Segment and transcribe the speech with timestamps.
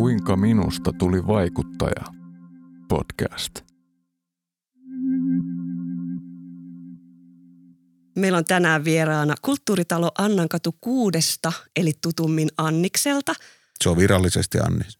[0.00, 2.04] Kuinka minusta tuli vaikuttaja?
[2.88, 3.54] Podcast.
[8.16, 13.34] Meillä on tänään vieraana kulttuuritalo Annankatu kuudesta, eli tutummin Annikselta.
[13.82, 14.98] Se on virallisesti Annis.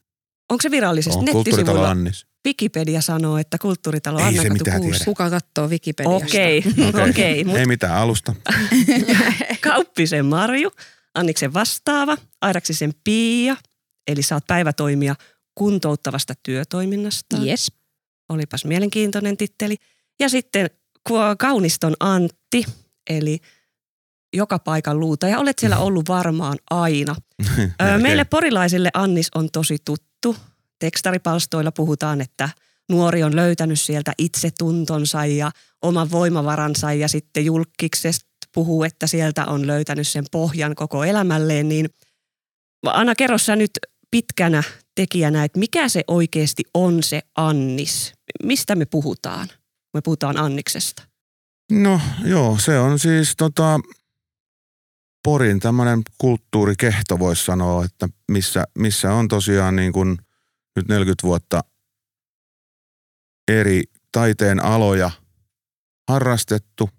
[0.50, 1.84] Onko se virallisesti On kulttuuritalo?
[1.84, 2.26] Annis.
[2.46, 4.90] Wikipedia sanoo, että kulttuuritalo Ei se Annankatu mitään 6.
[4.90, 5.04] tiedä.
[5.04, 6.26] Kuka katsoo Wikipediasta?
[6.26, 6.62] Okei,
[7.10, 7.44] okei.
[7.56, 8.34] Ei mitään alusta.
[9.60, 10.70] Kauppisen Marju,
[11.14, 13.56] Anniksen vastaava, Airaksisen Pia,
[14.10, 15.14] eli saat päivätoimia
[15.54, 17.36] kuntouttavasta työtoiminnasta.
[17.44, 17.72] Yes.
[18.28, 19.76] Olipas mielenkiintoinen titteli.
[20.20, 20.70] Ja sitten
[21.38, 22.64] Kauniston Antti,
[23.10, 23.38] eli
[24.32, 25.28] joka paikan luuta.
[25.28, 27.16] Ja olet siellä ollut varmaan aina.
[28.02, 30.36] Meille porilaisille Annis on tosi tuttu.
[30.78, 32.48] Tekstaripalstoilla puhutaan, että
[32.90, 35.50] nuori on löytänyt sieltä itsetuntonsa ja
[35.82, 41.68] oman voimavaransa ja sitten julkiksesta puhuu, että sieltä on löytänyt sen pohjan koko elämälleen.
[41.68, 41.88] Niin
[42.86, 43.70] Anna, kerro sä nyt
[44.10, 44.62] pitkänä
[44.94, 48.12] tekijänä, että mikä se oikeasti on se Annis?
[48.42, 49.48] Mistä me puhutaan?
[49.94, 51.02] Me puhutaan Anniksesta.
[51.72, 53.80] No joo, se on siis tota,
[55.24, 60.18] Porin tämmöinen kulttuurikehto voisi sanoa, että missä, missä on tosiaan niin kuin
[60.76, 61.60] nyt 40 vuotta
[63.48, 65.10] eri taiteen aloja
[66.08, 66.90] harrastettu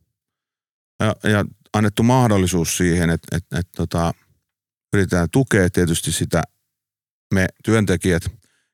[1.00, 4.14] ja, ja annettu mahdollisuus siihen, että, että, että tota,
[4.94, 6.44] yritetään tukea tietysti sitä
[7.34, 8.24] me työntekijät.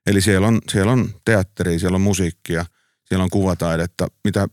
[0.08, 2.66] Eli siellä on, siellä on teatteria, siellä on musiikkia,
[3.10, 4.48] siellä on kuvataidetta, mitä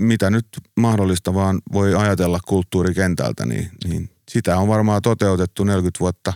[0.00, 0.46] mitä nyt
[0.80, 6.32] mahdollista vaan voi ajatella kulttuurikentältä, niin, niin sitä on varmaan toteutettu 40 vuotta.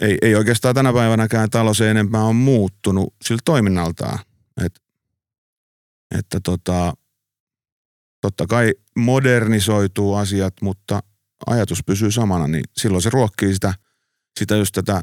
[0.00, 4.18] Ei, ei oikeastaan tänä päivänäkään talo se enempää on muuttunut sillä toiminnaltaan.
[4.64, 4.82] Et,
[6.18, 6.94] että tota,
[8.20, 11.02] totta kai modernisoituu asiat, mutta
[11.46, 13.74] ajatus pysyy samana, niin silloin se ruokkii sitä,
[14.38, 15.02] sitä just tätä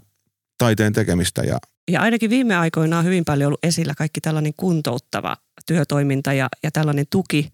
[0.57, 1.57] taiteen tekemistä ja
[1.91, 6.71] Ja ainakin viime aikoina on hyvin paljon ollut esillä kaikki tällainen kuntouttava työtoiminta ja, ja
[6.71, 7.49] tällainen tuki,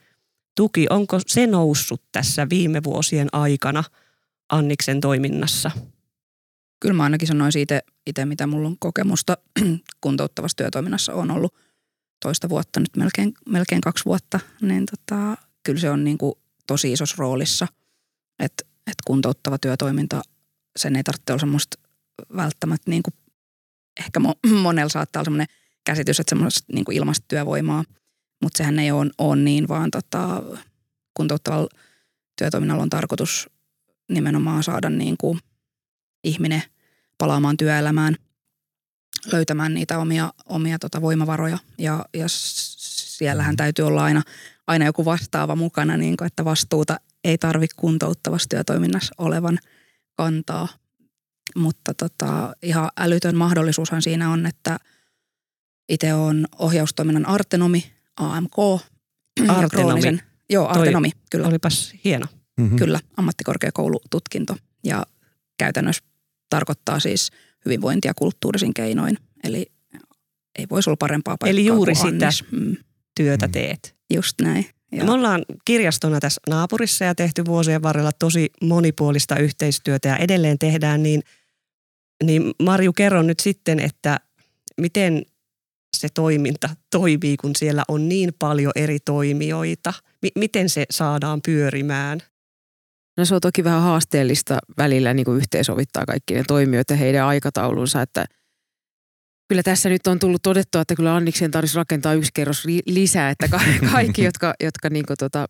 [0.55, 0.87] tuki.
[0.89, 3.83] Onko se noussut tässä viime vuosien aikana
[4.49, 5.71] Anniksen toiminnassa?
[6.79, 9.37] Kyllä mä ainakin sanoisin itse, itse mitä mulla on kokemusta
[10.01, 11.53] kuntouttavassa työtoiminnassa on ollut
[12.23, 16.33] toista vuotta, nyt melkein, melkein kaksi vuotta, niin tota, kyllä se on niin kuin
[16.67, 17.67] tosi isossa roolissa,
[18.39, 20.21] että et kuntouttava työtoiminta,
[20.77, 21.77] sen ei tarvitse olla semmoista
[22.35, 23.13] välttämättä niin kuin,
[23.99, 25.47] ehkä mo- monella saattaa olla semmoinen
[25.83, 27.83] käsitys, että semmoista niin kuin ilmaista työvoimaa,
[28.43, 30.43] mutta sehän ei ole, ole niin, vaan tota,
[31.13, 31.69] kuntouttavalla
[32.37, 33.49] työtoiminnalla on tarkoitus
[34.09, 35.39] nimenomaan saada niin kuin
[36.23, 36.63] ihminen
[37.17, 38.15] palaamaan työelämään,
[39.31, 41.57] löytämään niitä omia, omia tota voimavaroja.
[41.77, 44.21] Ja, ja siellähän täytyy olla aina,
[44.67, 49.59] aina joku vastaava mukana, niin kuin, että vastuuta ei tarvitse kuntouttavassa työtoiminnassa olevan
[50.15, 50.67] kantaa.
[51.55, 54.77] Mutta tota, ihan älytön mahdollisuushan siinä on, että
[55.89, 58.55] itse on ohjaustoiminnan artenomi, AMK.
[59.47, 60.19] Artenomi.
[60.49, 61.47] Joo, Toi artenomi, kyllä.
[61.47, 62.25] Olipas hieno.
[62.57, 62.75] mm-hmm.
[62.77, 65.05] Kyllä, ammattikorkeakoulututkinto ja
[65.57, 66.03] käytännössä
[66.49, 67.31] tarkoittaa siis
[67.65, 69.17] hyvinvointia kulttuurisin keinoin.
[69.43, 69.71] Eli
[70.59, 72.25] ei voisi olla parempaa paikkaa Eli juuri kuin sitä.
[72.25, 72.43] Annis.
[72.51, 72.75] Mm,
[73.15, 73.51] Työtä Mm.
[73.51, 73.95] teet.
[74.13, 74.65] just näin.
[74.95, 80.59] Ja Me ollaan kirjastona tässä naapurissa ja tehty vuosien varrella tosi monipuolista yhteistyötä ja edelleen
[80.59, 81.21] tehdään, niin,
[82.23, 84.19] niin Marju kerro nyt sitten, että
[84.81, 85.25] miten
[85.97, 89.93] se toiminta toimii, kun siellä on niin paljon eri toimijoita.
[90.25, 92.19] M- miten se saadaan pyörimään?
[93.17, 98.01] No se on toki vähän haasteellista välillä niin kuin yhteensovittaa kaikki ne toimijoita heidän aikataulunsa,
[98.01, 98.25] että
[99.47, 103.47] kyllä tässä nyt on tullut todettua, että kyllä Anniksen tarvitsisi rakentaa yksi kerros lisää, että
[103.47, 103.61] ka-
[103.91, 105.45] kaikki, jotka, jotka niin kuin tota,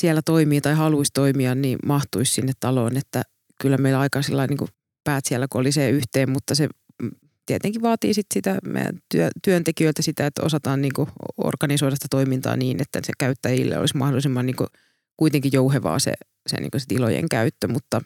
[0.00, 3.22] siellä toimii tai haluaisi toimia, niin mahtuisi sinne taloon, että
[3.60, 4.68] kyllä meillä aika sillä niin kuin
[5.04, 6.68] päät siellä kolisee yhteen, mutta se
[7.46, 12.56] tietenkin vaatii sit sitä meidän työ, työntekijöiltä sitä, että osataan niin kuin organisoida sitä toimintaa
[12.56, 14.68] niin, että se käyttäjille olisi mahdollisimman niin kuin
[15.16, 16.12] kuitenkin jouhevaa se,
[16.46, 18.00] se, niin kuin se tilojen käyttö, mutta,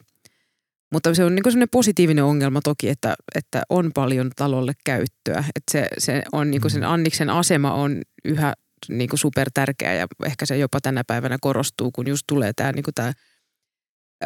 [0.95, 5.39] mutta se on niin sellainen positiivinen ongelma toki, että, että on paljon talolle käyttöä.
[5.57, 8.55] Että se, se on niin sen Anniksen asema on yhä
[8.89, 12.73] niin kuin super tärkeä ja ehkä se jopa tänä päivänä korostuu, kun just tulee tämä,
[12.73, 13.13] niin tämä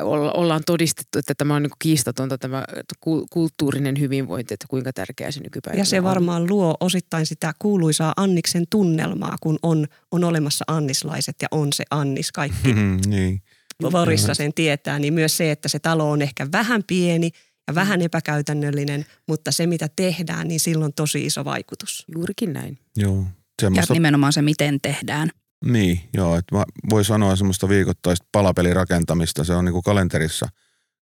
[0.03, 2.65] olla- ollaan todistettu, että tämä on niin kiistatonta tämä
[3.00, 6.05] ku- kulttuurinen hyvinvointi, että kuinka tärkeää se nykypäivänä Ja se on.
[6.05, 11.85] varmaan luo osittain sitä kuuluisaa Anniksen tunnelmaa, kun on, on olemassa annislaiset ja on se
[11.91, 12.32] Annis.
[12.32, 13.43] Kaikki Mm, niin.
[13.82, 17.30] Vorissa sen tietää, niin myös se, että se talo on ehkä vähän pieni
[17.69, 22.04] ja vähän epäkäytännöllinen, mutta se mitä tehdään, niin silloin on tosi iso vaikutus.
[22.14, 22.78] Juurikin näin.
[22.96, 23.16] Joo.
[23.16, 23.25] ja
[23.62, 25.30] Semmoista, nimenomaan se, miten tehdään.
[25.64, 29.44] niin, joo, että mä voi sanoa semmoista viikoittaista palapelirakentamista.
[29.44, 30.48] Se on niinku kalenterissa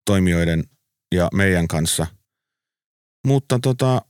[0.06, 0.64] toimijoiden
[1.14, 2.06] ja meidän kanssa.
[3.26, 4.02] Mutta tota,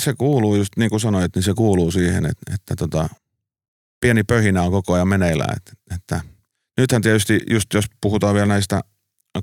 [0.00, 3.08] se kuuluu just niin kuin sanoit, niin se kuuluu siihen, että, että tota,
[4.00, 5.56] pieni pöhinä on koko ajan meneillään.
[5.56, 6.20] Että, että
[6.80, 8.80] nythän tietysti just jos puhutaan vielä näistä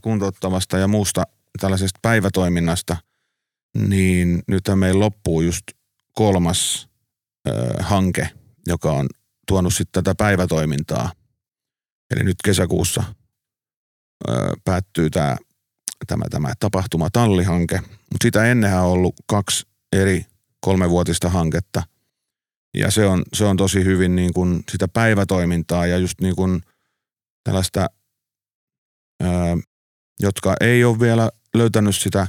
[0.02, 1.24] kuntouttavasta ja muusta
[1.60, 2.98] tällaisesta päivätoiminnasta,
[3.88, 5.64] niin nythän meillä loppuu just
[6.14, 6.90] kolmas
[7.48, 8.30] ö, hanke,
[8.68, 9.08] joka on
[9.48, 11.12] tuonut sitten tätä päivätoimintaa.
[12.12, 13.04] Eli nyt kesäkuussa
[14.30, 14.34] ö,
[14.66, 15.38] päättyy tämä,
[16.08, 20.26] tämä, tämä tapahtuma-tallihanke, mutta sitä ennenhän on ollut kaksi eri
[20.60, 21.84] kolmevuotista hanketta.
[22.78, 26.62] Ja se on, se on tosi hyvin niin kuin sitä päivätoimintaa ja just niin kuin
[27.48, 27.90] tällaista,
[29.24, 29.58] ää,
[30.20, 32.28] jotka ei ole vielä löytänyt sitä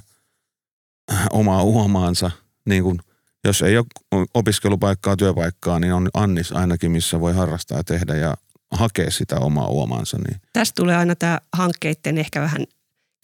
[1.31, 2.31] omaa uomaansa,
[2.69, 2.99] niin kuin
[3.45, 8.37] jos ei ole opiskelupaikkaa, työpaikkaa, niin on Annis ainakin, missä voi harrastaa ja tehdä ja
[8.71, 10.19] hakea sitä omaa uomaansa.
[10.19, 10.41] Niin.
[10.53, 12.65] Tästä tulee aina tämä hankkeiden ehkä vähän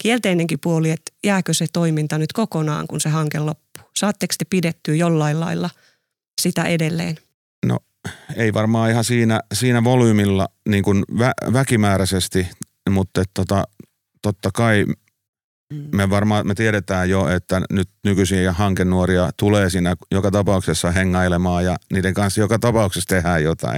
[0.03, 3.89] kielteinenkin puoli, että jääkö se toiminta nyt kokonaan, kun se hanke loppuu.
[3.97, 5.69] Saatteko te pidettyä jollain lailla
[6.41, 7.17] sitä edelleen?
[7.65, 7.79] No
[8.35, 12.47] ei varmaan ihan siinä, siinä volyymilla niin kuin vä, väkimääräisesti,
[12.89, 13.63] mutta tota,
[14.21, 14.85] totta kai
[15.95, 21.75] me varmaan me tiedetään jo, että nyt nykyisiä hankenuoria tulee siinä joka tapauksessa hengailemaan ja
[21.93, 23.77] niiden kanssa joka tapauksessa tehdään jotain.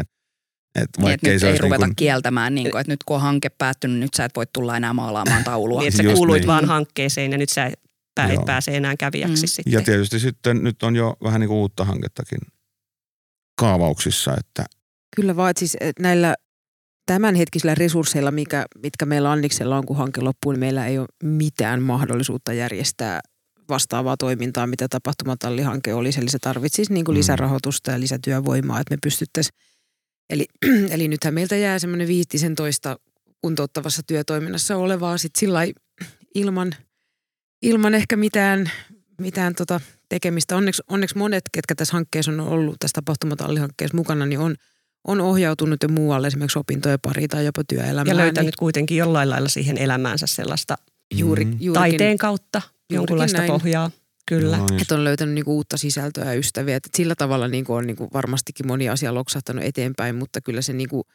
[0.76, 1.96] Et niin, että nyt ei, ei ruveta niin kuin...
[1.96, 4.94] kieltämään, niin kuin, että nyt kun on hanke päättynyt, nyt sä et voi tulla enää
[4.94, 5.80] maalaamaan taulua.
[5.82, 6.48] niin, että sä kuuluit niin.
[6.48, 7.80] vaan hankkeeseen ja nyt sä et
[8.46, 9.48] pääse enää kävijäksi mm.
[9.48, 9.74] sitten.
[9.74, 12.40] Ja tietysti sitten nyt on jo vähän niin kuin uutta hankettakin
[13.58, 14.34] kaavauksissa.
[14.40, 14.66] Että...
[15.16, 16.36] Kyllä vaan, että siis näillä
[17.06, 21.82] tämänhetkisillä resursseilla, mikä, mitkä meillä Anniksella on, kun hanke loppuu, niin meillä ei ole mitään
[21.82, 23.20] mahdollisuutta järjestää
[23.70, 26.20] vastaavaa toimintaa, mitä tapahtumatallihanke olisi.
[26.20, 27.18] Eli se tarvitsisi niin kuin mm.
[27.18, 29.56] lisärahoitusta ja lisätyövoimaa, että me pystyttäisiin.
[30.30, 30.46] Eli,
[30.94, 32.98] eli nythän meiltä jää semmoinen viittisen toista
[33.42, 35.60] kuntouttavassa työtoiminnassa olevaa sit sillä
[36.36, 36.76] ilman,
[37.62, 38.72] ilman ehkä mitään,
[39.22, 40.56] mitään tota tekemistä.
[40.56, 44.56] Onneksi, onneksi monet, ketkä tässä hankkeessa on ollut, tässä tapahtumatallihankkeessa mukana, niin on,
[45.08, 48.08] on ohjautunut jo muualle esimerkiksi opintojen pari tai jopa työelämään.
[48.08, 50.78] Ja löytänyt niin, kuitenkin jollain lailla siihen elämäänsä sellaista
[51.16, 51.52] juuri, mm.
[51.52, 53.52] juurikin, taiteen kautta jonkunlaista näin.
[53.52, 53.92] pohjaa.
[54.26, 54.58] Kyllä.
[54.58, 56.76] No, että on löytänyt niinku uutta sisältöä ja ystäviä.
[56.76, 61.04] Et sillä tavalla niinku on niinku varmastikin moni asia loksahtanut eteenpäin, mutta kyllä se niinku–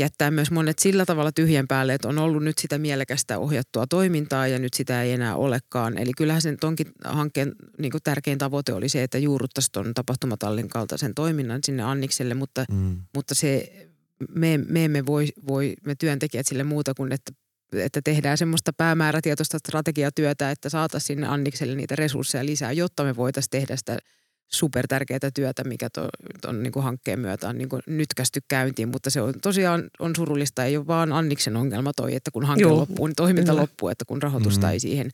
[0.00, 4.46] jättää myös monet sillä tavalla tyhjän päälle, että on ollut nyt sitä mielekästä ohjattua toimintaa
[4.46, 5.98] ja nyt sitä ei enää olekaan.
[5.98, 11.14] Eli kyllähän sen tonkin hankkeen niin tärkein tavoite oli se, että juuruttaisiin tuon tapahtumatallin kaltaisen
[11.14, 12.98] toiminnan sinne Annikselle, mutta, mm.
[13.14, 13.72] mutta se,
[14.34, 17.32] me, me emme voi, voi, me työntekijät sille muuta kuin, että
[17.72, 23.50] että tehdään semmoista päämäärätietoista strategiatyötä, että saataisiin sinne Annikselle niitä resursseja lisää, jotta me voitaisiin
[23.50, 23.98] tehdä sitä
[24.52, 25.88] supertärkeää työtä, mikä
[26.42, 30.64] tuon niin hankkeen myötä on niin kuin nytkästy käyntiin, mutta se on tosiaan on surullista,
[30.64, 32.76] ei ole vaan Anniksen ongelma toi, että kun hanke Joo.
[32.76, 33.62] loppuu, niin toiminta Kyllä.
[33.62, 34.72] loppuu, että kun rahoitusta mm.
[34.72, 35.10] ei siihen,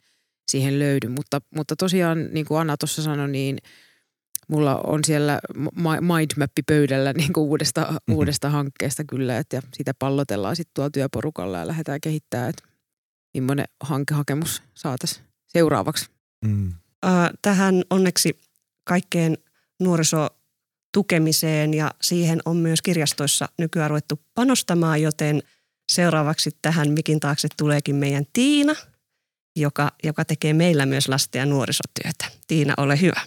[0.49, 1.09] siihen löydy.
[1.09, 3.59] Mutta, mutta tosiaan, niin kuin Anna tuossa sanoi, niin
[4.49, 5.41] mulla on siellä
[6.01, 8.15] mindmappi pöydällä niin kuin uudesta, mm-hmm.
[8.15, 12.63] uudesta hankkeesta kyllä, että ja sitä pallotellaan sitten tuolla työporukalla ja lähdetään kehittämään, että
[13.35, 16.11] millainen hankehakemus saataisiin seuraavaksi.
[16.45, 16.73] Mm.
[17.43, 18.39] tähän onneksi
[18.87, 19.39] kaikkeen
[19.81, 25.43] nuorisotukemiseen ja siihen on myös kirjastoissa nykyään ruvettu panostamaan, joten
[25.93, 28.75] seuraavaksi tähän mikin taakse tuleekin meidän Tiina,
[29.57, 32.25] joka, joka tekee meillä myös lasten ja nuorisotyötä.
[32.47, 33.21] Tiina, ole hyvä.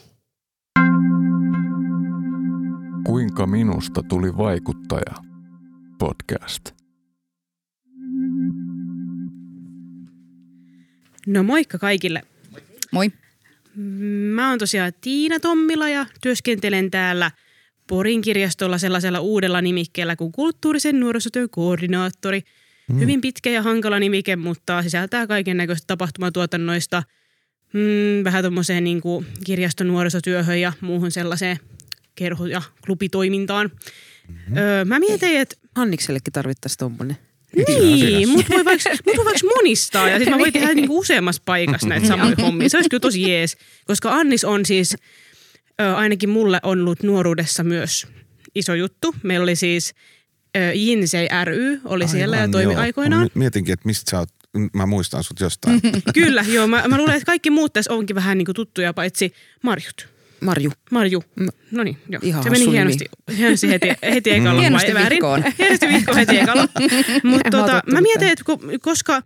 [3.05, 5.13] Kuinka minusta tuli vaikuttaja?
[5.99, 6.71] Podcast.
[11.27, 12.21] No moikka kaikille.
[12.91, 13.11] Moi.
[14.33, 17.31] Mä oon tosiaan Tiina Tommila ja työskentelen täällä
[17.87, 22.41] Porin kirjastolla sellaisella uudella nimikkeellä kuin kulttuurisen nuorisotyön koordinaattori.
[22.89, 22.99] Mm.
[22.99, 27.03] Hyvin pitkä ja hankala nimike, mutta sisältää kaiken näköistä tapahtumatuotannoista
[27.73, 29.01] mm, vähän tuommoiseen niin
[29.45, 31.59] kirjaston nuorisotyöhön ja muuhun sellaiseen
[32.15, 33.71] kerho- ja klubitoimintaan.
[34.27, 34.57] Mm-hmm.
[34.57, 35.55] Öö, mä mietin, että...
[35.75, 37.17] Hanniksellekin tarvittaisiin tuommoinen.
[37.67, 41.41] Niin, mutta voi vaikka, mut voi vaikka monistaa ja sitten mä voin tehdä niinku useammassa
[41.45, 42.69] paikassa näitä samoja hommia.
[42.69, 44.95] Se olisi kyllä tosi jees, koska Annis on siis,
[45.81, 48.07] ö, ainakin mulle on ollut nuoruudessa myös
[48.55, 49.15] iso juttu.
[49.23, 49.93] Meillä oli siis
[50.57, 52.81] ö, Jinsei ry, oli Aivan, siellä ja toimi joo.
[52.81, 53.29] aikoinaan.
[53.33, 54.29] Mietinkin, että mistä sä oot,
[54.73, 55.81] mä muistan sut jostain.
[56.13, 56.67] kyllä, joo.
[56.67, 60.18] Mä, mä luulen, että kaikki muut tässä onkin vähän niinku tuttuja, paitsi Marjut.
[60.41, 60.71] Marju.
[60.91, 61.23] Marju.
[61.71, 62.19] No niin, joo.
[62.23, 63.05] Ihan se meni hienosti,
[63.37, 64.61] hienosti heti, heti ekalla.
[64.61, 65.43] Hienosti vihkoon.
[65.59, 66.67] Hienosti vihkoon heti ekalla.
[67.23, 68.43] Mutta tota, mä mietin, että
[68.81, 69.21] koska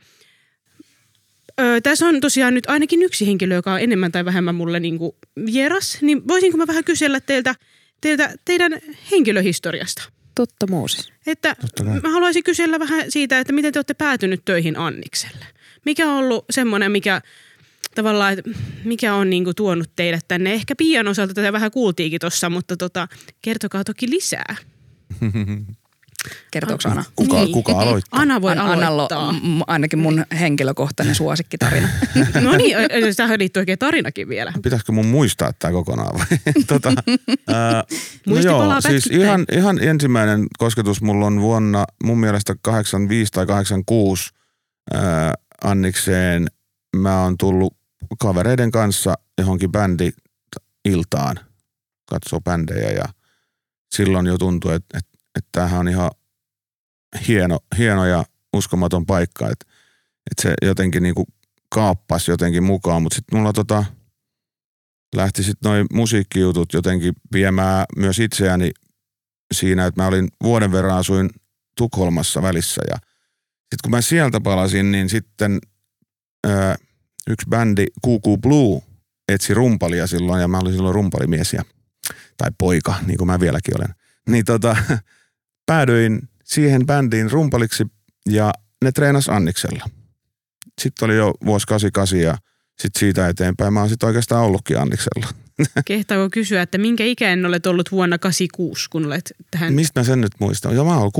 [1.59, 5.17] ö, tässä on tosiaan nyt ainakin yksi henkilö, joka on enemmän tai vähemmän mulle niinku
[5.45, 7.55] vieras, niin voisinko mä vähän kysellä teiltä,
[8.01, 8.79] teiltä teidän
[9.11, 10.09] henkilöhistoriasta?
[10.35, 11.13] Totta Mooses.
[11.27, 15.45] Että Totta mä haluaisin kysellä vähän siitä, että miten te olette päätynyt töihin Annikselle.
[15.85, 17.21] Mikä on ollut semmoinen, mikä
[17.95, 18.49] tavallaan, että
[18.83, 20.53] mikä on niinku tuonut teidät tänne.
[20.53, 23.07] Ehkä Pian osalta tätä vähän kuultiinkin tuossa, mutta tota,
[23.41, 24.55] kertokaa toki lisää.
[26.51, 27.03] Kertooko Anna?
[27.15, 27.51] Kuka, Niin.
[27.51, 28.19] kuka aloittaa?
[28.21, 29.27] Anna voi An- Annalla aloittaa.
[29.27, 31.87] on m- ainakin mun henkilökohtainen suosikkitarina.
[32.41, 32.75] No niin,
[33.17, 34.53] tähän liittyy oikein tarinakin vielä.
[34.63, 36.25] Pitäisikö mun muistaa tämä kokonaan vai?
[36.67, 36.93] tota,
[37.47, 37.83] ää, no
[38.33, 43.45] Muisti joo, palaa siis ihan, ihan ensimmäinen kosketus mulla on vuonna mun mielestä 85 tai
[43.45, 44.31] 86
[44.93, 45.33] ää,
[45.63, 46.47] Annikseen.
[46.95, 47.73] Mä oon tullut
[48.19, 50.11] kavereiden kanssa johonkin bändi
[50.85, 51.39] iltaan
[52.09, 53.05] katsoo bändejä ja
[53.95, 56.11] silloin jo tuntui, että, että, että tämähän on ihan
[57.27, 59.65] hieno, hieno ja uskomaton paikka, että,
[60.31, 61.25] että se jotenkin niinku
[61.69, 63.85] kaappasi jotenkin mukaan, mutta sitten mulla tota,
[65.15, 68.71] lähti sitten noin musiikkijutut jotenkin viemään myös itseäni
[69.53, 71.29] siinä, että mä olin vuoden verran asuin
[71.77, 72.95] Tukholmassa välissä ja
[73.73, 75.59] sitten kun mä sieltä palasin, niin sitten
[76.47, 76.75] ö,
[77.29, 78.81] yksi bändi QQ Blue
[79.27, 81.63] etsi rumpalia silloin ja mä olin silloin rumpalimies ja,
[82.37, 83.95] tai poika, niin kuin mä vieläkin olen.
[84.29, 84.75] Niin tota,
[85.65, 87.83] päädyin siihen bändiin rumpaliksi
[88.29, 88.53] ja
[88.83, 89.89] ne treenas Anniksella.
[90.81, 92.37] Sitten oli jo vuosi 88 ja
[92.79, 95.27] sitten siitä eteenpäin mä oon sitten oikeastaan ollutkin Anniksella.
[95.85, 99.73] Kehtaako kysyä, että minkä ikäinen olet ollut vuonna 86, kun olet tähän...
[99.73, 100.75] Mistä mä sen nyt muistan?
[100.75, 101.11] Ja mä oon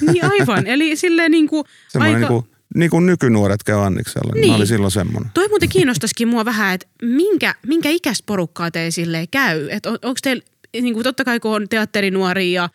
[0.00, 0.02] 16-17.
[0.12, 1.64] Niin aivan, eli silleen niin kuin,
[1.94, 4.32] Aika- niin kuin, niin kuin nykynuoret käy Anniksella.
[4.34, 4.48] Niin.
[4.50, 5.30] Mä olin silloin semmoinen.
[5.34, 9.68] toi muuten kiinnostaisikin mua vähän, että minkä, minkä ikäistä porukkaa teille silleen käy?
[9.70, 12.68] Että on, onko teillä, niin kuin totta kai kun on teatterinuoria ja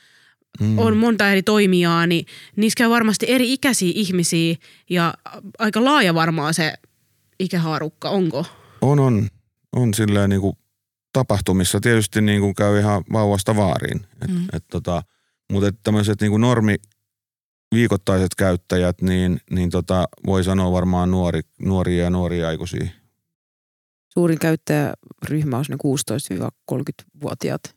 [0.60, 0.80] Mm.
[0.80, 2.26] on monta eri toimijaa, niin
[2.56, 4.56] niissä käy varmasti eri ikäisiä ihmisiä
[4.90, 5.14] ja
[5.60, 6.74] aika laaja varmaan se
[7.40, 8.46] ikähaarukka, onko?
[8.82, 9.28] On, on.
[9.76, 10.58] On silleen niin kuin
[11.14, 14.02] tapahtumissa tietysti niin kuin käy ihan vauvasta vaariin.
[14.22, 14.46] Et, Mm.
[14.54, 15.04] et tota,
[15.52, 16.76] mutta tämmöiset niin kuin normi
[17.76, 22.88] viikoittaiset käyttäjät, niin, niin tota, voi sanoa varmaan nuori, nuoria ja nuoria aikuisia.
[24.14, 25.76] Suurin käyttäjäryhmä on ne
[26.72, 27.76] 16-30-vuotiaat.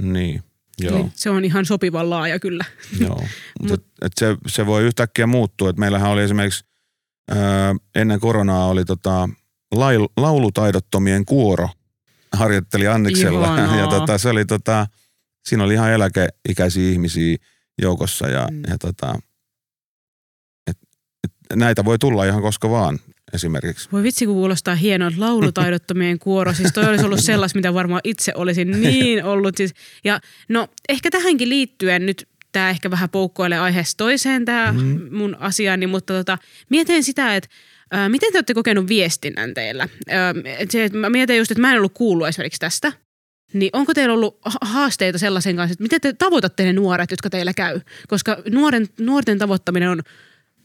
[0.00, 0.42] Niin,
[0.80, 0.96] joo.
[0.96, 2.64] Eli Se on ihan sopivan laaja kyllä.
[3.00, 3.24] Joo,
[3.60, 5.70] mutta et, et se, se voi yhtäkkiä muuttua.
[5.70, 6.64] Et meillähän oli esimerkiksi
[7.30, 7.34] ö,
[7.94, 9.28] ennen koronaa oli tota,
[9.74, 11.68] lail, laulutaidottomien kuoro
[12.32, 13.46] harjoitteli Anniksella.
[13.56, 13.76] Ihanaa.
[13.80, 14.86] Ja tota, se oli tota,
[15.48, 17.36] siinä oli ihan eläkeikäisiä ihmisiä
[17.82, 18.62] joukossa ja, Mm.
[18.68, 19.18] ja tota,
[21.54, 22.98] näitä voi tulla ihan koska vaan
[23.32, 23.88] esimerkiksi.
[23.92, 26.52] Voi vitsi, kun kuulostaa hienoa, laulutaidottomien kuoro.
[26.52, 29.56] Siis toi olisi ollut sellaista, mitä varmaan itse olisin niin ollut.
[29.56, 35.16] Siis, ja no ehkä tähänkin liittyen nyt tämä ehkä vähän poukkoilee aiheesta toiseen tämä Mhm.
[35.16, 36.38] mun asiani, mutta tota,
[36.70, 37.48] mietin sitä, että
[37.90, 39.88] ää, miten te olette kokenut viestinnän teillä?
[40.08, 42.92] Ää, et se, että mä mietin just, että mä en ollut kuullut esimerkiksi tästä.
[43.52, 47.30] Niin onko teillä ollut ha- haasteita sellaisen kanssa, että miten te tavoitatte ne nuoret, jotka
[47.30, 47.80] teillä käy?
[48.08, 50.02] Koska nuoren, nuorten tavoittaminen on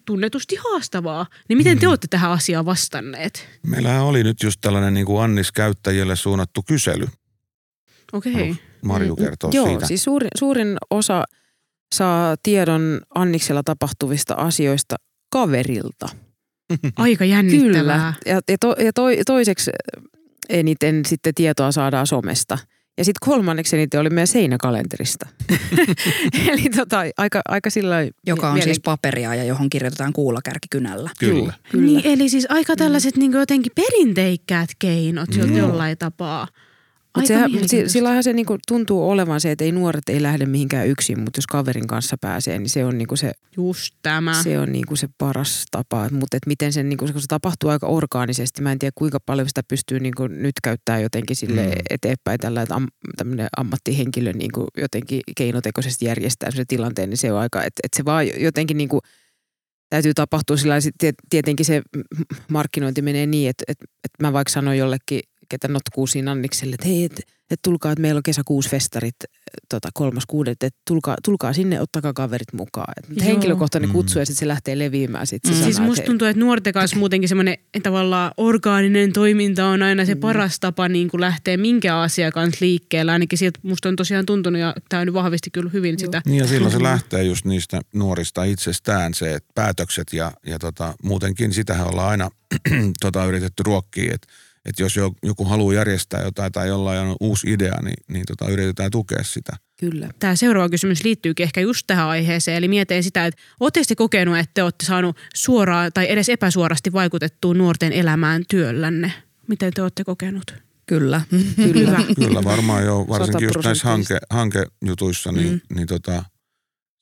[0.08, 1.26] tunnetusti haastavaa.
[1.50, 3.48] Niin miten te olette tähän asiaan vastanneet?
[3.68, 7.08] Meillähän oli nyt just tällainen niin kuin Annis-käyttäjille suunnattu kysely.
[8.14, 8.34] Okei.
[8.34, 9.88] Haluatko Marju Mm, kertoa Joo, siitä?
[9.88, 11.24] siis suurin, suurin osa
[11.96, 14.96] saa tiedon Anniksella tapahtuvista asioista
[15.30, 16.10] kaverilta.
[16.96, 17.74] Aika jännittävää.
[17.74, 18.14] Kyllä.
[18.26, 19.72] Ja, ja, to, ja to, toiseksi
[20.50, 22.58] eniten sitten tietoa saadaan somesta.
[22.98, 25.28] Ja sitten kolmanneksi eniten oli meidän seinäkalenterista.
[26.52, 27.96] Eli tota, aika, aika sillä
[28.28, 31.10] Joka on mielen- siis paperia ja johon kirjoitetaan kuulakärki kynällä.
[31.20, 31.54] Kyllä.
[31.72, 31.86] Kyllä.
[31.86, 35.58] Niin, eli siis aika tällaiset niin jotenkin perinteikkäät keinot mm.
[35.58, 36.48] Jollain tapaa.
[37.20, 41.38] Mutta sillähän se niinku tuntuu olevan se, että ei nuoret ei lähde mihinkään yksin, mutta
[41.38, 44.44] jos kaverin kanssa pääsee, niin se on niinku se, Just tämä.
[44.44, 46.10] se, on niinku se paras tapa.
[46.12, 49.62] Mutta miten sen, niinku, kun se tapahtuu aika orgaanisesti, mä en tiedä kuinka paljon sitä
[49.68, 51.72] pystyy niinku nyt käyttää jotenkin sille Mm.
[51.90, 57.40] eteenpäin tällä, että am, tämmöinen ammattihenkilö niinku jotenkin keinotekoisesti järjestää sen tilanteen, niin se on
[57.40, 59.00] aika, että et se vaan jotenkin niinku,
[59.90, 60.76] täytyy tapahtua sillä
[61.30, 61.82] tietenkin se
[62.50, 66.88] markkinointi menee niin, että, että, että mä vaikka sanon jollekin, ketä notkuu siinä Annikselle, että
[66.88, 69.16] hei, että, että tulkaa, että meillä on kesäkuusi festarit,
[69.70, 72.94] tota, kolmas kuudet, että tulkaa, tulkaa sinne, ottakaa kaverit mukaan.
[72.98, 73.26] Et Joo.
[73.26, 73.94] henkilökohtainen Mm.
[73.94, 75.28] kutsu ja sitten se lähtee leviämään.
[75.28, 75.54] Sit se Mm.
[75.56, 80.16] sana, Siis musta tuntuu, että nuorten kanssa muutenkin semmoinen tavallaan orgaaninen toiminta on aina se
[80.16, 83.12] paras tapa niin kuin lähteä minkä asian kanssa liikkeelle.
[83.12, 86.22] Ainakin sieltä musta on tosiaan tuntunut ja tämä nyt vahvisti kyllä hyvin sitä.
[86.26, 86.90] Niin ja silloin se Kyllä.
[86.90, 92.30] lähtee just niistä nuorista itsestään se että päätökset ja, ja tota, muutenkin sitähän ollaan aina
[93.02, 94.28] tota, yritetty ruokkia, että
[94.68, 98.50] et jos jo- joku haluaa järjestää jotain tai jollain on uusi idea, niin, niin tota,
[98.52, 99.54] yritetään tukea sitä.
[99.80, 100.10] Kyllä.
[100.20, 102.58] Tämä seuraava kysymys liittyykin ehkä just tähän aiheeseen.
[102.58, 106.94] Eli mietin sitä, että oletteko te kokenut, että te olette saanut suoraan tai edes epäsuorasti
[106.94, 109.14] vaikutettua nuorten elämään työllänne?
[109.48, 110.56] Miten te olette kokenut?
[110.86, 111.22] Kyllä.
[111.56, 112.00] Kyllä.
[112.16, 115.76] Kyllä varmaan jo, varsinkin just näissä hanke, hankejutuissa, niin, Mm.
[115.76, 116.24] niin tota,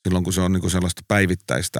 [0.07, 1.79] silloin kun se on niinku sellaista päivittäistä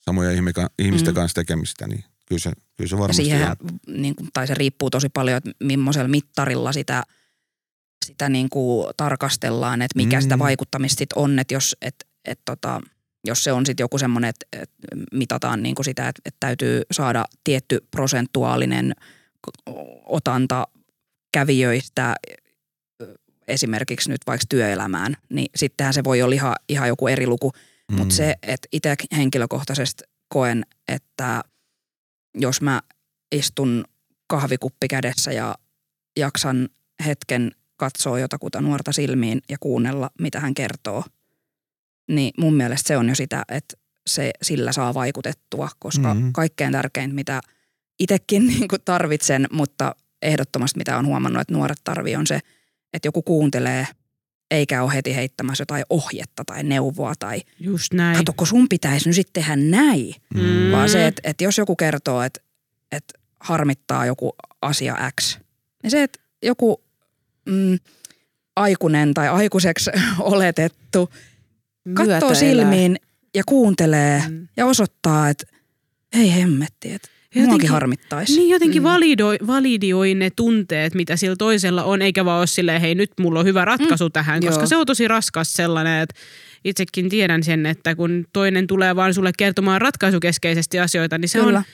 [0.00, 1.16] samoja ihmika- ihmisten Mm.
[1.16, 3.48] kanssa tekemistä, niin kyllä se, kyllä se varmasti siihen,
[3.86, 7.02] niin kuin, tai se riippuu tosi paljon, että millaisella mittarilla sitä,
[8.06, 10.22] sitä niin kuin tarkastellaan, että mikä Mm.
[10.22, 11.94] sitä vaikuttamista sit on, että jos, et,
[12.24, 12.80] et, tota,
[13.26, 14.70] jos se on sitten joku semmoinen, että et
[15.12, 18.94] mitataan niin kuin sitä, että et täytyy saada tietty prosentuaalinen
[20.06, 20.66] otanta
[21.32, 22.14] kävijöistä
[23.48, 27.52] esimerkiksi nyt vaikka työelämään, niin sittenhän se voi olla ihan, ihan joku eri luku.
[27.90, 27.96] Mm.
[27.96, 31.44] Mutta se, että itse henkilökohtaisesti koen, että
[32.34, 32.82] jos mä
[33.32, 33.84] istun
[34.26, 35.54] kahvikuppi kädessä ja
[36.18, 36.68] jaksan
[37.06, 41.04] hetken katsoa jotakuta nuorta silmiin ja kuunnella, mitä hän kertoo,
[42.08, 46.16] niin mun mielestä se on jo sitä, että se sillä saa vaikutettua, koska Mhm.
[46.16, 46.32] mm-hmm.
[46.32, 47.40] kaikkein tärkeintä, mitä
[47.98, 52.40] itsekin niin tarvitsen, mutta ehdottomasti mitä on huomannut, että nuoret tarvii on se,
[52.92, 53.86] että joku kuuntelee
[54.50, 58.16] eikä ole heti heittämässä jotain ohjetta tai neuvoa tai Just näin.
[58.16, 60.14] kato, kun sun pitäisi nyt sitten tehdä näin.
[60.34, 60.72] Mm.
[60.72, 62.40] Vaan se, että, että jos joku kertoo, että,
[62.92, 65.38] että harmittaa joku asia X,
[65.82, 66.84] niin se, että joku
[67.46, 67.78] mm,
[68.56, 71.10] aikuinen tai aikuiseksi oletettu
[71.94, 72.96] katsoo silmiin
[73.34, 74.48] ja kuuntelee Mm.
[74.56, 75.46] ja osoittaa, että
[76.12, 78.36] ei hemmetti, että Jotenkin- muakin harmittaisi.
[78.36, 78.84] Niin jotenkin Mm.
[78.88, 83.40] validoi, validioi ne tunteet, mitä sillä toisella on, eikä vaan ole silleen, hei nyt mulla
[83.40, 84.12] on hyvä ratkaisu mm.
[84.12, 84.66] tähän, koska Joo.
[84.66, 86.14] se on tosi raskas sellainen, että
[86.64, 91.58] itsekin tiedän sen, että kun toinen tulee vaan sulle kertomaan ratkaisukeskeisesti asioita, niin se Kyllä.
[91.58, 91.64] on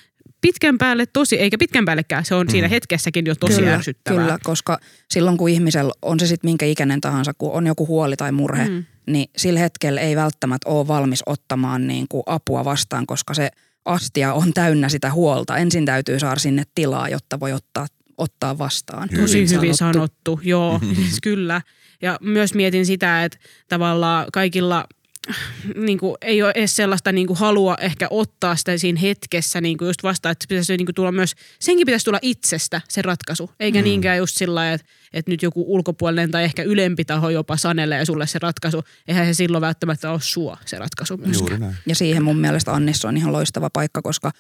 [0.40, 2.50] pitkän päälle tosi, eikä pitkän päällekään, se on mm.
[2.50, 4.22] siinä hetkessäkin jo tosi kyllä, ärsyttävää.
[4.22, 4.78] Kyllä, koska
[5.10, 8.64] silloin kun ihmisellä on se sitten minkä ikäinen tahansa, kun on joku huoli tai murhe,
[8.68, 8.72] Mm.
[8.75, 8.84] mm.
[9.06, 13.50] niin sillä hetkellä ei välttämättä ole valmis ottamaan niin kuin apua vastaan, koska se
[13.86, 15.56] astia on täynnä sitä huolta.
[15.56, 17.86] Ensin täytyy saada sinne tilaa, jotta voi ottaa,
[18.18, 19.08] ottaa vastaan.
[19.10, 19.98] Hyvin Tosi hyvin sanottu.
[19.98, 20.80] sanottu, joo,
[21.22, 21.60] kyllä.
[22.02, 23.38] Ja myös mietin sitä, että
[23.68, 24.84] tavallaan kaikilla
[25.76, 29.78] niin kuin, ei ole edes sellaista niin kuin, halua ehkä ottaa sitä siinä hetkessä niin
[29.78, 33.50] kuin just vastaan, että pitäisi niin kuin, tulla myös, senkin pitäisi tulla itsestä se ratkaisu,
[33.61, 33.85] eikä mm.
[33.85, 38.04] niinkään just sillä lailla, että, että nyt joku ulkopuolinen tai ehkä ylempi taho jopa sanelee
[38.04, 38.82] sulle se ratkaisu.
[39.08, 41.41] Eihän se silloin välttämättä ole sua se ratkaisu myöskään.
[41.41, 41.76] Juuri näin.
[41.86, 44.30] Ja siihen mun mielestä Annissa on ihan loistava paikka, koska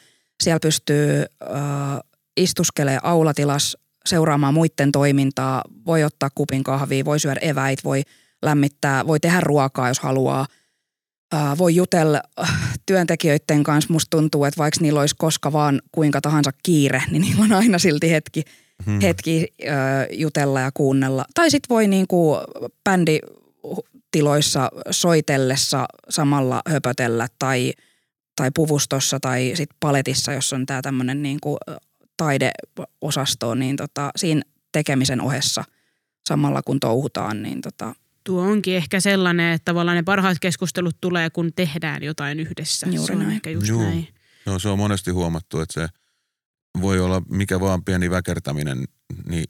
[0.42, 2.00] siellä pystyy äh,
[2.36, 8.02] istuskelemaan aulatilas, seuraamaan muiden toimintaa, voi ottaa kupin kahvia, voi syödä eväit, voi
[8.42, 10.46] lämmittää, voi tehdä ruokaa, jos haluaa.
[11.34, 13.92] Äh, voi jutella äh, työntekijöiden kanssa.
[13.92, 17.78] Musta tuntuu, että vaikka niillä olisi koska vaan kuinka tahansa kiire, niin niillä on aina
[17.78, 18.42] silti hetki,
[18.86, 19.00] Hmm.
[19.00, 19.68] hetki äh,
[20.10, 21.24] jutella ja kuunnella.
[21.34, 22.36] Tai sitten voi niinku
[22.84, 27.72] bänditiloissa soitellessa samalla höpötellä tai,
[28.36, 31.56] tai puvustossa tai sitten paletissa, jos on tämä tämmöinen niinku
[32.16, 35.64] taideosasto, niin tota, siinä tekemisen ohessa
[36.28, 37.94] samalla kun touhutaan, niin tota,
[38.26, 42.86] Tuo onkin ehkä sellainen, että tavallaan ne parhaat keskustelut tulee, kun tehdään jotain yhdessä.
[42.90, 43.32] Juuri se on näin.
[43.32, 43.82] ehkä just Juu.
[43.82, 44.08] näin.
[44.46, 45.88] Joo, se on monesti huomattu, että se
[46.82, 48.84] voi olla mikä vaan pieni väkertäminen,
[49.28, 49.44] niin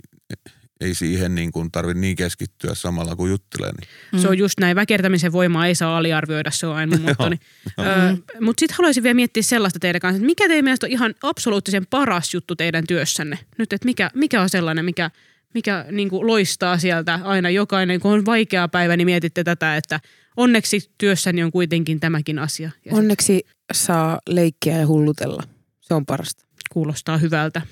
[0.80, 3.72] ei siihen niin kuin tarvitse niin keskittyä samalla kuin juttelee.
[3.72, 3.88] Niin.
[4.12, 4.18] Mm.
[4.18, 4.76] Se on just näin.
[4.76, 7.36] Väkertämisen voimaa ei saa aliarvioida, se on aina mun mottoni.
[7.78, 11.14] öö, Mutta sitten haluaisin vielä miettiä sellaista teidän kanssa, että mikä teidän mielestä on ihan
[11.22, 13.38] absoluuttisen paras juttu teidän työssänne?
[13.58, 15.10] Nyt, että mikä, mikä on sellainen, mikä,
[15.54, 20.00] mikä niin kuin loistaa sieltä aina jokainen, kun on vaikea päivä, niin mietitte tätä, että
[20.36, 22.70] onneksi työssäni on kuitenkin tämäkin asia.
[22.84, 25.42] Ja Onneksi saa leikkiä ja hullutella.
[25.80, 26.44] Se on parasta.
[26.72, 27.62] kuulostaa hyvältä.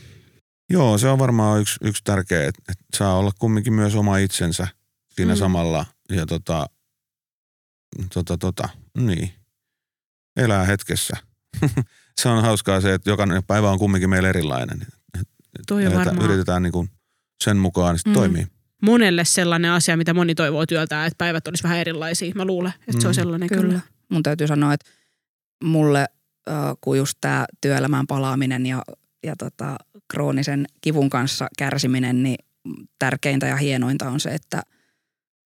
[0.70, 4.68] Joo, se on varmaan yksi, yksi tärkeä, että, että saa olla kumminkin myös oma itsensä
[5.14, 5.38] siinä Mm.
[5.38, 5.86] samalla.
[6.10, 6.66] Ja tota,
[8.14, 9.30] tota, tota, niin,
[10.36, 11.16] elää hetkessä.
[12.20, 14.86] se on hauskaa se, että jokainen päivä on kumminkin meillä erilainen.
[15.66, 16.90] Toi on varmaan yritetään niin kuin
[17.44, 18.16] sen mukaan, niin sitten Mm.
[18.16, 18.20] mm.
[18.20, 18.46] toimii.
[18.82, 22.32] monelle sellainen asia, mitä moni toivoo työltään, että päivät olisi vähän erilaisia.
[22.34, 23.14] Mä luulen, että se on Mm.
[23.14, 23.62] sellainen kyllä.
[23.62, 23.80] Kyllä.
[24.08, 24.90] Mun täytyy sanoa, että
[25.64, 26.06] mulle,
[26.80, 28.82] kun just tämä työelämään palaaminen ja,
[29.26, 29.76] ja tota,
[30.10, 32.36] kroonisen kivun kanssa kärsiminen, niin
[32.98, 34.62] tärkeintä ja hienointa on se, että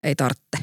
[0.03, 0.57] ei tarvitse.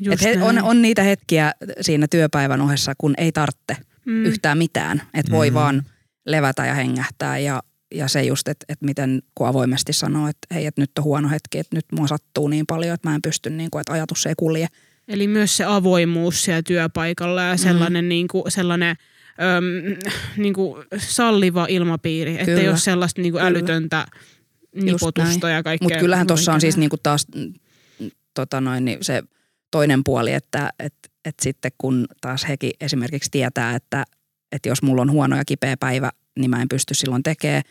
[0.00, 4.24] Just Et he, on, on niitä hetkiä siinä työpäivän ohessa, kun ei tarvitse Mm.
[4.24, 5.02] yhtään mitään.
[5.14, 5.54] Että voi Mhm.
[5.54, 5.82] vaan
[6.26, 7.62] levätä ja hengähtää ja,
[7.94, 11.28] ja se just, että et miten kun avoimesti sanoo, että hei, että nyt on huono
[11.28, 14.26] hetki, että nyt mua sattuu niin paljon, että mä en pysty, niin kuin, että ajatus
[14.26, 14.66] ei kulje.
[15.08, 18.08] Eli myös se avoimuus siellä työpaikalla ja sellainen, mm.
[18.08, 18.96] niin kuin, sellainen
[19.42, 19.64] öm,
[20.36, 23.58] niin kuin salliva ilmapiiri, että ei ole sellaista niin kuin Kyllä.
[23.58, 24.06] älytöntä
[24.74, 25.86] nipotusta ja kaikkea.
[25.86, 27.52] Mutta kyllähän tuossa on siis niinku taas mm,
[28.34, 29.22] tota noin, niin se
[29.70, 34.04] toinen puoli, että et, et sitten kun taas hekin esimerkiksi tietää, että
[34.52, 37.62] et jos mulla on huono ja kipeä päivä, niin mä en pysty silloin tekemään.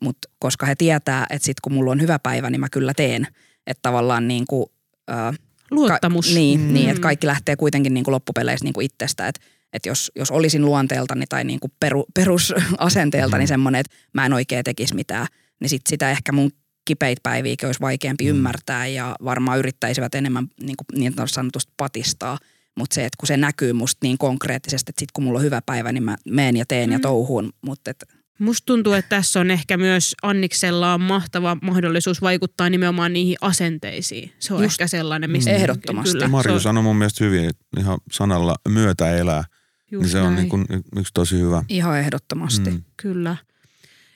[0.00, 3.26] Mutta koska he tietää, että sitten kun mulla on hyvä päivä, niin mä kyllä teen.
[3.66, 4.66] Että tavallaan niin kuin,
[5.10, 5.38] äh,
[5.70, 6.28] Luottamus.
[6.28, 6.72] Ka- niin, Mm.
[6.72, 9.28] niin, että kaikki lähtee kuitenkin niin kuin loppupeleissä niin kuin itsestä.
[9.28, 9.40] Että
[9.72, 13.48] Että jos, jos olisin luonteeltani tai niin kuin peru, perusasenteeltani mm.
[13.48, 15.26] semmoinen, että mä en oikein tekisi mitään,
[15.60, 16.50] niin sit sitä ehkä mun
[16.84, 18.30] kipeitä päiviäkin olisi vaikeampi mm.
[18.30, 22.38] ymmärtää ja varmaan yrittäisivät enemmän niin, kuin, niin sanotusti patistaa.
[22.76, 25.62] Mutta se, että kun se näkyy musta niin konkreettisesti, että sit kun mulla on hyvä
[25.66, 26.92] päivä, niin mä meen ja teen mm.
[26.92, 27.52] ja touhuun.
[27.62, 28.04] Mutta et...
[28.40, 34.32] Musta tuntuu, että tässä on ehkä myös Anniksella on mahtava mahdollisuus vaikuttaa nimenomaan niihin asenteisiin.
[34.38, 35.50] Se on Just, ehkä sellainen, mistä...
[35.50, 35.56] Mm.
[35.56, 36.12] Ehdottomasti.
[36.12, 36.60] Kyllä, Marju on...
[36.60, 39.44] sanoi mun mielestä hyvin, että ihan sanalla myötä elää.
[39.90, 40.28] Just niin se näin.
[40.28, 41.64] on niin kuin yksi tosi hyvä.
[41.68, 42.70] Ihan ehdottomasti.
[42.70, 42.82] Mm.
[42.96, 43.36] Kyllä.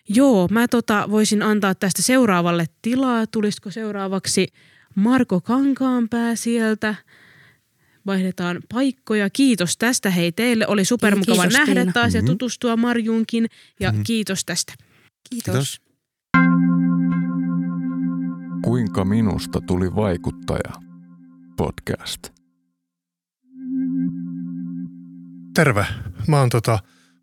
[0.08, 3.26] Joo, mä tota voisin antaa tästä seuraavalle tilaa.
[3.26, 4.48] Tulisiko seuraavaksi
[4.94, 6.94] Marko Kankaanpää sieltä?
[8.06, 9.30] Vaihdetaan paikkoja.
[9.30, 10.66] Kiitos tästä hei teille.
[10.66, 11.92] Oli supermukava kiitos, nähdä Tiina.
[11.92, 12.32] taas ja mm-hmm.
[12.32, 13.46] tutustua Marjunkin.
[13.80, 14.04] Ja mm-hmm.
[14.04, 14.74] kiitos tästä.
[15.30, 15.52] Kiitos.
[15.54, 15.80] kiitos.
[18.64, 20.72] Kuinka minusta tuli vaikuttaja?
[21.56, 22.28] Podcast.
[25.54, 25.86] Terve.
[26.28, 26.78] Mä oon tota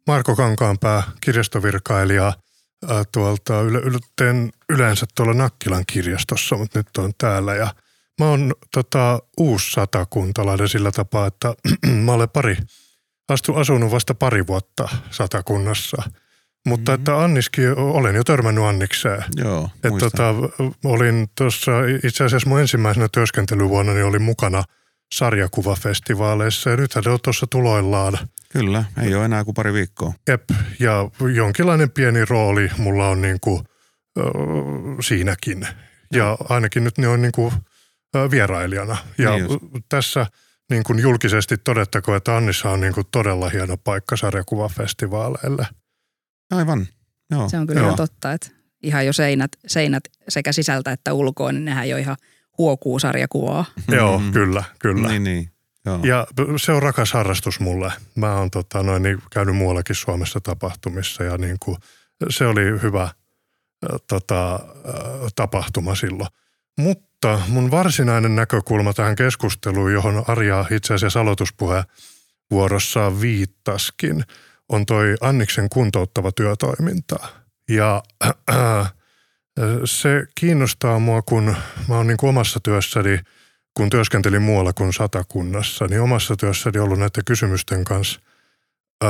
[0.08, 2.34] Marko Kankaanpää, kirjastovirkailija–
[3.12, 4.00] tuolta yle, yle,
[4.70, 7.74] yleensä tuolla Nakkilan kirjastossa, mutta nyt on täällä ja
[8.19, 11.54] mä oon tota, uusi satakuntalainen sillä tapaa, että
[12.06, 12.58] mä olen pari,
[13.30, 16.04] astu, asunut vasta pari vuotta satakunnassa.
[16.67, 17.02] Mutta mm-hmm.
[17.02, 19.24] että Anniskin, olen jo törmännyt Annikseen.
[19.36, 20.34] Joo, että tota,
[20.84, 21.71] olin tuossa,
[22.04, 24.63] itse asiassa mun ensimmäisenä työskentelyvuonna niin olin mukana
[25.15, 28.17] sarjakuvafestivaaleissa ja nythän ne on tuossa tuloillaan–
[28.52, 30.13] Kyllä, ei ole enää kuin pari viikkoa.
[30.28, 30.43] Jep,
[30.80, 33.63] ja jonkinlainen pieni rooli mulla on niin kuin,
[34.19, 34.26] äh,
[35.02, 35.67] siinäkin.
[36.13, 37.54] Ja ainakin nyt ne on niin kuin,
[38.32, 38.97] vierailijana.
[39.17, 40.26] Ja niin tässä
[40.69, 45.67] niin kuin julkisesti todettakoon, että Annissa on niin kuin todella hieno paikka sarjakuvafestivaaleille.
[46.52, 46.88] Aivan,
[47.32, 47.50] joo.
[47.50, 47.95] Se on kyllä joo.
[47.95, 48.47] totta, että
[48.84, 52.17] ihan jo seinät, seinät sekä sisältä että ulkoa, niin nehän jo ihan
[52.58, 53.65] huokuu sarjakuvaa.
[53.97, 54.34] Joo, mm-hmm.
[54.34, 55.10] kyllä, kyllä.
[55.10, 55.52] Niin, niin.
[55.86, 56.00] Joo.
[56.04, 57.93] Ja se on rakas harrastus mulle.
[58.15, 61.78] Mä oon tota, noin, niin, käynyt muuallakin Suomessa tapahtumissa ja niin kuin,
[62.30, 63.10] se oli hyvä
[64.08, 64.60] tota,
[65.36, 66.30] tapahtuma silloin.
[66.78, 71.84] Mutta mun varsinainen näkökulma tähän keskusteluun, johon Arja itse asiassa aloituspuhe
[72.52, 74.24] vuorossaan viittaskin,
[74.70, 77.28] on toi Anniksen kuntouttava työtoiminta.
[77.70, 78.04] Ja
[78.50, 78.94] äh,
[79.86, 81.56] se kiinnostaa mua, kun
[81.88, 83.20] mä oon niin omassa työssäni–
[83.74, 88.20] kun työskentelin muualla kuin satakunnassa, niin omassa työssäni ollut näiden kysymysten kanssa
[89.04, 89.10] ää,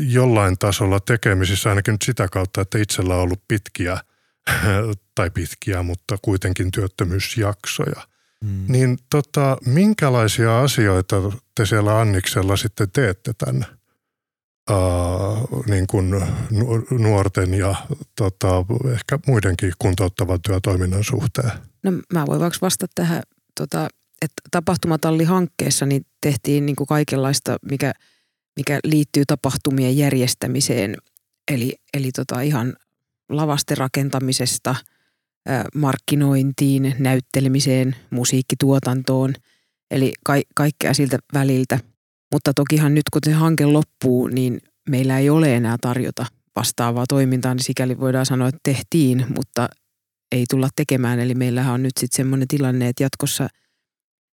[0.00, 3.98] jollain tasolla tekemisissä, ainakin nyt sitä kautta, että itsellä on ollut pitkiä,
[5.14, 8.06] tai pitkiä, mutta kuitenkin työttömyysjaksoja.
[8.44, 8.64] Hmm.
[8.68, 11.16] Niin tota, minkälaisia asioita
[11.54, 13.66] te siellä Anniksella sitten teette tämän
[14.70, 16.10] Uh, niin kuin
[16.90, 17.74] nuorten ja
[18.16, 21.50] tota, ehkä muidenkin kuntouttavan työtoiminnan suhteen?
[21.82, 23.22] No mä voin vaikka vastata tähän
[23.60, 23.88] tota,
[24.22, 27.92] että tapahtumatallihankkeessa niin tehtiin niin kuin kaikenlaista, mikä,
[28.56, 30.96] mikä liittyy tapahtumien järjestämiseen.
[31.52, 32.76] Eli, eli tota ihan
[33.28, 34.74] lavasterakentamisesta
[35.74, 39.34] markkinointiin, näyttelemiseen, musiikkituotantoon,
[39.90, 41.80] eli ka- kaikkea siltä väliltä.
[42.32, 44.60] Mutta tokihan nyt kun se hanke loppuu, niin
[44.90, 49.68] meillä ei ole enää tarjota vastaavaa toimintaa, niin sikäli voidaan sanoa, että tehtiin, mutta
[50.32, 51.20] ei tulla tekemään.
[51.20, 53.48] Eli meillähän on nyt sitten semmoinen tilanne, että jatkossa,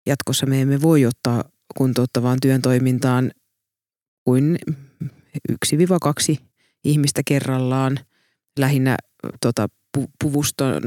[0.06, 1.44] jatkossa me emme voi ottaa
[1.76, 3.30] kuntouttavaan työn toimintaan
[4.24, 4.58] kuin
[5.48, 6.38] yksi-kaksi
[6.84, 7.98] ihmistä kerrallaan
[8.58, 8.96] lähinnä
[9.40, 9.68] tota,
[10.22, 10.82] puvuston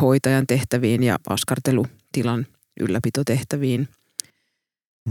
[0.00, 2.46] hoitajan tehtäviin ja askartelutilan
[2.80, 3.88] ylläpitotehtäviin.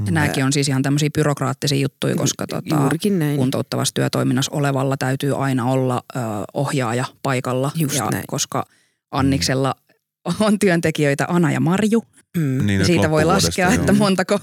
[0.06, 2.90] Ja nämäkin on siis ihan tämmöisiä byrokraattisia juttuja, koska tota,
[3.36, 6.20] kuntouttavassa työtoiminnassa olevalla täytyy aina olla ö,
[6.54, 7.72] ohjaaja paikalla.
[7.76, 8.24] Just ja näin.
[8.28, 8.66] Koska
[9.12, 9.76] Anniksella
[10.40, 12.04] on työntekijöitä Ana ja Marju.
[12.38, 12.66] Mm.
[12.66, 13.80] Niin, Siitä voi laskea, joo.
[13.80, 14.40] että montako.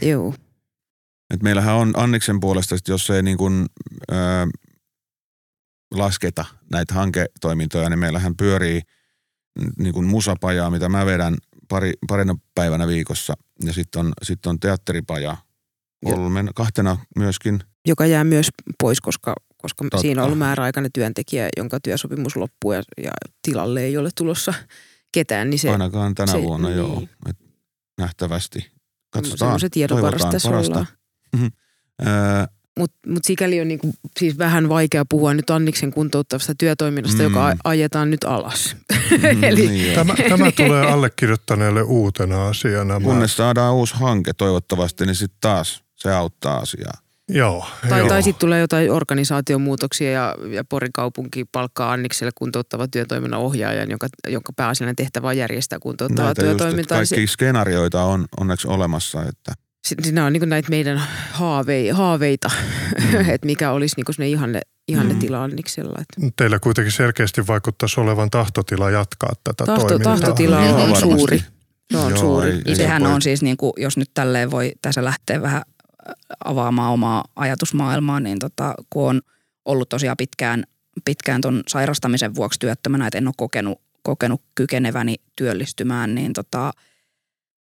[0.00, 0.34] Joo.
[1.34, 3.66] Et meillähän on Anniksen puolesta, jos ei niin kuin,
[4.12, 4.14] ö,
[5.94, 8.82] lasketa näitä hanketoimintoja, niin meillähän pyörii
[9.78, 11.36] niin kuin musapajaa, mitä mä vedän
[11.68, 13.34] pari, parina päivänä viikossa.
[13.64, 15.36] Ja sitten on, sit on teatteripaja
[16.04, 17.60] kolmen, kahtena myöskin.
[17.86, 18.48] Joka jää myös
[18.82, 19.98] pois, koska koska Totta.
[19.98, 23.10] siinä on ollut määräaikainen työntekijä, jonka työsopimus loppuu ja, ja
[23.42, 24.54] tilalle ei ole tulossa
[25.12, 25.50] ketään.
[25.50, 26.78] Niin se, Ainakaan tänä se, vuonna niin.
[26.78, 27.36] joo, Et
[27.98, 28.70] nähtävästi.
[29.10, 30.86] Katsotaan, se tiedonvarasta tässä ollaan.
[32.78, 37.24] Mutta mut sikäli on niinku, siis vähän vaikea puhua nyt Anniksen kuntouttavasta työtoiminnasta, mm.
[37.24, 38.76] joka ajetaan nyt alas.
[39.10, 39.66] Mm, Eli...
[39.66, 43.00] niin tämä, tämä tulee allekirjoittaneelle uutena asiana.
[43.00, 47.04] Kunnes saadaan uusi hanke toivottavasti, niin sitten taas se auttaa asiaa.
[47.28, 47.66] Joo.
[47.88, 48.08] Tai, joo.
[48.08, 54.06] tai sitten tulee jotain organisaatiomuutoksia ja, ja Porin kaupunki palkkaa Annikselle kuntouttava työtoiminnan ohjaajan, jonka,
[54.28, 57.00] jonka pääasiallinen tehtävä on järjestää kuntouttavaa Näitä työtoimintaa.
[57.00, 59.52] Just, kaikki skenaarioita on onneksi olemassa, että
[59.84, 62.50] Siinä on niin näitä meidän haavei, haaveita,
[63.12, 63.30] mm.
[63.34, 65.20] että mikä olisi niin sellainen ihanne, ihanne mm.
[65.20, 65.98] tila Anniksella.
[66.00, 66.32] Että.
[66.36, 70.16] Teillä kuitenkin selkeästi vaikuttaisi olevan tahtotila jatkaa tätä Tahto, toimintaa.
[70.16, 71.38] Tahtotila on, on suuri.
[71.92, 72.50] Se on Joo, suuri.
[72.50, 75.62] Ei, ei Sehän on siis, niin kuin, jos nyt tälleen voi tässä lähteä vähän
[76.44, 79.22] avaamaan omaa ajatusmaailmaa, niin tota, kun on
[79.64, 80.64] ollut tosiaan pitkään,
[81.04, 86.72] pitkään ton sairastamisen vuoksi työttömänä, että en ole kokenut, kokenut kykeneväni työllistymään, niin tota,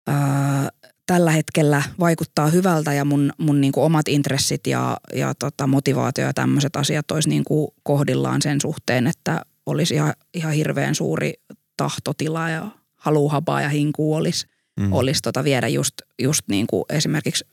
[0.07, 0.71] ää,
[1.13, 6.27] tällä hetkellä vaikuttaa hyvältä ja mun, mun niin kuin omat intressit ja, ja tota motivaatio
[6.27, 11.33] ja tämmöiset asiat olisi niin kuin kohdillaan sen suhteen, että olisi ihan, ihan hirveän suuri
[11.77, 14.47] tahtotila ja haluhapaa ja hinku olisi,
[14.81, 14.93] mm.
[14.93, 17.45] olisi tota viedä just, just niin kuin esimerkiksi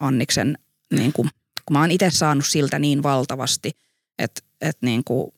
[0.00, 0.58] Anniksen,
[0.94, 1.28] niin kuin,
[1.66, 3.70] kun mä oon itse saanut siltä niin valtavasti,
[4.18, 5.32] että, että niin kuin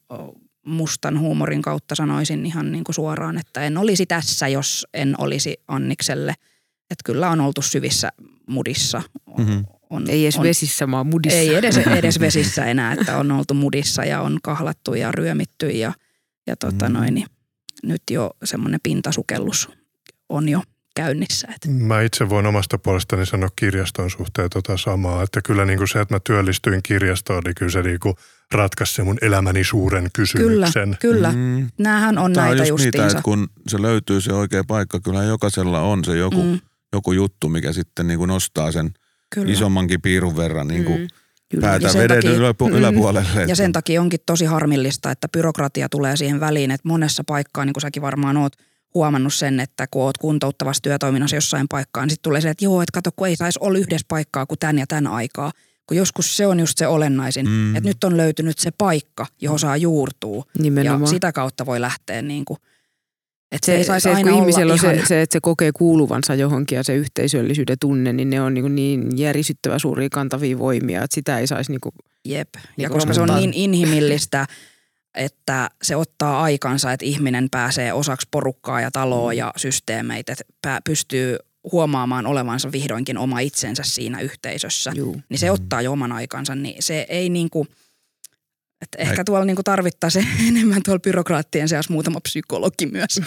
[0.67, 5.57] mustan huumorin kautta sanoisin ihan niin kuin suoraan, että en olisi tässä, jos en olisi
[5.69, 6.35] Annikselle–
[6.91, 8.13] että kyllä on oltu syvissä
[8.47, 9.03] mudissa.
[9.39, 9.65] Mm-hmm.
[9.91, 11.39] On, ei edes on, vesissä, vaan mudissa.
[11.39, 15.93] Ei edes, edes vesissä enää, että on oltu mudissa ja on kahlattu ja ryömitty ja,
[16.47, 16.99] ja tota mm-hmm.
[16.99, 17.27] noin, niin
[17.83, 19.69] nyt jo semmoinen pintasukellus
[20.29, 20.63] on jo
[20.95, 21.49] käynnissä.
[21.55, 21.69] Että.
[21.71, 26.01] Mä itse voin omasta puolestani sanoa kirjaston suhteen tota samaa, että kyllä niin kuin se,
[26.01, 28.15] että mä työllistyin kirjastoon, niin kyllä se niin kuin
[28.53, 30.97] ratkaisi se mun elämäni suuren kysymyksen.
[31.01, 31.33] Kyllä, kyllä.
[31.33, 31.69] Mm.
[31.79, 35.25] Nämähän on Tämä näitä on just niitä, että kun se löytyy se oikea paikka, kyllä
[35.25, 36.61] jokaisella on se joku mm
[36.93, 38.91] joku juttu, mikä sitten niin kuin nostaa sen
[39.35, 39.53] Kyllä.
[39.53, 41.09] isommankin piirun verran niin kuin
[41.55, 41.61] mm.
[41.61, 43.45] päätä veden takia, yläpu- mm, yläpuolelle.
[43.49, 47.75] Ja sen takia onkin tosi harmillista, että byrokratia tulee siihen väliin, että monessa paikkaa, niin
[47.75, 48.53] kuin säkin varmaan oot
[48.95, 52.83] huomannut sen, että kun oot kuntouttavassa työtoiminnassa jossain paikkaan, niin sitten tulee se, että joo,
[52.83, 55.53] että kato, kun ei saisi olla yhdessä paikkaa kuin tän ja tän aikaa.
[55.87, 57.77] Kun joskus se on just se olennaisin, mm.
[57.77, 60.45] että nyt on löytynyt se paikka, johon saa juurtua.
[60.59, 61.03] Nimenomaan.
[61.03, 62.59] Ja sitä kautta voi lähteä niin kuin–
[63.53, 66.83] et se, se, se kun ihmisellä on se, se, että se kokee kuuluvansa johonkin ja
[66.83, 71.47] se yhteisöllisyyden tunne, niin ne on niin, niin järisyttävä suuria kantavia voimia, että sitä ei
[71.47, 71.93] saisi niin kuin,
[72.25, 74.47] Jep, ja niin koska se on niin inhimillistä,
[75.15, 81.37] että se ottaa aikansa, että ihminen pääsee osaksi porukkaa ja taloa ja systeemeitä, että pystyy
[81.73, 85.23] huomaamaan olevansa vihdoinkin oma itsensä siinä yhteisössä, Juu.
[85.29, 87.69] niin se ottaa jo oman aikansa, niin se ei niin kuin–
[88.83, 93.21] et ehkä tuolla niinku tarvittaisiin enemmän tuolla byrokraattien seassa muutama psykologi myös.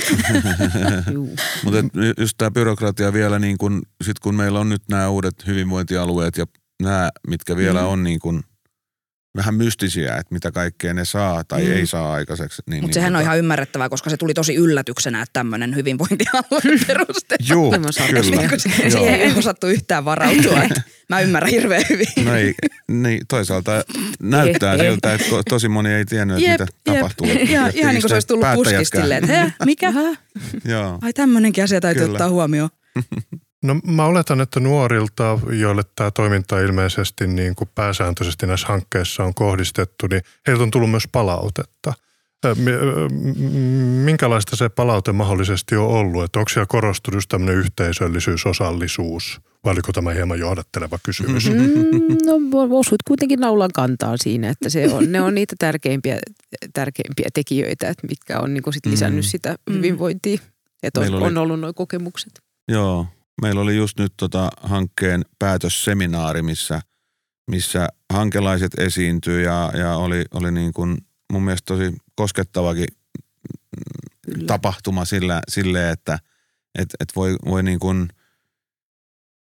[1.64, 1.80] Mutta
[2.18, 6.46] just tämä byrokratia vielä, niin kun, sit kun meillä on nyt nämä uudet hyvinvointialueet ja
[6.82, 7.88] nämä, mitkä vielä mm.
[7.88, 8.44] on niin kun
[9.36, 11.72] vähän mystisiä, että mitä kaikkea ne saa tai mm.
[11.72, 12.62] ei saa aikaiseksi.
[12.66, 13.18] Niin, Mutta niin, sehän tota...
[13.18, 17.46] on ihan ymmärrettävää, koska se tuli tosi yllätyksenä, että tämmöinen hyvinvointialue perustettu.
[17.50, 18.22] Joo, kyllä.
[18.22, 20.64] Niin, siihen ei osattu yhtään varautua.
[20.64, 22.08] Että mä ymmärrän hirveän hyvin.
[22.24, 22.54] No ei,
[22.88, 23.84] niin, toisaalta
[24.22, 26.98] näyttää siltä, että to, tosi moni ei tiennyt, että jep, mitä jep.
[26.98, 27.28] tapahtuu.
[27.28, 29.94] Ja, ihan niin kuin se olisi tullut puskista silleen, että mikä?
[30.66, 31.00] Joo.
[31.02, 32.14] Ai tämmöinenkin asia täytyy kyllä.
[32.14, 32.70] ottaa huomioon.
[33.64, 39.34] No mä oletan, että nuorilta, joille tämä toiminta ilmeisesti niin kuin pääsääntöisesti näissä hankkeissa on
[39.34, 41.94] kohdistettu, niin heiltä on tullut myös palautetta.
[44.06, 46.24] Minkälaista se palaute mahdollisesti on ollut?
[46.24, 49.42] Että onko siellä korostunut tämmöinen yhteisöllisyys, osallisuus?
[49.66, 51.50] Vai oliko tämä hieman johdatteleva kysymys?
[51.50, 51.56] Mm,
[52.26, 52.34] no
[52.70, 56.20] osuit kuitenkin naulan kantaa siinä, että se on, ne on niitä tärkeimpiä,
[56.74, 59.30] tärkeimpiä tekijöitä, että mitkä on niin sit lisännyt mm.
[59.30, 60.38] sitä hyvinvointia.
[60.84, 61.26] Että on, oli...
[61.26, 62.42] on ollut nuo kokemukset.
[62.68, 63.08] Joo,
[63.42, 66.82] Meillä oli just nyt tota hankkeen päätösseminaari, missä,
[67.52, 70.98] missä hankelaiset esiintyi ja, ja oli, oli niin kuin
[71.32, 72.88] mun mielestä tosi koskettavakin
[74.26, 74.48] Kyllä.
[74.48, 76.20] tapahtuma sillä, sille, että
[76.80, 78.08] et, et voi, voi niin kuin,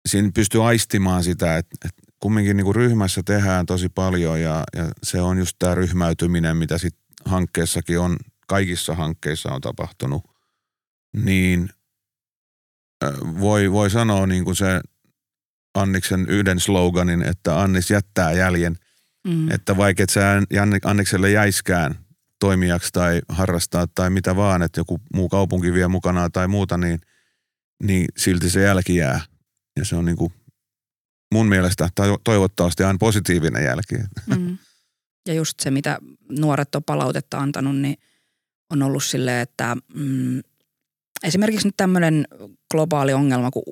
[0.07, 4.89] siinä pystyy aistimaan sitä, että, että kumminkin niin kuin ryhmässä tehdään tosi paljon ja, ja
[5.03, 10.23] se on just tämä ryhmäytyminen, mitä sitten hankkeessakin on, kaikissa hankkeissa on tapahtunut,
[11.13, 11.69] niin
[13.39, 14.81] voi, voi sanoa niin kuin se
[15.73, 18.75] Anniksen yhden sloganin, että Annis jättää jäljen.
[19.27, 19.51] Mm.
[19.51, 20.41] Että vaikka et sä
[20.85, 21.95] Annikselle jäiskään
[22.39, 26.99] toimijaksi tai harrastaa tai mitä vaan, että joku muu kaupunki vie mukanaan tai muuta, niin,
[27.83, 29.21] niin silti se jälki jää.
[29.77, 30.33] Ja se on niin kuin
[31.33, 31.89] mun mielestä
[32.23, 33.95] toivottavasti aina positiivinen jälki.
[34.25, 34.57] Mm.
[35.27, 35.99] Ja just se, mitä
[36.39, 37.95] nuoret on palautetta antanut, niin
[38.69, 40.41] on ollut silleen, että mm,
[41.23, 42.27] esimerkiksi nyt tämmöinen
[42.71, 43.63] globaali ongelma kuin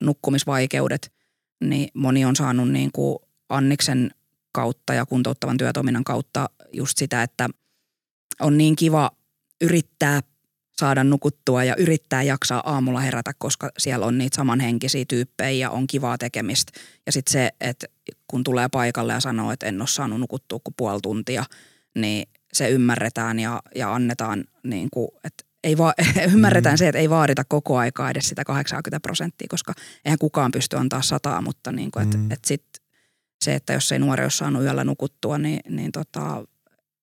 [0.00, 1.12] nukkumisvaikeudet,
[1.64, 4.10] niin moni on saanut niin kuin Anniksen
[4.52, 7.48] kautta ja kuntouttavan työtoiminnan kautta just sitä, että
[8.40, 9.10] on niin kiva
[9.60, 10.20] yrittää
[10.78, 15.86] saada nukuttua ja yrittää jaksaa aamulla herätä, koska siellä on niitä samanhenkisiä tyyppejä ja on
[15.86, 16.72] kivaa tekemistä.
[17.06, 17.86] Ja sitten se, että
[18.26, 21.44] kun tulee paikalle ja sanoo, että en ole saanut nukuttua kuin puoli tuntia,
[21.94, 25.94] niin se ymmärretään ja, ja annetaan, niin kuin, että ei va-
[26.34, 26.78] ymmärretään mm.
[26.78, 29.72] se, että ei vaadita koko aikaa edes sitä 80 prosenttia, koska
[30.04, 32.30] eihän kukaan pysty antaa sataa, mutta niin kuin, että, mm.
[32.30, 32.64] että sit
[33.44, 36.44] se, että jos ei nuori ole saanut yöllä nukuttua, niin, niin tota,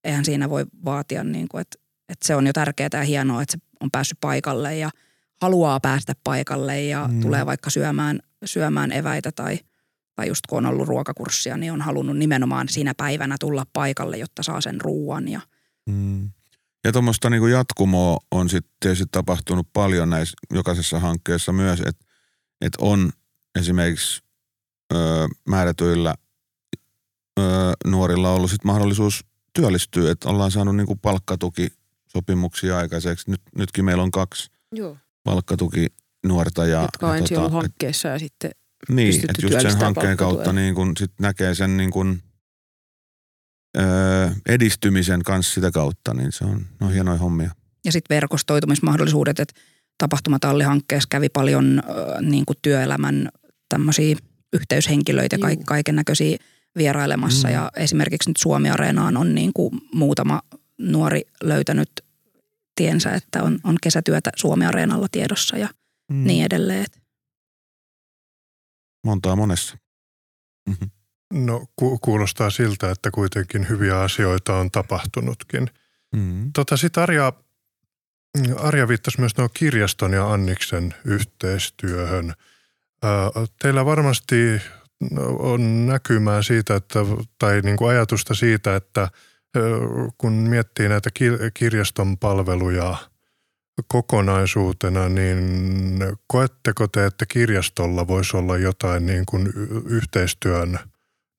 [0.03, 3.51] eihän siinä voi vaatia, niin kuin, että, että se on jo tärkeää ja hienoa, että
[3.51, 4.89] se on päässyt paikalle ja
[5.41, 7.21] haluaa päästä paikalle ja mm.
[7.21, 9.59] tulee vaikka syömään, syömään eväitä tai,
[10.15, 14.43] tai just kun on ollut ruokakurssia, niin on halunnut nimenomaan siinä päivänä tulla paikalle, jotta
[14.43, 15.27] saa sen ruuan.
[15.27, 15.41] Ja,
[15.89, 16.29] mm.
[16.85, 22.05] Ja tuommoista niin jatkumoa on sitten tietysti tapahtunut paljon näissä jokaisessa hankkeessa myös, että
[22.61, 23.11] et on
[23.59, 24.21] esimerkiksi
[24.93, 24.97] ö,
[25.49, 26.15] määrätyillä
[27.39, 27.43] ö,
[27.85, 33.31] nuorilla ollut sit mahdollisuus työllistyä, että ollaan saanut niin palkkatukisopimuksia aikaiseksi.
[33.31, 34.97] Nyt, nytkin meillä on kaksi Joo.
[35.23, 35.87] palkkatuki
[36.25, 36.65] nuorta.
[36.65, 38.51] Ja, Jotka on ensin tota, ollut hankkeessa ja sitten
[38.89, 42.21] Niin, että just sen hankkeen kautta niin kun sit näkee sen niin kun,
[44.45, 47.51] edistymisen kanssa sitä kautta, niin se on no, hienoja hommia.
[47.85, 49.61] Ja sitten verkostoitumismahdollisuudet, että
[49.97, 53.29] tapahtumatallihankkeessa kävi paljon ö, niin kuin työelämän
[53.69, 54.15] tämmöisiä
[54.53, 56.37] yhteyshenkilöitä, ja kaiken näköisiä
[56.77, 57.47] vierailemassa.
[57.47, 57.53] Mm.
[57.53, 60.41] Ja esimerkiksi nyt Suomi-areenaan on niin kuin muutama
[60.79, 61.89] nuori löytänyt
[62.75, 65.69] tiensä, että on, on kesätyötä Suomi-areenalla tiedossa ja
[66.11, 66.23] mm.
[66.27, 66.85] niin edelleen.
[69.05, 69.77] Montaa monessa.
[70.69, 70.89] Mm-hmm.
[71.33, 75.69] No ku- kuulostaa siltä, että kuitenkin hyviä asioita on tapahtunutkin.
[76.15, 76.51] Mm.
[76.53, 77.33] Tota sit Arja,
[78.57, 82.33] Arja viittasi myös no kirjaston ja Anniksen yhteistyöhön.
[83.61, 84.61] Teillä varmasti
[85.39, 86.99] on näkymää siitä, että,
[87.39, 89.09] tai niin kuin ajatusta siitä, että
[90.17, 91.09] kun miettii näitä
[91.53, 92.97] kirjaston palveluja
[93.87, 99.53] kokonaisuutena, niin koetteko te, että kirjastolla voisi olla jotain niin kuin
[99.85, 100.79] yhteistyön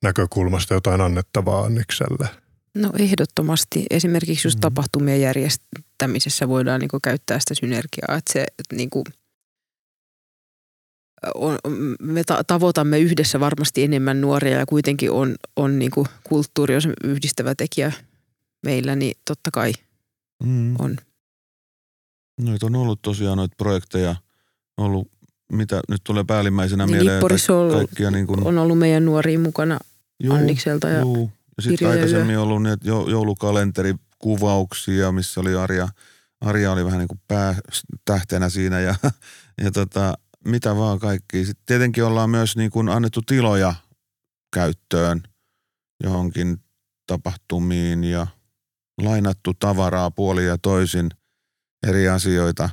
[0.03, 2.29] näkökulmasta jotain annettavaa Annikselle?
[2.75, 3.87] No ehdottomasti.
[3.91, 4.61] Esimerkiksi just mm.
[4.61, 9.05] tapahtumien järjestämisessä voidaan niin käyttää sitä synergiaa, että se että niin kuin–
[11.35, 11.59] on,
[12.03, 16.81] me ta- tavoitamme yhdessä varmasti enemmän nuoria ja kuitenkin on, on niin kuin kulttuuri on
[17.05, 17.93] yhdistävä tekijä
[18.67, 19.73] meillä, niin totta kai
[20.45, 20.75] mm.
[20.79, 20.97] on.
[22.41, 24.17] Noita on ollut tosiaan noita projekteja,
[24.77, 25.09] ollut
[25.53, 27.17] mitä nyt tulee päällimmäisenä niin mieleen.
[27.17, 28.47] Nipporissa on, kaikkia niin kuin...
[28.47, 29.79] on ollut meidän nuoria mukana
[30.23, 31.33] juu, Annikselta ja juu.
[31.57, 35.89] Ja sitten aikaisemmin on ollut niitä joulukalenterikuvauksia, missä oli Arja,
[36.41, 38.95] Arja oli vähän niin kuin päätähtenä siinä ja,
[39.65, 41.45] ja tota, mitä vaan kaikki.
[41.45, 43.75] Sitten tietenkin ollaan myös niin kuin annettu tiloja
[44.55, 45.23] käyttöön
[46.03, 46.57] johonkin
[47.07, 48.27] tapahtumiin ja
[49.03, 51.11] lainattu tavaraa puoli ja toisin
[51.87, 52.69] eri asioita.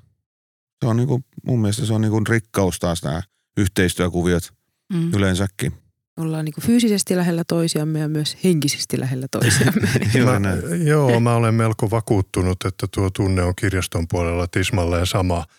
[0.84, 3.22] Se on niin kuin, mun mielestä se on niin kuin rikkaus taas nämä
[3.58, 4.54] yhteistyökuviot
[4.94, 5.14] mm.
[5.14, 5.74] yleensäkin.
[6.18, 9.90] Ollaan niin kuin fyysisesti lähellä toisiamme ja myös henkisesti lähellä toisiamme.
[10.40, 15.46] mä, joo, mä olen melko vakuuttunut, että tuo tunne on kirjaston puolella tismalleen sama–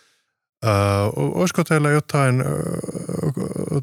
[0.66, 2.46] Äh, olisiko teillä jotain äh,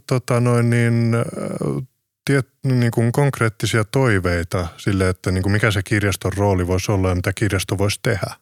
[0.08, 1.84] tota noin niin, äh,
[2.26, 7.10] tiet, niin kuin konkreettisia toiveita sille, että niin kuin mikä se kirjaston rooli voisi olla
[7.10, 8.36] ja mitä kirjasto voisi tehdä?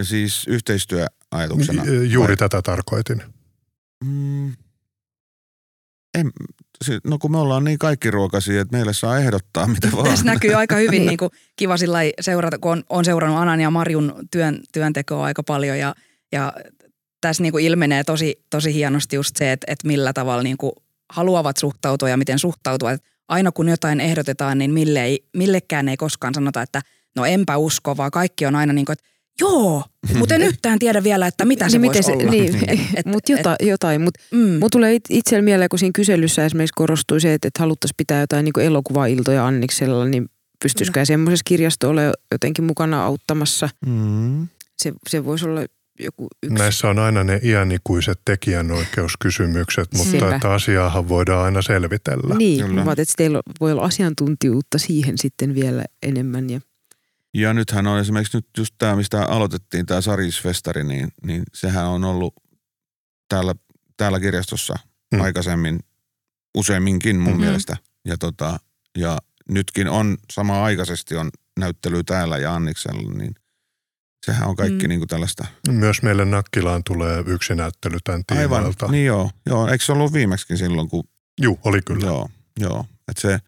[0.00, 1.84] Ja siis yhteistyöajatuksena?
[1.84, 2.36] Juuri vai?
[2.36, 3.22] tätä tarkoitin.
[4.04, 4.52] Mm,
[6.18, 6.30] en,
[7.04, 10.04] no kun me ollaan niin kaikki ruokaisia, että meille saa ehdottaa mitä vaan.
[10.04, 13.70] Tässä näkyy aika hyvin niin kuin kiva sillä seurata, kun on, on seurannut Anan ja
[13.70, 15.94] Marjun työn, työntekoa aika paljon ja,
[16.32, 16.52] ja
[17.20, 20.72] tässä niin kuin ilmenee tosi, tosi hienosti just se, että, että millä tavalla niin kuin
[21.12, 23.02] haluavat suhtautua ja miten suhtautuvat.
[23.28, 26.82] Aina kun jotain ehdotetaan, niin mille ei, millekään ei koskaan sanota, että
[27.16, 29.04] no enpä usko, vaan kaikki on aina niin kuin, että
[29.40, 32.30] Joo, mutta en yhtään tiedä vielä, että mitä se niin voisi se, olla.
[32.30, 32.54] Niin,
[33.12, 34.00] mutta jota, jotain.
[34.00, 34.60] Mutta mm.
[34.72, 38.60] tulee itsellä mieleen, kun siinä kyselyssä esimerkiksi korostui se, että, että haluttaisiin pitää jotain niin
[38.60, 40.28] elokuvailtoja Anniksella, niin
[40.62, 43.68] pystyisikään semmoisessa kirjasto ole jotenkin mukana auttamassa.
[43.86, 44.48] Mm.
[44.76, 45.60] Se, se voisi olla
[45.98, 46.58] joku yksi.
[46.58, 50.34] Näissä on aina ne iänikuiset tekijänoikeuskysymykset, mutta Sepä.
[50.34, 52.34] että asiaahan voidaan aina selvitellä.
[52.34, 52.82] Niin, Kyllä.
[52.92, 56.60] että teillä voi olla asiantuntijuutta siihen sitten vielä enemmän ja
[57.34, 62.04] ja nythän on esimerkiksi nyt just tämä, mistä aloitettiin, tämä Sarisfestari, niin, niin sehän on
[62.04, 62.34] ollut
[63.28, 63.54] täällä,
[63.96, 64.74] täällä kirjastossa
[65.14, 65.20] mm.
[65.20, 65.80] aikaisemmin
[66.56, 67.40] useamminkin mun mm-hmm.
[67.40, 67.76] mielestä.
[68.04, 68.60] Ja, tota,
[68.98, 69.18] ja
[69.48, 73.34] nytkin on sama aikaisesti on näyttely täällä ja Anniksella, niin
[74.26, 74.88] sehän on kaikki mm.
[74.88, 75.46] niin kuin tällaista.
[75.68, 78.86] Myös meille Nakkilaan tulee yksi näyttely tämän tiimoilta.
[78.86, 79.68] Aivan, niin joo, joo.
[79.68, 81.04] Eikö se ollut viimeksi silloin, kun...
[81.40, 82.06] Juu, oli kyllä.
[82.06, 82.86] Joo, joo.
[83.08, 83.38] Että se,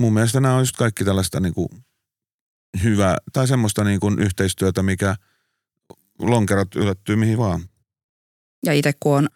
[0.00, 1.68] mun mielestä nämä on just kaikki tällaista niin kuin
[2.82, 5.16] hyvä, tai semmoista niin kuin yhteistyötä, mikä
[6.18, 7.62] lonkerot yllättyy mihin vaan.
[8.66, 9.28] Ja itse kun on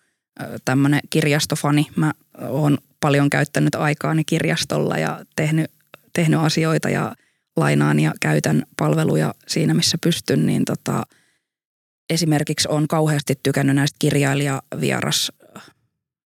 [0.64, 5.70] tämmöinen kirjastofani, mä oon paljon käyttänyt aikaani kirjastolla ja tehnyt,
[6.12, 7.16] tehnyt asioita ja
[7.57, 11.03] lainaan ja käytän palveluja siinä, missä pystyn, niin tota,
[12.11, 15.33] esimerkiksi on kauheasti tykännyt näistä kirjailijavieras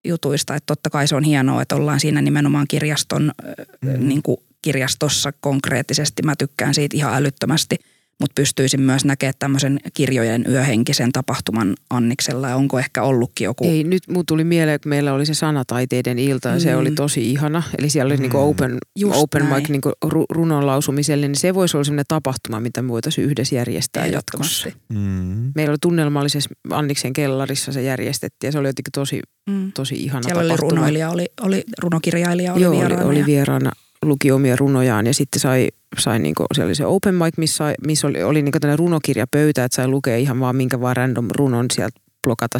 [0.05, 3.33] jutuista, että totta kai se on hienoa, että ollaan siinä nimenomaan kirjaston,
[3.81, 4.09] mm.
[4.09, 6.23] niin kuin kirjastossa konkreettisesti.
[6.23, 7.77] Mä tykkään siitä ihan älyttömästi–
[8.23, 13.65] mutta pystyisin myös näkemään tämmöisen kirjojen yöhenkisen tapahtuman Anniksella ja onko ehkä ollutkin joku.
[13.65, 16.61] Ei, nyt mun tuli mieleen, että meillä oli se sanataiteiden ilta ja mm.
[16.61, 17.63] se oli tosi ihana.
[17.79, 18.67] Eli siellä oli niinku mm.
[18.97, 19.93] niinku open, open mic niinku
[20.31, 24.69] runon lausumiselle, niin se voisi olla sellainen tapahtuma, mitä me voitaisiin yhdessä järjestää jatkossa.
[24.89, 25.53] Mm.
[25.55, 29.73] Meillä oli tunnelmallisessa Anniksen kellarissa se järjestettiin ja se oli jotenkin tosi, mm.
[29.73, 30.67] tosi ihana siellä tapahtuma.
[30.67, 33.05] oli runoilija, oli, oli runokirjailija, oli Joo, vieraana.
[33.05, 33.73] Oli, oli vieraana
[34.03, 38.07] luki omia runojaan ja sitten sai, sai niinku, siellä oli se open mic, missä, missä
[38.07, 42.01] oli, oli niinku tällainen runokirjapöytä, että sai lukea ihan vaan minkä vaan random runon sieltä
[42.23, 42.59] blokata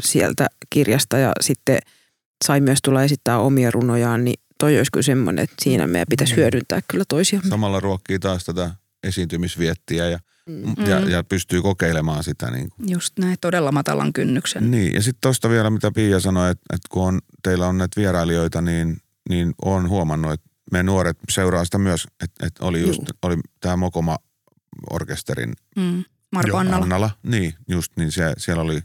[0.00, 1.78] sieltä kirjasta ja sitten
[2.44, 6.32] sai myös tulla esittää omia runojaan, niin toi olisi kyllä semmoinen, että siinä meidän pitäisi
[6.32, 6.36] niin.
[6.36, 7.48] hyödyntää kyllä toisiamme.
[7.48, 8.70] Samalla ruokkii taas tätä
[9.04, 10.86] esiintymisviettiä ja, mm.
[10.86, 12.50] ja, ja pystyy kokeilemaan sitä.
[12.50, 12.90] Niin kuin.
[12.90, 14.70] Just näin, todella matalan kynnyksen.
[14.70, 18.00] Niin, ja sitten tuosta vielä, mitä Pia sanoi, että, että kun on, teillä on näitä
[18.00, 18.96] vierailijoita, niin,
[19.28, 23.76] niin on huomannut, että me nuoret seuraa sitä myös, että, että oli just oli tämä
[23.76, 24.18] Mokoma
[24.90, 26.04] orkesterin mm.
[26.32, 26.82] Marko Annala.
[26.82, 27.10] Annala.
[27.22, 28.80] Niin, just niin se, siellä oli,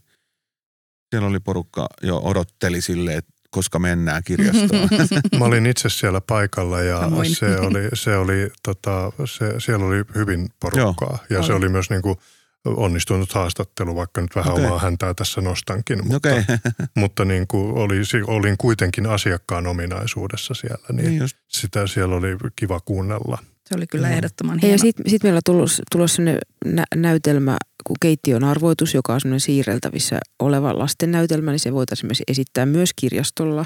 [1.10, 4.90] siellä oli porukka jo odotteli sille, että koska mennään kirjastoon.
[5.40, 7.10] Mä olin itse siellä paikalla ja
[7.40, 11.10] se oli, se oli tota, se, siellä oli hyvin porukkaa.
[11.12, 11.48] Joo, ja oli.
[11.48, 12.16] se oli myös niin kuin–
[12.66, 14.66] onnistunut haastattelu, vaikka nyt vähän okay.
[14.66, 16.08] omaa häntää tässä nostankin.
[16.08, 16.44] Mutta, okay.
[16.96, 21.38] mutta niin kuin oli, olin kuitenkin asiakkaan ominaisuudessa siellä, niin, niin just.
[21.48, 23.38] sitä siellä oli kiva kuunnella.
[23.70, 24.74] Se oli kyllä ehdottoman hieno.
[24.74, 27.58] Ja sitten sit meillä on tullut, tullut sellainen nä- näytelmä
[27.88, 32.66] kuin Keittiön arvoitus, joka on sellainen siirreltävissä oleva lasten näytelmä, niin se voitaisiin myös esittää
[32.66, 33.66] myös kirjastolla,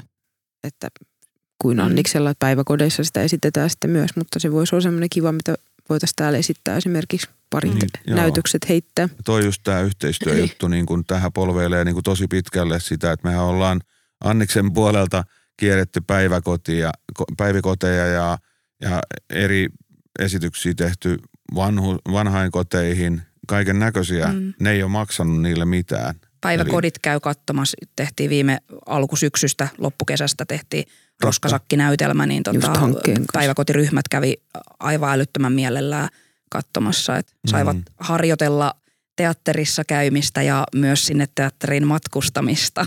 [0.64, 0.88] että
[1.62, 1.84] kuin mm.
[1.84, 5.54] Anniksella, että päiväkodeissa sitä esitetään sitten myös, mutta se voisi olla sellainen kiva, mitä
[5.90, 8.68] voitaisiin täällä esittää esimerkiksi parit niin, näytökset joo.
[8.68, 9.08] heittää.
[9.24, 13.44] Toi just tämä yhteistyöjuttu niin kun tähän polveilee niin kun tosi pitkälle sitä, että mehän
[13.44, 13.80] ollaan
[14.24, 15.24] Anniksen puolelta
[15.56, 16.90] kierretty päiväkotia,
[17.36, 18.38] päiväkoteja ja,
[18.80, 19.68] ja eri
[20.18, 21.18] esityksiä tehty
[21.54, 24.26] vanhu, vanhainkoteihin, kaiken näköisiä.
[24.26, 24.54] Mm.
[24.60, 26.14] Ne ei ole maksanut niille mitään.
[26.40, 27.00] Päiväkodit Eli...
[27.02, 27.76] käy katsomassa.
[27.96, 30.84] Tehtiin viime alkusyksystä, loppukesästä tehtiin
[31.20, 32.72] roskasakkinäytelmä, niin tota,
[33.32, 34.36] päiväkotiryhmät kävi
[34.80, 36.08] aivan älyttömän mielellään
[36.50, 37.16] katsomassa.
[37.16, 37.82] Että saivat mm.
[38.00, 38.74] harjoitella
[39.16, 42.86] teatterissa käymistä ja myös sinne teatterin matkustamista.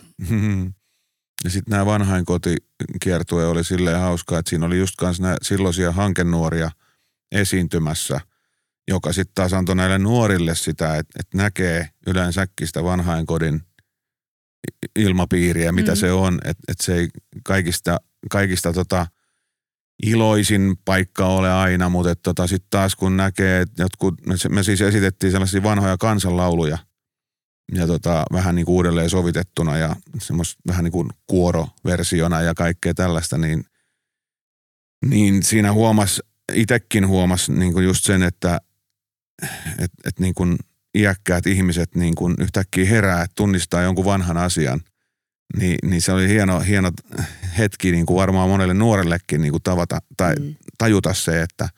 [1.44, 6.72] Ja sitten nämä vanhainkotikiertue oli silleen hauskaa, että siinä oli just kanssa silloisia hankenuoria
[7.32, 8.22] esiintymässä,
[8.88, 13.62] joka sitten taas antoi näille nuorille sitä, että, että näkee yleensäkin sitä vanhainkodin
[14.96, 15.96] ilmapiiriä, mitä mm.
[15.96, 17.10] se on, että, että se ei
[17.44, 18.00] kaikista
[18.32, 19.08] kaikista tota,
[20.04, 24.16] iloisin paikka ole aina, mutta tota, sitten taas kun näkee, että jotkut,
[24.50, 26.78] me siis esitettiin sellaisia vanhoja kansanlauluja
[27.76, 32.94] ja tota, vähän niin kuin uudelleen sovitettuna ja semmoista vähän niin kuin kuoroversiona ja kaikkea
[32.94, 33.66] tällaista, niin,
[35.06, 36.22] niin siinä huomas,
[36.54, 38.62] itsekin huomas niin kuin just sen, että
[39.80, 40.58] et, et niin kuin
[40.98, 44.82] iäkkäät ihmiset niin kuin yhtäkkiä herää, että tunnistaa jonkun vanhan asian–
[45.58, 46.92] niin, niin se oli hieno, hieno
[47.58, 50.56] hetki niin kuin varmaan monelle nuorellekin niin kuin tavata tai mm.
[50.78, 51.70] tajuta se, että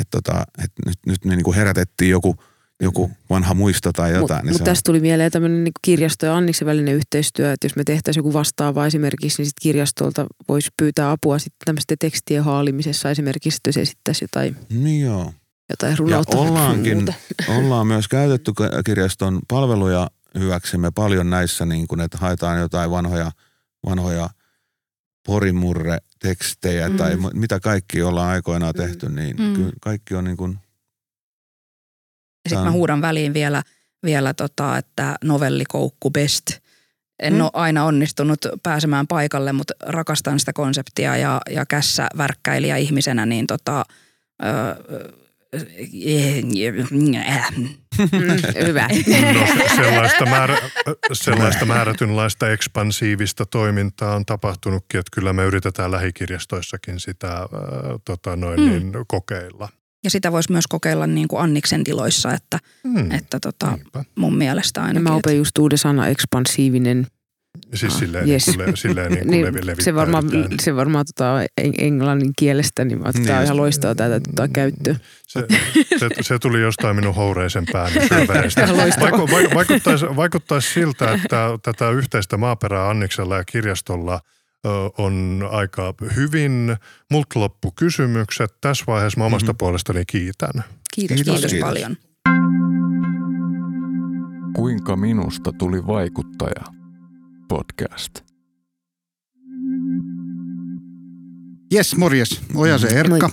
[0.00, 2.36] et tota, et nyt, nyt me niin kuin herätettiin joku,
[2.80, 4.20] joku vanha muisto tai jotain.
[4.20, 7.76] Mutta niin mut tästä tuli mieleen tämmöinen niin kirjasto ja Anniksen välinen yhteistyö, että jos
[7.76, 13.10] me tehtäisiin joku vastaava esimerkiksi, niin sitten kirjastolta voisi pyytää apua sitten tämmöisten tekstien haalimisessa
[13.10, 14.56] esimerkiksi, että jos esittäisi jotain.
[14.70, 15.32] Niin joo.
[15.70, 16.36] Jotain runoutta.
[16.36, 17.14] Ja ollaankin,
[17.58, 18.52] ollaan myös käytetty
[18.84, 23.32] kirjaston palveluja hyväksemme paljon näissä, niin kuin, että haetaan jotain vanhoja,
[23.86, 24.30] vanhoja
[25.26, 26.96] porimurre-tekstejä mm.
[26.96, 28.82] tai mitä kaikki ollaan aikoinaan mm.
[28.82, 29.54] tehty, niin mm.
[29.54, 30.58] kyllä kaikki on niin kuin...
[32.44, 33.62] Ja sitten mä huudan väliin vielä,
[34.02, 36.50] vielä tota, että novellikoukku best.
[37.22, 37.40] En mm.
[37.40, 43.46] ole aina onnistunut pääsemään paikalle, mutta rakastan sitä konseptia ja, ja kässä värkkäilijä ihmisenä, niin
[43.46, 43.84] tota,
[44.44, 45.23] öö,
[48.66, 48.88] Hyvä.
[49.34, 49.46] No,
[49.76, 50.58] sellaista, määrä,
[51.12, 57.48] sellaista määrätynlaista ekspansiivista toimintaa on tapahtunutkin, että kyllä me yritetään lähikirjastoissakin sitä äh,
[58.04, 58.68] tota noin, mm.
[58.68, 59.68] niin, kokeilla.
[60.04, 63.10] Ja sitä voisi myös kokeilla niin kuin Anniksen tiloissa, että, mm.
[63.10, 63.78] että tota,
[64.14, 65.02] mun mielestä ainakin.
[65.02, 67.06] Mä opin just uuden sana ekspansiivinen
[67.74, 68.46] Siis silleen, yes.
[68.46, 70.24] niin kuin, silleen niin kuin niin, levi, se varmaan,
[70.62, 71.34] se varmaan tota,
[71.78, 74.96] englannin kielestä, niin mä niin, ihan loistavaa tätä tota, käyttöä.
[75.26, 75.46] Se,
[75.98, 77.92] se, se, tuli jostain minun houreisen pään
[79.00, 84.20] Vaiku, vaikuttaisi, vaikuttaisi siltä, että tätä yhteistä maaperää Anniksella ja kirjastolla
[84.98, 86.76] on aika hyvin.
[87.10, 88.54] Multa loppu kysymykset.
[88.60, 89.58] Tässä vaiheessa mä omasta mm-hmm.
[89.58, 90.64] puolestani kiitän.
[90.94, 91.68] Kiitos, Kiitos, kiitos, kiitos.
[91.68, 91.96] paljon.
[94.56, 96.83] Kuinka minusta tuli vaikuttaja?
[97.54, 98.20] Podcast.
[101.72, 102.40] Jes, morjes.
[102.54, 103.30] Ojasen Erkka.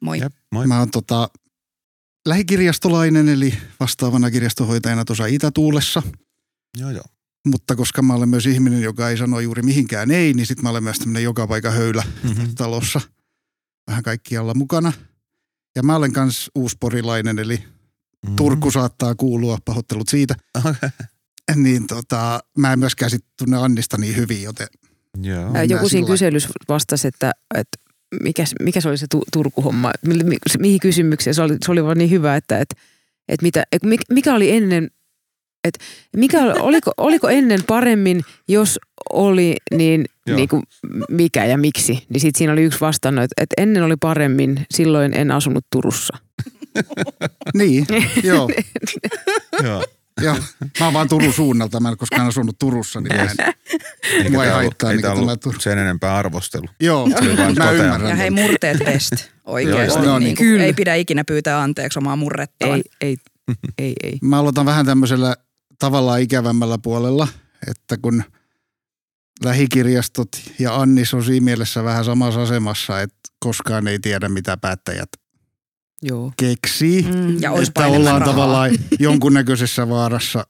[0.00, 0.18] Moi.
[0.18, 0.66] Jep, moi.
[0.66, 1.30] Mä oon tota,
[2.26, 6.02] lähikirjastolainen, eli vastaavana kirjastonhoitajana tuossa Itätuulessa.
[6.78, 7.04] Joo, joo.
[7.46, 10.70] Mutta koska mä olen myös ihminen, joka ei sano juuri mihinkään ei, niin sitten mä
[10.70, 12.54] olen myös tämmöinen joka paikka höylä Mm-hmm.
[12.54, 13.00] talossa
[13.86, 14.92] vähän kaikkialla mukana.
[15.76, 18.36] Ja mä olen kans uusporilainen, eli Mm-hmm.
[18.36, 20.34] Turku saattaa kuulua, pahoittelut siitä.
[20.58, 20.90] Okay.
[21.56, 24.66] Niin tota, mä en myöskään sit tunne Annista niin hyvin, joten
[25.22, 25.62] Joo.
[25.68, 27.78] Joku siinä sillä kyselyssä vastasi, että, että
[28.22, 31.34] mikä, mikä se oli se tu- Turku-homma, Mi- mi- mihin kysymykseen.
[31.34, 32.74] Se oli, se oli vaan niin hyvä, että, että,
[33.28, 33.64] että mitä,
[34.10, 34.90] mikä oli ennen,
[35.64, 35.84] että
[36.16, 38.78] mikä, oliko, oliko ennen paremmin, jos
[39.12, 40.36] oli, niin, Joo.
[40.36, 40.62] niin kuin
[41.10, 42.06] mikä ja miksi.
[42.08, 46.18] Niin sit siinä oli yksi vastannut, että, että ennen oli paremmin, silloin en asunut Turussa.
[47.54, 47.86] niin,
[48.22, 48.48] joo.
[49.62, 49.84] joo.
[50.20, 50.36] Joo.
[50.80, 54.50] Mä oon vaan Turun suunnalta, mä en koskaan asunut Turussa, niin mä en, Mua ei
[54.50, 56.66] haittaa ollut, ei ollut tämä Tur- sen enempää arvostelu.
[56.80, 58.08] Joo, mä ymmärrän.
[58.10, 59.12] Ja hei, murteet best.
[59.44, 59.98] Oikeasti.
[59.98, 60.24] Joo, no niin.
[60.24, 60.64] niin Kyllä.
[60.64, 62.72] ei pidä ikinä pyytää anteeksi omaa murrettaan.
[62.72, 63.16] Ei, ei,
[63.78, 64.18] ei, ei.
[64.22, 65.36] Mä aloitan vähän tämmöisellä
[65.78, 67.28] tavallaan ikävämmällä puolella,
[67.66, 68.24] että kun
[69.44, 75.08] lähikirjastot ja Annis on siinä mielessä vähän samassa asemassa, että koskaan ei tiedä mitä päättäjät
[76.02, 76.32] Joo.
[76.36, 77.02] keksii.
[77.02, 77.40] Mm.
[77.42, 78.34] Ja että ollaan rahaa.
[78.34, 80.46] tavallaan jonkunnäköisessä vaarassa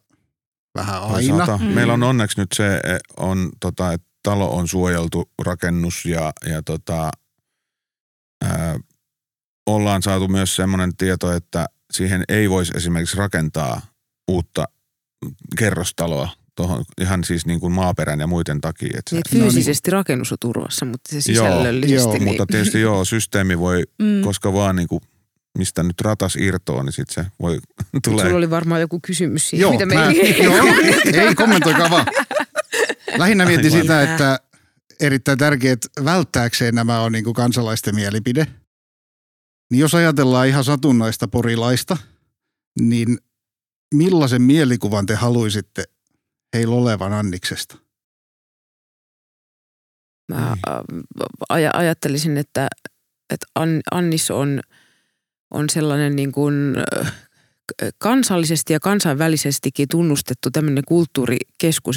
[0.78, 1.56] vähän aina.
[1.56, 1.64] Mm.
[1.64, 6.62] Meillä on onneksi nyt se, e, on, tota, että talo on suojeltu rakennus ja, ja
[6.62, 7.10] tota,
[8.44, 8.78] ää,
[9.66, 13.80] ollaan saatu myös semmoinen tieto, että siihen ei voisi esimerkiksi rakentaa
[14.30, 14.64] uutta
[15.58, 18.98] kerrostaloa tuohon ihan siis niin kuin maaperän ja muiden takia.
[18.98, 21.94] Että se, Niin, fyysisesti rakennus on turvassa, mutta se sisällöllisesti.
[21.94, 24.22] joo, niin, mutta tietysti joo, systeemi voi, Mm.
[24.24, 25.00] koska vaan niin kuin,
[25.58, 27.58] mistä nyt ratas irtoaa, niin sitten se voi
[28.04, 28.24] tulee.
[28.24, 30.42] Sulla oli varmaan joku kysymys siihen, Joo, mitä me mä, ei...
[30.44, 30.66] joo,
[31.28, 32.06] ei kommentoikaa vaan.
[33.18, 33.80] Lähinnä mietin Aivan.
[33.80, 34.40] sitä, että
[35.00, 38.46] erittäin tärkeää, että välttääkseen nämä on niin kuin kansalaisten mielipide.
[39.70, 41.96] Niin jos ajatellaan ihan satunnaista porilaista,
[42.80, 43.18] niin
[43.94, 45.84] millaisen mielikuvan te haluaisitte
[46.54, 47.78] heillä olevan Anniksesta?
[50.28, 50.56] Mä äh,
[51.52, 52.68] aj- ajattelisin, että,
[53.30, 54.60] että An- Annis on,
[55.50, 56.54] on sellainen niin kuin
[57.98, 61.96] kansallisesti ja kansainvälisestikin tunnustettu tämmöinen kulttuurikeskus,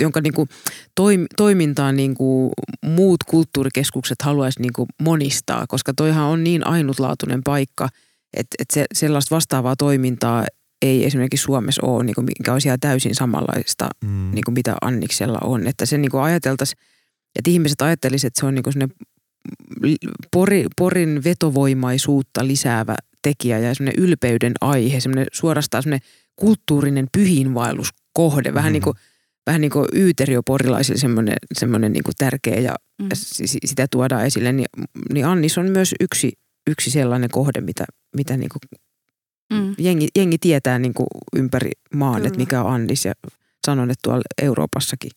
[0.00, 0.48] jonka niin kuin
[0.94, 2.52] toim, toimintaa niin kuin
[2.84, 7.88] muut kulttuurikeskukset haluaisi niin kuin monistaa, koska toihan on niin ainutlaatuinen paikka,
[8.36, 10.46] että, että se, sellaista vastaavaa toimintaa
[10.82, 14.30] ei esimerkiksi Suomessa ole, niin kuin mikä olisi ihan täysin samanlaista Mm.
[14.34, 15.66] niin kuin mitä Anniksella on.
[15.66, 16.78] Että se niin kuin ajateltaisiin,
[17.38, 18.74] että ihmiset ajattelisivat, että se on niin kuin
[20.32, 28.68] pori, porin vetovoimaisuutta lisäävä tekijä ja semmoinen ylpeyden aihe, semmoinen suorastaan semmoinen kulttuurinen pyhiinvaelluskohde, vähän
[28.70, 28.72] Mhm.
[28.72, 28.94] niin kuin
[29.46, 33.08] vähän niin kuin yyterioporilaisille semmoinen, semmoinen niin kuin tärkeä ja Mm.
[33.14, 34.66] si- si- sitä tuodaan esille, niin,
[35.12, 36.32] niin Annis on myös yksi,
[36.70, 37.84] yksi sellainen kohde, mitä,
[38.16, 38.80] mitä niin kuin
[39.52, 39.74] Mm.
[39.78, 42.26] jengi, jengi tietää niin kuin ympäri maan, Kyllä.
[42.26, 43.12] että mikä on Annis ja
[43.66, 45.10] sanon, että tuolla Euroopassakin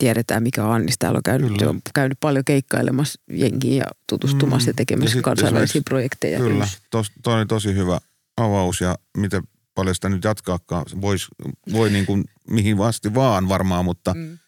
[0.00, 0.94] tiedetään, mikä on Annis.
[0.98, 1.70] Täällä on käynyt, Kyllä.
[1.70, 4.70] on käynyt paljon keikkailemassa jengiin ja tutustumassa Mm.
[4.70, 6.38] ja tekemässä Ja kansainvälisiä projekteja.
[6.38, 7.98] Kyllä, tos, toi oli tosi hyvä
[8.36, 9.42] avaus ja miten
[9.74, 10.84] paljon sitä nyt jatkaakaan.
[11.00, 11.28] Vois,
[11.72, 14.38] voi niin kuin mihin vasti vaan varmaan, mutta Mm.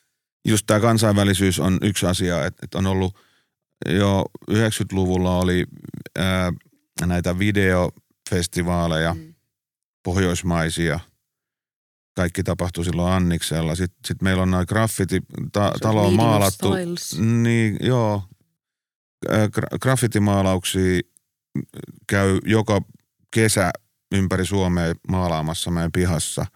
[0.48, 3.16] just tämä kansainvälisyys on yksi asia, että, että on ollut
[3.88, 5.64] jo 90-luvulla oli
[6.18, 6.52] ää,
[7.06, 9.34] näitä videofestivaaleja, Mm.
[10.02, 11.00] pohjoismaisia.
[12.14, 13.74] Kaikki tapahtui silloin Anniksella.
[13.74, 15.20] Sitten sit meillä on noin graffiti,
[15.52, 16.72] ta, Se on talo on Meeting of maalattu.
[16.72, 17.18] Styles.
[17.42, 18.22] Niin, joo.
[19.28, 21.00] Gra- Graffitimaalauksia
[22.06, 22.80] käy joka
[23.30, 23.70] kesä
[24.14, 26.46] ympäri Suomea maalaamassa meidän pihassa.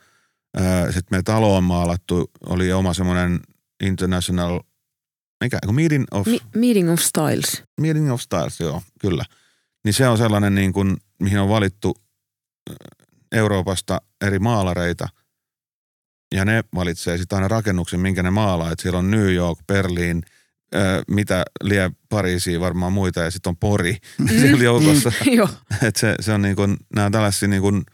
[0.86, 3.40] Sitten meidän talo on maalattu, oli oma semmoinen
[3.84, 4.60] international,
[5.44, 7.62] mikä, meeting of, Mi- Meeting of Styles.
[7.80, 9.24] meeting of stars, joo, kyllä.
[9.84, 11.94] Niin se on sellainen, niin kuin, mihin on valittu
[13.32, 15.08] Euroopasta eri maalareita.
[16.34, 18.72] Ja ne valitsee sitten aina rakennuksen, minkä ne maalaa.
[18.72, 20.22] Että siellä on New York, Berliin,
[21.08, 24.28] mitä lie Pariisiin varmaan muita ja sitten on Pori Mm.
[24.40, 25.12] siellä joukossa.
[25.24, 25.48] Joo.
[25.86, 27.84] että se, se on niin kuin, nämä tällaisia niin kuin,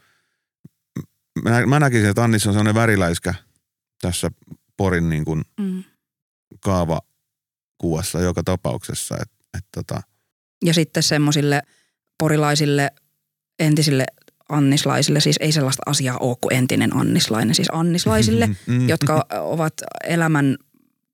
[1.43, 3.33] mä, mä näkisin, että Annis on sellainen väriläiskä
[4.01, 4.31] tässä
[4.77, 5.83] Porin niin kuin Mm.
[6.59, 9.15] kaavakuvassa joka tapauksessa.
[9.21, 10.01] Et, et tota,
[10.65, 11.61] Ja sitten semmoisille
[12.19, 12.91] porilaisille
[13.59, 14.05] entisille
[14.53, 19.73] annislaisille, siis ei sellaista asiaa ole kuin entinen annislainen, siis annislaisille, mm, jotka ovat
[20.03, 20.57] elämän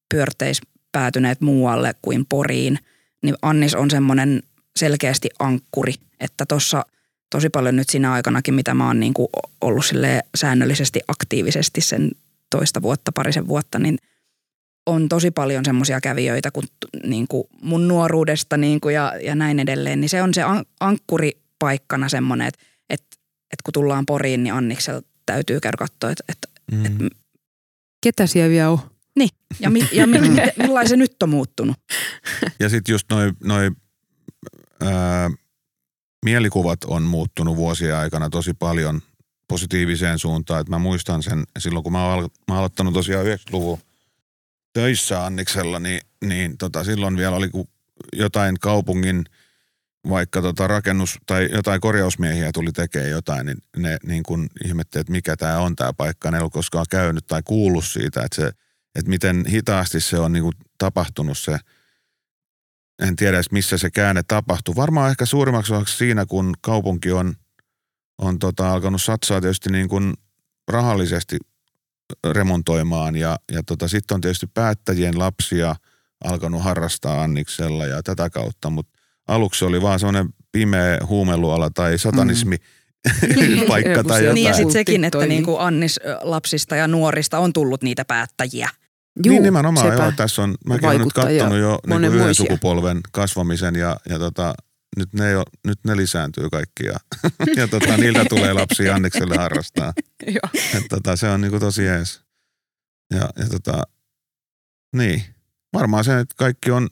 [0.09, 2.79] pyörteissä päätyneet muualle kuin Poriin,
[3.23, 4.43] niin Annis on semmoinen
[4.75, 6.85] selkeästi ankkuri, että tuossa
[7.29, 9.27] tosi paljon nyt siinä aikanakin, mitä mä oon niin kuin
[9.61, 9.85] ollut
[10.35, 12.11] säännöllisesti aktiivisesti sen
[12.49, 13.97] toista vuotta, parisen vuotta, niin
[14.85, 16.63] on tosi paljon semmoisia kävijöitä kun,
[17.03, 20.65] niin kuin mun nuoruudesta niin kuin ja, ja näin edelleen, niin se on se an,
[20.79, 23.17] ankkuripaikkana semmoinen, että, että,
[23.51, 26.85] että kun tullaan Poriin, niin Anniksella täytyy käydä katsoa, että, että, mm.
[26.85, 27.15] että
[28.01, 28.79] Ketä siellä vielä on?
[29.15, 29.29] Niin,
[29.59, 31.77] ja, mi, ja mi, mi, millainen se nyt on muuttunut?
[32.59, 33.71] Ja sitten just noin noi,
[34.81, 35.29] ää,
[36.25, 39.01] mielikuvat on muuttunut vuosien aikana tosi paljon
[39.47, 40.61] positiiviseen suuntaan.
[40.61, 43.79] Et mä muistan sen silloin, kun mä oon, al- mä oon aloittanut tosiaan 90-luvun
[44.73, 47.49] töissä Anniksella, niin, niin tota, silloin vielä oli
[48.13, 49.25] jotain kaupungin
[50.09, 55.11] vaikka tota rakennus tai jotain korjausmiehiä tuli tekemään jotain, niin ne niin kuin ihmetteli, että
[55.11, 56.31] mikä tämä on tämä paikka.
[56.31, 58.47] Ne ei ollut koskaan käynyt tai kuullut siitä, että, se,
[58.95, 61.57] että miten hitaasti se on niin kuin tapahtunut se–
[62.99, 64.75] en tiedä edes missä se käänne tapahtui.
[64.75, 67.33] Varmaan ehkä suurimmaksi osaksi siinä, kun kaupunki on,
[68.17, 70.13] on tota, alkanut satsaa tietysti niin kuin
[70.67, 71.37] rahallisesti
[72.31, 75.75] remontoimaan ja, ja tota, sitten on tietysti päättäjien lapsia
[76.23, 78.98] alkanut harrastaa Anniksella ja tätä kautta, mutta
[79.29, 83.67] aluksi oli vaan semmoinen pimeä huumeluala tai satanismi mm.
[83.67, 84.35] paikka tai jotain.
[84.35, 88.69] Niin ja sitten sekin, että niin kuin Annis lapsista ja nuorista on tullut niitä päättäjiä.
[89.25, 90.03] Juu, niin nimenomaan, sepä.
[90.03, 90.11] joo.
[90.15, 94.53] Tässä on, mäkin olen nyt katsonut jo niin kuin yhden sukupolven kasvamisen ja, ja tota,
[94.97, 96.99] nyt, ne jo, nyt ne lisääntyy kaikki ja,
[97.61, 99.93] ja tota, niiltä tulee lapsi Annikselle harrastaa.
[100.77, 102.21] Et, tota, se on niin kuin tosi ees.
[103.13, 103.83] Ja, ja tota,
[104.95, 105.23] niin,
[105.73, 106.89] varmaan se, että kaikki on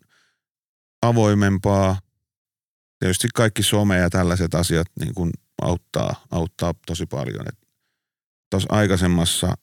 [1.02, 2.00] avoimempaa.
[3.00, 5.32] Tietysti kaikki some ja tällaiset asiat niin kuin
[5.62, 7.46] auttaa, auttaa tosi paljon.
[8.50, 9.54] Tuossa aikaisemmassa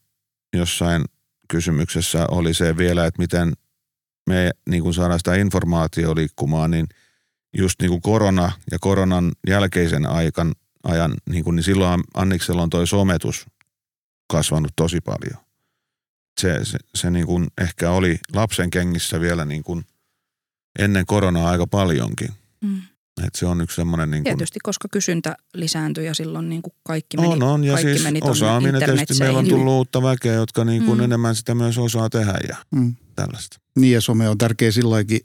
[0.56, 1.04] jossain
[1.48, 3.52] kysymyksessä oli se vielä, että miten
[4.26, 6.86] me niin kuin saadaan sitä informaatiota liikkumaan, niin
[7.56, 10.52] just niin kuin korona ja koronan jälkeisen aikan,
[10.84, 13.46] ajan, niin, kuin, niin silloin Anniksella on toi sometus
[14.30, 15.44] kasvanut tosi paljon.
[16.40, 19.84] Se, se, se niin kuin ehkä oli lapsen kengissä vielä niin kuin
[20.78, 22.28] ennen koronaa aika paljonkin.
[22.60, 22.82] Mm.
[23.22, 24.10] Et se on yksi semmoinen...
[24.10, 24.36] Niin kuin...
[24.36, 27.64] Tietysti, koska kysyntä lisääntyy ja silloin niin kuin kaikki meni On, on.
[27.64, 31.04] Ja kaikki siis meni osaaminen tietysti meillä on tullut uutta väkeä, jotka niin kuin mm.
[31.04, 32.94] enemmän sitä myös osaa tehdä ja mm.
[33.16, 33.56] tällaista.
[33.76, 35.20] Niin ja some on tärkeä silloinkin,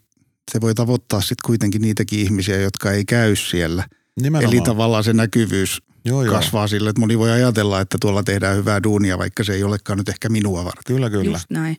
[0.52, 3.88] se voi tavoittaa sitten kuitenkin niitäkin ihmisiä, jotka ei käy siellä.
[4.22, 4.54] Nimenomaan.
[4.54, 6.36] Eli tavallaan se näkyvyys joo, joo.
[6.36, 9.98] kasvaa sille, että moni voi ajatella, että tuolla tehdään hyvää duunia, vaikka se ei olekaan
[9.98, 10.84] nyt ehkä minua varten.
[10.86, 11.38] Kyllä, kyllä.
[11.38, 11.78] Just näin.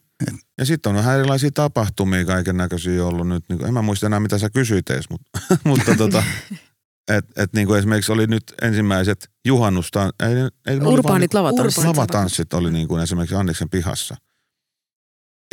[0.58, 3.44] Ja sitten on vähän erilaisia tapahtumia kaiken näköisiä ollut nyt.
[3.48, 6.22] Niin kuin, en mä muista enää, mitä sä kysyit edes, mutta, mutta tota,
[7.16, 10.34] et, et niin kuin esimerkiksi oli nyt ensimmäiset juhannusta, ei,
[10.66, 11.84] ei Urbaanit lavatanssit.
[11.84, 14.16] Lavatanssit oli niin kuin esimerkiksi Anniksen pihassa.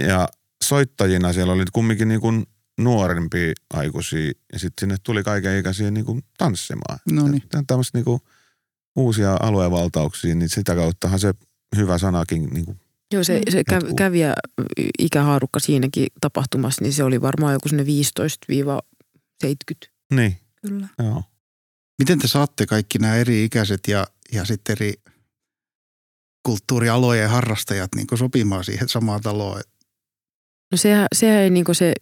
[0.01, 0.28] Ja
[0.63, 2.45] soittajina siellä oli kumminkin niin kuin
[2.80, 6.99] nuorempia aikuisia ja sitten sinne tuli kaiken ikäisiä niin kuin tanssimaan.
[7.11, 7.43] No niin.
[7.68, 8.22] Tämmöistä niin kuin
[8.97, 11.33] uusia aluevaltauksia, niin sitä kauttahan se
[11.75, 12.79] hyvä sanakin niin kuin
[13.13, 14.33] Joo, se, se käv, kävijä
[14.99, 17.85] ikähaarukka siinäkin tapahtumassa, niin se oli varmaan joku sinne
[19.43, 19.89] 15-70.
[20.13, 20.37] Niin.
[20.61, 20.87] Kyllä.
[20.99, 21.23] Joo.
[21.99, 24.93] Miten te saatte kaikki nämä eri ikäiset ja, ja sitten eri
[26.43, 29.61] kulttuurialojen harrastajat niin sopimaan siihen samaan taloon?
[30.71, 31.93] No sehän, sehän ei niin se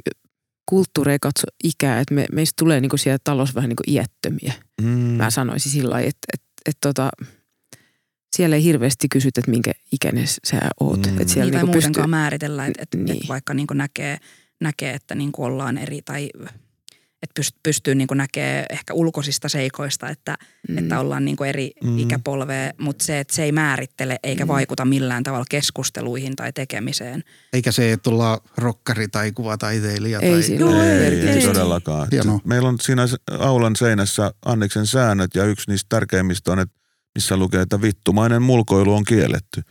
[0.69, 4.53] kulttuuri ei katso ikää, että me, meistä tulee niin siellä talossa vähän niin iättömiä.
[4.81, 4.87] Mm.
[4.87, 7.09] Mä sanoisin sillä lailla, että, että, että tota,
[8.35, 11.05] siellä ei hirveästi kysytä, että minkä ikäinen sä oot.
[11.05, 11.21] Mm.
[11.21, 12.07] Että siellä niin, niin muutenkaan pystyy...
[12.07, 13.11] määritellä, että, että, niin.
[13.11, 14.17] että vaikka niin näkee,
[14.61, 16.29] näkee, että niin ollaan eri tai
[17.25, 20.37] että pystyy niin näkemään ehkä ulkoisista seikoista, että,
[20.69, 20.77] mm.
[20.77, 21.97] että ollaan niin eri mm.
[21.97, 24.47] ikäpolvea, mutta se, että se ei määrittele eikä mm.
[24.47, 27.23] vaikuta millään tavalla keskusteluihin tai tekemiseen.
[27.53, 30.19] Eikä se, että ollaan rokkari tai kuvataiteilija.
[30.19, 30.59] Ei, tai...
[30.59, 32.07] Joo, ei, ei, ei, todellakaan.
[32.43, 33.05] Meillä on siinä
[33.39, 36.75] aulan seinässä Anniksen säännöt ja yksi niistä tärkeimmistä on, että
[37.15, 39.61] missä lukee, että vittumainen mulkoilu on kielletty.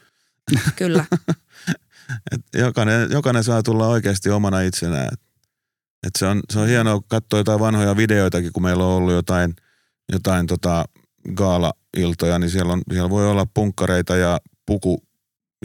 [0.77, 1.05] Kyllä.
[2.33, 5.17] Et jokainen, jokainen saa tulla oikeasti omana itsenään.
[6.07, 9.55] Et se, on, se on hienoa katsoa jotain vanhoja videoitakin, kun meillä on ollut jotain,
[10.13, 10.85] jotain tota
[11.35, 15.03] gaala-iltoja, niin siellä, on, siellä voi olla punkkareita ja puku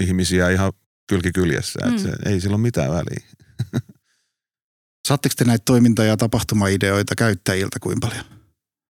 [0.01, 0.73] ihmisiä ihan
[1.07, 1.79] kylkikyljessä.
[1.85, 1.97] Mm.
[1.97, 3.25] se, ei sillä ole mitään väliä.
[5.07, 8.25] Saatteko te näitä toiminta- ja tapahtumaideoita käyttäjiltä kuinka paljon?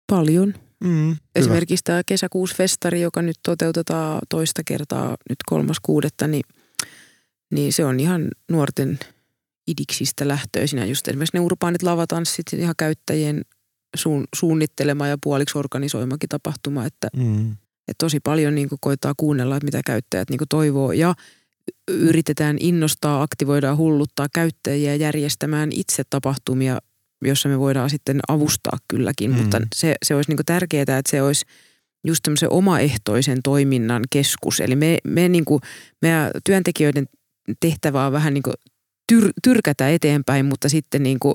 [0.07, 0.55] Paljon.
[0.85, 6.45] Mm, Esimerkiksi tämä kesäkuusfestari, joka nyt toteutetaan toista kertaa nyt kolmas kuudetta, niin,
[7.51, 8.99] niin se on ihan nuorten
[9.67, 10.87] idiksistä lähtöisinä.
[10.87, 13.43] Just esimerkiksi ne urbaanit lavatanssit, ihan käyttäjien
[13.97, 17.51] suun, suunnittelema ja puoliksi organisoimakin tapahtuma, että, mm.
[17.89, 20.93] että tosi paljon niin koittaa kuunnella, että mitä käyttäjät niin toivoo.
[20.93, 21.15] Ja
[21.89, 26.79] yritetään innostaa, aktivoidaan, hulluttaa käyttäjiä järjestämään itse tapahtumia,
[27.25, 29.37] jossa me voidaan sitten avustaa kylläkin, mm.
[29.37, 31.47] mutta se, se olisi niin tärkeää, että se olisi
[32.07, 34.61] just tämmöisen omaehtoisen toiminnan keskus.
[34.61, 35.61] Eli me, me niin kuin,
[36.03, 37.07] meidän työntekijöiden
[37.61, 38.55] tehtävä on vähän niin kuin
[39.09, 41.35] tyr, tyrkätä eteenpäin, mutta sitten niin kuin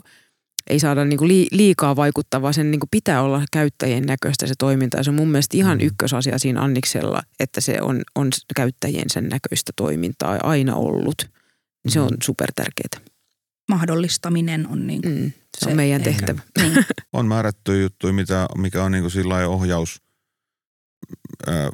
[0.69, 2.53] ei saada niin kuin liikaa vaikuttavaa.
[2.53, 4.97] Sen niin kuin pitää olla käyttäjien näköistä se toiminta.
[4.97, 5.85] Ja se on mun mielestä ihan mm.
[5.85, 11.29] ykkösasia siinä Anniksella, että se on, on käyttäjien sen näköistä toimintaa aina ollut.
[11.87, 12.17] Se on mm.
[12.23, 13.13] super tärkeää.
[13.69, 16.41] Mahdollistaminen on, niin mm, se, se on meidän tehtävä.
[16.61, 16.85] Niin.
[17.13, 20.01] on määrätty juttuja, mitä, mikä on niin kuin sillä ohjaus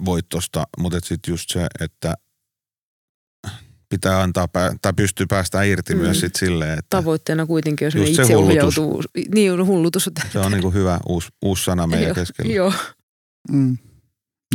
[0.05, 2.13] voittosta, mutta sitten just se, että
[3.93, 4.47] pitää antaa,
[4.81, 6.01] tai pystyy päästä irti mm.
[6.01, 6.97] myös sit silleen, että...
[6.97, 9.03] Tavoitteena kuitenkin, jos ne itse se ohjautuu.
[9.35, 10.09] Niin, hullutus.
[10.33, 12.53] Se on niinku hyvä uusi, uusi sana meidän keskellä.
[12.53, 12.73] Joo.
[13.51, 13.77] Mm.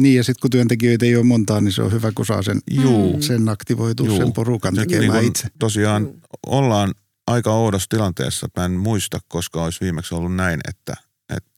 [0.01, 2.61] Niin ja sitten kun työntekijöitä ei ole montaa, niin se on hyvä, kun saa sen,
[2.71, 3.23] Juu.
[3.23, 4.17] sen aktivoitua Juu.
[4.17, 5.49] sen porukan tekemään niin itse.
[5.59, 6.21] Tosiaan Juu.
[6.47, 6.95] ollaan
[7.27, 8.49] aika oudossa tilanteessa.
[8.57, 10.95] Mä en muista, koska olisi viimeksi ollut näin, että,
[11.37, 11.51] että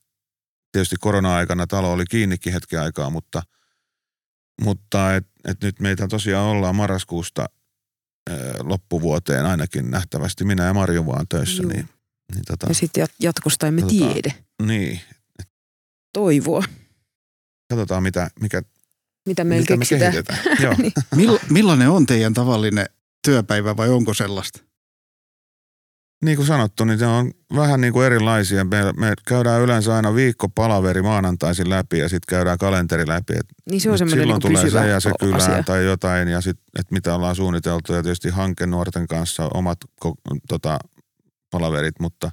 [0.72, 3.42] tietysti korona-aikana talo oli kiinnikin hetken aikaa, mutta,
[4.64, 7.46] mutta et, et nyt meitä tosiaan ollaan marraskuusta
[8.62, 10.44] loppuvuoteen ainakin nähtävästi.
[10.44, 11.62] Minä ja Marjo vaan töissä.
[11.62, 11.88] Niin,
[12.34, 14.32] niin tota, ja sitten jatkosta emme tiedä.
[14.62, 15.00] Niin.
[16.12, 16.64] Toivoa.
[17.70, 18.62] Katsotaan, mitä, mikä,
[19.26, 20.38] mitä, mitä me kehitetään.
[20.62, 20.74] Joo.
[20.78, 20.92] niin.
[21.16, 22.86] Mill, millainen on teidän tavallinen
[23.24, 24.69] työpäivä vai onko sellaista?
[26.24, 28.64] Niin kuin sanottu, niin se on vähän niin kuin erilaisia.
[28.64, 33.32] Me, me käydään yleensä aina viikko palaveri maanantaisin läpi ja sitten käydään kalenteri läpi.
[33.32, 35.62] Et niin se on Silloin niin tulee se ja se kylään asia.
[35.62, 39.78] tai jotain ja sitten, että mitä ollaan suunniteltu ja tietysti hanke nuorten kanssa omat
[40.48, 40.78] tota,
[41.50, 42.30] palaverit, mutta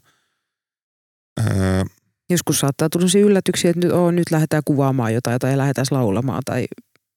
[1.39, 1.83] öö,
[2.29, 6.65] Joskus saattaa tulla yllätyksiä, että nyt, oh, nyt lähdetään kuvaamaan jotain tai lähdetään laulamaan tai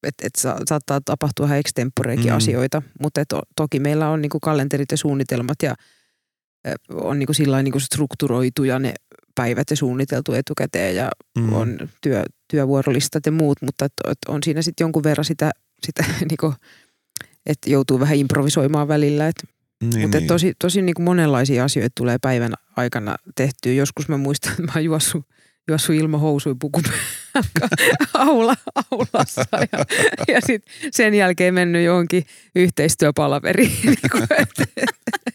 [0.03, 2.37] että et sa, saattaa tapahtua ihan extemporeekin mm.
[2.37, 5.75] asioita, mutta et, toki meillä on niinku kalenterit ja suunnitelmat ja–
[6.91, 8.95] on niin kuin sillä niin kuin strukturoitu ja ne
[9.35, 11.53] päivät ja suunniteltu etukäteen ja mm.
[11.53, 13.89] on työ, työvuorolistat ja muut, mutta
[14.29, 15.51] on siinä sitten jonkun verran sitä,
[15.87, 16.55] sitä niin kuin,
[17.47, 19.29] että joutuu vähän improvisoimaan välillä.
[19.29, 19.45] Et,
[19.83, 20.29] niin, mutta niin.
[20.29, 23.73] tosi, tosi niin kuin monenlaisia asioita tulee päivän aikana tehtyä.
[23.73, 25.27] Joskus mä muistan, että mä oon juossut
[25.69, 26.83] juossut ilman housui puku
[28.15, 28.57] aula,
[28.91, 29.85] aulassa ja,
[30.35, 33.73] ja sit sen jälkeen mennyt johonkin yhteistyöpalaveriin.
[33.85, 33.97] Niin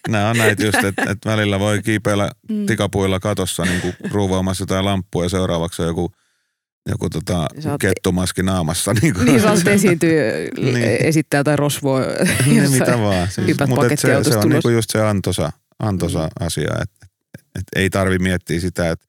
[0.07, 2.65] Nämä on näitä just, että, että välillä voi kiipeillä mm.
[2.65, 6.11] tikapuilla katossa niin kuin ruuvaamassa jotain lamppua ja seuraavaksi on joku
[6.89, 7.81] joku tota, saat...
[7.81, 8.93] kettumaski naamassa.
[9.01, 9.25] Niin, kuin.
[9.25, 10.09] niin saat esiintyä,
[10.57, 10.83] niin.
[10.83, 12.01] esittää tai rosvoa.
[12.45, 13.27] Niin, mitä vaan.
[13.31, 16.45] Siis, mutta se, se on niinku just se antosa, antosa mm.
[16.45, 19.05] asia, että et, et ei tarvi miettiä sitä, että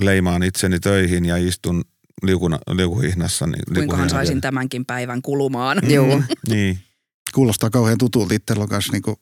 [0.00, 1.84] leimaan itseni töihin ja istun
[2.22, 3.46] liukuna, liukuhihnassa.
[3.46, 5.78] Niin Kuinkahan saisin tämänkin päivän kulumaan.
[5.82, 6.22] Mm, Joo.
[6.48, 6.78] niin.
[7.34, 9.16] Kuulostaa kauhean tutulta itsellä kanssa niin kuin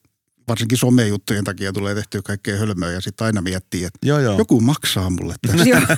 [0.51, 4.39] varsinkin somejuttujen takia tulee tehtyä kaikkea hölmöä ja sitten aina miettii, että joo, joo.
[4.39, 5.97] joku maksaa mulle tästä.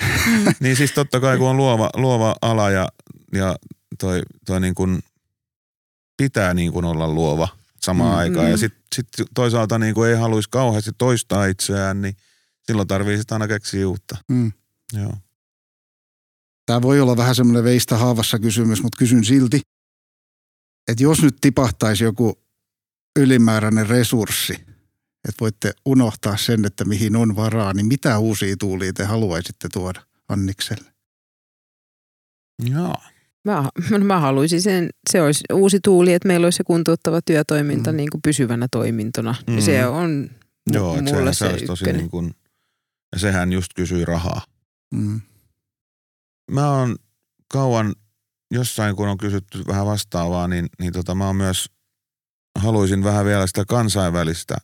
[0.60, 2.88] niin siis totta kai kun on luova, luova ala ja,
[3.32, 3.56] ja
[3.98, 5.02] toi, toi niin kuin
[6.16, 7.48] pitää niin kuin olla luova
[7.80, 8.46] samaan mm, aikaan.
[8.46, 8.50] Mm.
[8.50, 12.16] Ja sitten sit toisaalta niin kuin ei haluaisi kauheasti toistaa itseään, niin
[12.62, 14.16] silloin tarvii sitten aina keksiä uutta.
[14.28, 14.52] Mm.
[14.92, 15.14] Joo.
[16.66, 19.60] Tämä voi olla vähän semmoinen veistä haavassa kysymys, mutta kysyn silti,
[20.88, 22.45] että jos nyt tipahtaisi joku
[23.16, 24.54] ylimääräinen resurssi,
[25.28, 30.02] että voitte unohtaa sen, että mihin on varaa, niin mitä uusia tuulia te haluaisitte tuoda
[30.28, 30.92] Annikselle?
[32.70, 32.94] Joo.
[33.44, 33.68] Mä,
[34.04, 37.96] mä haluaisin sen, se olisi uusi tuuli, että meillä olisi se kuntouttava työtoiminta mm.
[37.96, 39.34] niin kuin pysyvänä toimintona.
[39.46, 39.60] Mm.
[39.60, 40.30] Se on
[40.72, 42.34] Joo, mulle se, se olisi tosi niin kuin,
[43.12, 44.42] ja sehän just kysyy rahaa.
[44.94, 45.20] Mm.
[46.50, 46.96] Mä oon
[47.48, 47.94] kauan
[48.50, 51.70] jossain, kun on kysytty vähän vastaavaa, niin, niin tota, mä oon myös,
[52.56, 54.56] haluaisin vähän vielä sitä kansainvälistä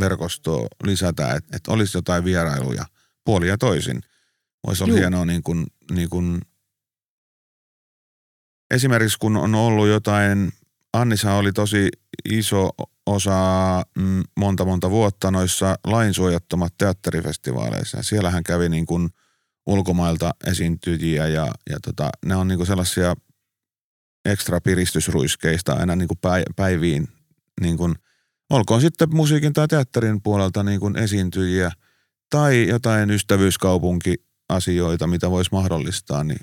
[0.00, 2.84] verkostoa lisätä, että et olisi jotain vierailuja
[3.24, 4.02] puoli ja toisin.
[4.66, 6.40] Voisi olla hienoa niin kuin, niin kuin,
[8.70, 10.52] esimerkiksi kun on ollut jotain,
[10.92, 11.88] Annissa oli tosi
[12.30, 12.70] iso
[13.06, 18.02] osa mm, monta monta vuotta noissa lainsuojattomat teatterifestivaaleissa.
[18.02, 19.08] Siellähän kävi niin kuin
[19.66, 23.16] ulkomailta esiintyjiä ja, ja tota, ne on niin kuin sellaisia
[24.24, 26.18] ekstra piristysruiskeista aina niin kuin
[26.56, 27.08] päiviin.
[27.60, 27.94] Niin kuin,
[28.50, 31.72] olkoon sitten musiikin tai teatterin puolelta niin kuin esiintyjiä
[32.30, 36.40] tai jotain ystävyyskaupunkiasioita, mitä voisi mahdollistaa, niin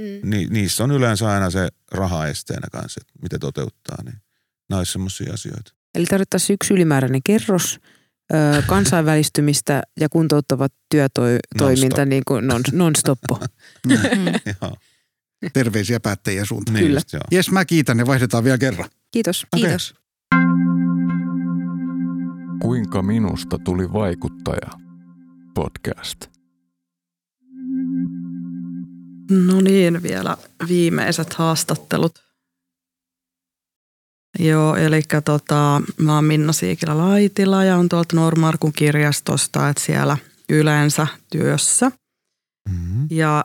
[0.00, 0.30] mm.
[0.30, 3.96] ni, niissä on yleensä aina se raha esteenä kanssa, että mitä toteuttaa.
[4.04, 4.18] Niin
[4.68, 5.72] nämä olisi sellaisia asioita.
[5.94, 7.80] Eli tarvittaisiin yksi ylimääräinen kerros,
[8.34, 13.40] ö, kansainvälistymistä ja kuntouttava työtoiminta niin kuin non, non-stoppo.
[15.52, 16.74] Terveisiä päättäjiä suuntaan.
[16.74, 17.00] Niin Kyllä.
[17.30, 18.90] Jes, mä kiitän ja vaihdetaan vielä kerran.
[19.10, 19.46] Kiitos.
[19.52, 19.62] Okei.
[19.62, 19.94] Kiitos.
[22.62, 24.70] Kuinka minusta tuli vaikuttaja?
[25.54, 26.26] Podcast.
[29.30, 30.36] No niin, vielä
[30.68, 32.26] viimeiset haastattelut.
[34.38, 40.16] Joo, eli tota, mä oon Minna Siikilä-Laitila ja on tuolta Normarkun kirjastosta, että siellä
[40.48, 41.92] yleensä työssä.
[42.68, 43.06] Mm-hmm.
[43.10, 43.44] Ja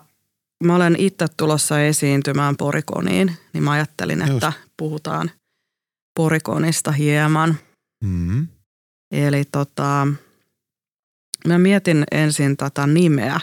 [0.64, 4.32] mä olen itse tulossa esiintymään Porikoniin, niin mä ajattelin, Just.
[4.32, 5.32] että puhutaan
[6.18, 7.57] Porikonista hieman.
[8.03, 8.47] Mm-hmm.
[9.12, 10.07] Eli tota,
[11.47, 13.39] mä mietin ensin tätä nimeä.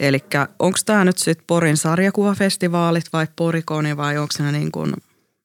[0.00, 0.18] Eli
[0.58, 4.92] onko tämä nyt sitten Porin sarjakuvafestivaalit vai Porikoni vai onko se niin kuin,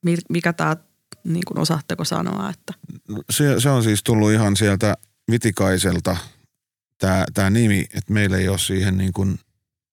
[0.06, 0.78] mi- mikä tämä,
[1.24, 2.74] niin kuin osaatteko sanoa, että
[3.30, 4.96] Se, se on siis tullut ihan sieltä
[5.32, 6.18] Vitikaiselta
[7.34, 9.40] tämä, nimi, että meillä ei ole siihen niin kuin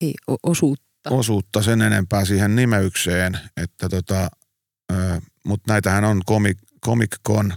[0.00, 1.10] Ei osuutta.
[1.10, 4.30] osuutta sen enempää siihen nimeykseen, että tota,
[5.44, 7.54] mutta näitähän on Comic, Comic Con,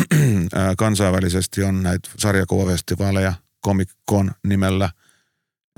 [0.78, 3.34] kansainvälisesti on näitä sarjakuvafestivaaleja
[3.66, 4.90] Comic Con nimellä,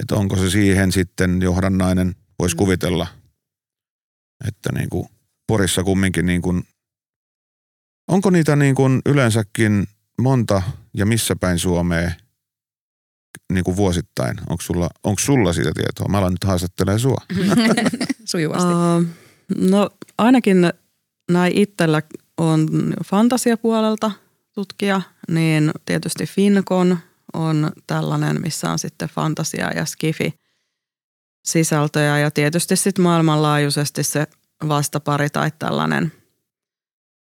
[0.03, 2.59] että onko se siihen sitten johdannainen, voisi Mm.
[2.59, 3.07] kuvitella,
[4.49, 5.09] että niin kuin
[5.47, 6.63] Porissa kumminkin niin kuin,
[8.09, 9.87] onko niitä niin kuin yleensäkin
[10.21, 10.63] monta
[10.95, 12.11] ja missä päin Suomea
[13.53, 14.37] niin kuin vuosittain?
[14.41, 16.09] Onko sulla, onko sulla siitä tietoa?
[16.09, 17.23] Mä alan nyt haastattelemaan sua.
[18.25, 18.69] Sujuvasti.
[18.73, 19.07] Uh,
[19.71, 20.73] no ainakin
[21.31, 22.03] näin itsellä
[22.39, 22.69] on
[23.05, 24.11] fantasiapuolelta
[24.53, 26.99] tutkija, niin tietysti Fincon
[27.33, 30.35] on tällainen, missä on sitten fantasia ja skifi
[31.45, 34.27] sisältöjä ja tietysti sitten maailmanlaajuisesti se
[34.69, 36.13] vastapari tai tällainen,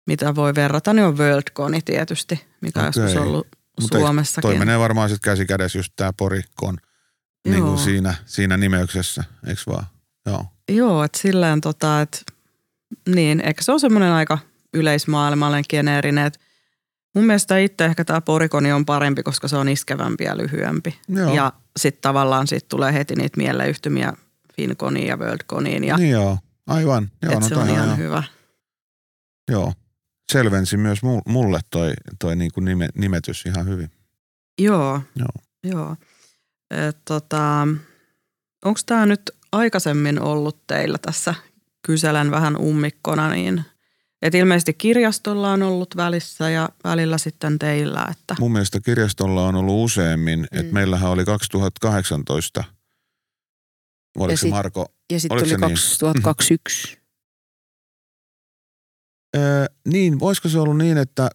[0.06, 3.02] mitä voi verrata, niin on Worldconi tietysti, mikä on Okei.
[3.02, 3.46] joskus ollut
[3.80, 4.50] Mutta Suomessakin.
[4.50, 6.78] Toi menee varmaan sitten käsi kädessä just tää Porikon
[7.48, 9.86] niin kuin siinä, siinä nimeyksessä, eikö vaan?
[10.26, 10.46] Joo.
[10.68, 12.18] Joo, että silleen tota, että
[13.08, 14.38] niin, eikö se ole semmoinen aika
[14.74, 16.40] yleismaailmallinen, geneerinen, että
[17.14, 20.98] mun mielestä itse ehkä tämä porikoni on parempi, koska se on iskevämpi ja lyhyempi.
[21.08, 21.34] Joo.
[21.34, 24.12] Ja sitten tavallaan sit tulee heti niitä mieleyhtymiä
[24.56, 27.10] Finconiin ja Worldconiin ja niin joo, aivan.
[27.22, 27.96] Joo, no se on ihan joo.
[27.96, 28.22] hyvä.
[29.50, 29.72] Joo.
[30.32, 33.90] Selvensi myös mu- mulle toi, toi niin kuin nime, nimetys ihan hyvin.
[34.60, 35.02] Joo.
[35.16, 35.28] Joo.
[35.64, 35.96] Joo.
[36.70, 37.68] Et tota,
[38.64, 41.34] onko tämä nyt aikaisemmin ollut teillä tässä
[41.86, 43.64] kyselen vähän ummikkona, niin
[44.22, 49.54] et ilmeisesti kirjastolla on ollut välissä ja välillä sitten teillä, että Mun mielestä kirjastolla on
[49.54, 50.44] ollut useammin, mm.
[50.44, 50.74] että Mm.
[50.74, 52.64] meillähän oli 2018,
[54.18, 54.86] oliko Ja se sit- Marko?
[55.12, 55.60] Ja sitten oli se niin?
[55.60, 56.98] 2021.
[59.36, 61.30] Öö, niin, voisiko se ollut niin, että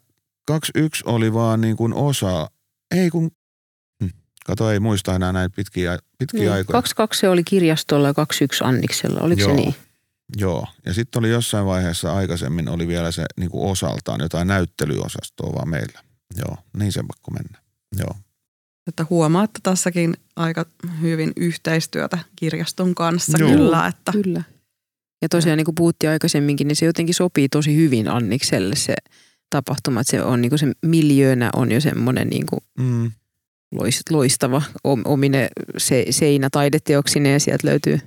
[0.48, 2.48] 21 oli vaan niin kuin osa,
[2.96, 3.32] ei kun,
[4.04, 4.10] hm,
[4.46, 6.74] kato ei muista enää näin pitkiä, pitkiä Niin, aikoja.
[6.74, 9.50] 22 se oli kirjastolla ja 21 Anniksella, oliko Joo.
[9.50, 9.76] se niin?
[10.38, 15.54] Joo, ja sitten oli jossain vaiheessa aikaisemmin oli vielä se niin kuin osaltaan jotain näyttelyosastoa
[15.54, 16.00] vaan meillä.
[16.38, 17.60] Joo, niin se pakko mennä.
[18.00, 18.16] Joo,
[18.88, 20.66] että huomaatte tässäkin aika
[21.02, 23.50] hyvin yhteistyötä kirjaston kanssa Joo.
[23.50, 24.44] kyllä, että Kyllä.
[25.22, 28.96] Ja tosiaan niin kuin puhuttiin aikaisemminkin, niin se jotenkin sopii tosi hyvin Annikselle se
[29.50, 33.12] tapahtuma, että se on niin kuin se miljöönä on jo semmoinen niin kuin mm,
[33.76, 38.00] lois- loistava om- omine se, seinätaideteoksineen ja sieltä löytyy.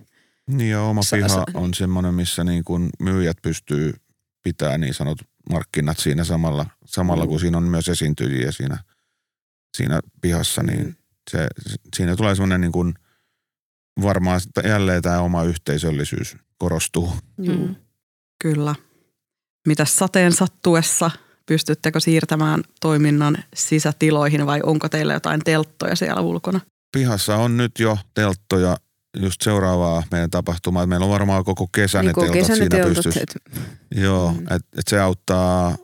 [0.50, 3.94] Niin ja oma piha sa- on semmoinen, missä niin kuin myyjät pystyy
[4.42, 7.28] pitää niin sanotut markkinat siinä samalla, samalla Mm.
[7.28, 8.78] kun siinä on myös esiintyjiä siinä,
[9.76, 10.94] siinä pihassa, niin Mm.
[11.30, 11.46] se,
[11.96, 12.94] siinä tulee semmoinen niin kuin
[14.02, 17.12] varmaan jälleen tämä oma yhteisöllisyys korostuu.
[17.38, 17.70] Juu.
[18.42, 18.74] kyllä.
[19.68, 21.10] Mitäs sateen sattuessa,
[21.46, 26.60] pystyttekö siirtämään toiminnan sisätiloihin vai onko teillä jotain telttoja siellä ulkona?
[26.92, 28.76] Pihassa on nyt jo telttoja
[29.20, 30.86] just seuraavaa meidän tapahtumaa.
[30.86, 33.20] Meillä on varmaan koko kesä ne Niin teltat kesän siinä teltat, pystyssä.
[33.22, 33.36] et-
[34.00, 34.38] Joo, Mm.
[34.40, 35.76] että et se auttaa.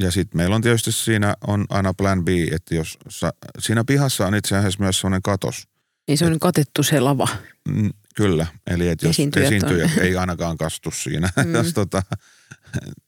[0.00, 4.26] Ja sitten meillä on tietysti siinä on aina plan B, että jos sa, siinä pihassa
[4.26, 5.68] on itse asiassa myös sellainen katos.
[6.08, 7.28] niin se on katettu se lava.
[7.68, 11.28] Mm, kyllä, eli että jos Esiintyjät esiintyjät, ei ainakaan kastu siinä.
[11.44, 11.54] Mm.
[11.54, 12.02] Jos tota,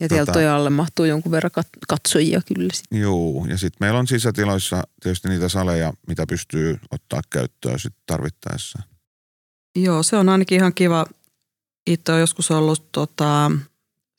[0.00, 2.68] Ja Tota- teltojen alle mahtuu jonkun verran kat- katsojia kyllä.
[2.74, 2.84] Sit.
[2.90, 8.78] juu, ja sitten meillä on sisätiloissa tietysti niitä saleja, mitä pystyy ottaa käyttöön sit tarvittaessa.
[9.76, 11.06] Joo, se on ainakin ihan kiva.
[11.86, 13.50] Itse on joskus ollut tota,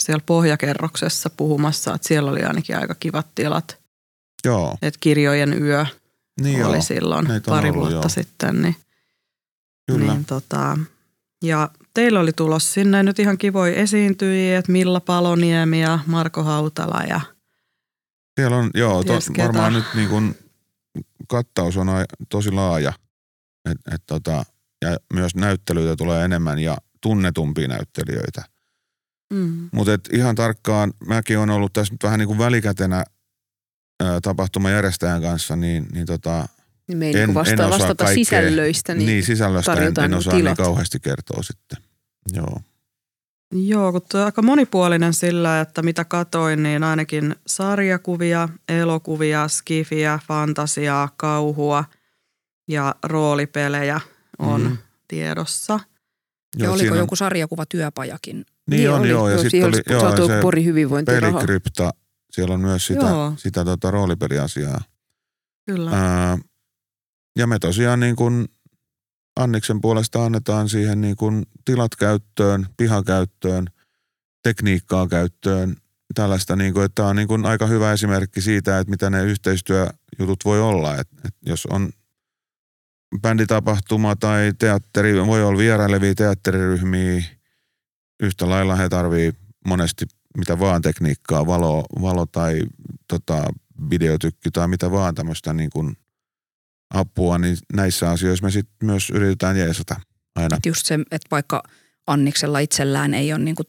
[0.03, 3.83] siellä pohjakerroksessa puhumassa, että siellä oli ainakin aika kivat tilat.
[4.45, 5.85] Joo, Että kirjojen yö
[6.41, 8.09] niin oli joo, silloin Näitä pari ollut, vuotta joo.
[8.09, 8.61] sitten.
[8.61, 8.75] Niin,
[9.91, 10.13] kyllä.
[10.13, 10.77] Niin, tota,
[11.43, 17.01] ja teillä oli tulossa sinne nyt ihan kivoja esiintyjiä, että Milla Paloniemi ja Marko Hautala
[17.09, 17.21] ja
[18.39, 20.37] Siellä on, joo, to, varmaan nyt niin kuin
[21.27, 21.87] kattaus on
[22.29, 22.93] tosi laaja.
[23.71, 24.45] Et, et tota,
[24.83, 28.43] ja myös näyttelyitä tulee enemmän ja tunnetumpia näyttelijöitä.
[29.33, 29.69] Mm.
[29.71, 33.03] Mutta ihan tarkkaan, mäkin on ollut tässä nyt vähän niin kuin välikätenä
[34.03, 36.47] ää, tapahtumajärjestäjän kanssa, niin, niin tota,
[36.87, 38.25] Niin me ei En- niinku vasta, en osaa vastata kaikkea.
[38.25, 38.93] sisällöistä.
[38.93, 40.57] niin, Niin, niin sisällöstä en, en niinku osaa niin tilat.
[40.57, 41.77] kauheasti kertoa sitten.
[42.33, 42.61] Joo.
[43.55, 50.19] Joo, kun tuo on aika monipuolinen sillä, että mitä katoin, niin ainakin sarjakuvia, elokuvia, skifiä,
[50.27, 51.85] fantasiaa, kauhua
[52.67, 54.01] ja roolipelejä
[54.39, 54.77] on mm.
[55.07, 55.79] tiedossa.
[56.57, 58.45] Ja oliko siinä joku sarjakuva työpajakin?
[58.69, 59.29] Niin, on, oli, joo.
[59.29, 61.37] Ja joo, sitten oli joo, saatu se Pori hyvinvointiraha.
[61.37, 61.91] pelikrypta,
[62.31, 63.33] siellä on myös sitä, Joo.
[63.37, 64.81] sitä tota, roolipeliasiaa.
[65.65, 65.91] Kyllä.
[65.93, 66.37] Ää,
[67.37, 68.47] ja me tosiaan niin kuin
[69.35, 73.65] Anniksen puolesta annetaan siihen niin kuin tilat käyttöön, pihakäyttöön,
[74.43, 75.75] tekniikkaa käyttöön,
[76.13, 79.23] tällaista, niin kuin, että tämä on niin kuin aika hyvä esimerkki siitä, että mitä ne
[79.23, 80.97] yhteistyöjutut voi olla.
[80.97, 81.89] Et, et jos on
[83.21, 87.23] bänditapahtuma tai teatteri, voi olla vierailevia teatteriryhmiä,
[88.19, 89.33] yhtä lailla he tarvii
[89.67, 90.05] monesti
[90.37, 92.61] mitä vaan tekniikkaa, valo, valo tai
[93.07, 93.43] tota,
[93.89, 95.97] videotykki tai mitä vaan tämmöistä niin kuin
[96.93, 100.01] apua, niin näissä asioissa me sitten myös yritetään jeesata
[100.35, 100.57] aina.
[100.57, 101.63] Et just se, että vaikka
[102.07, 103.63] Anniksella itsellään ei ole niinku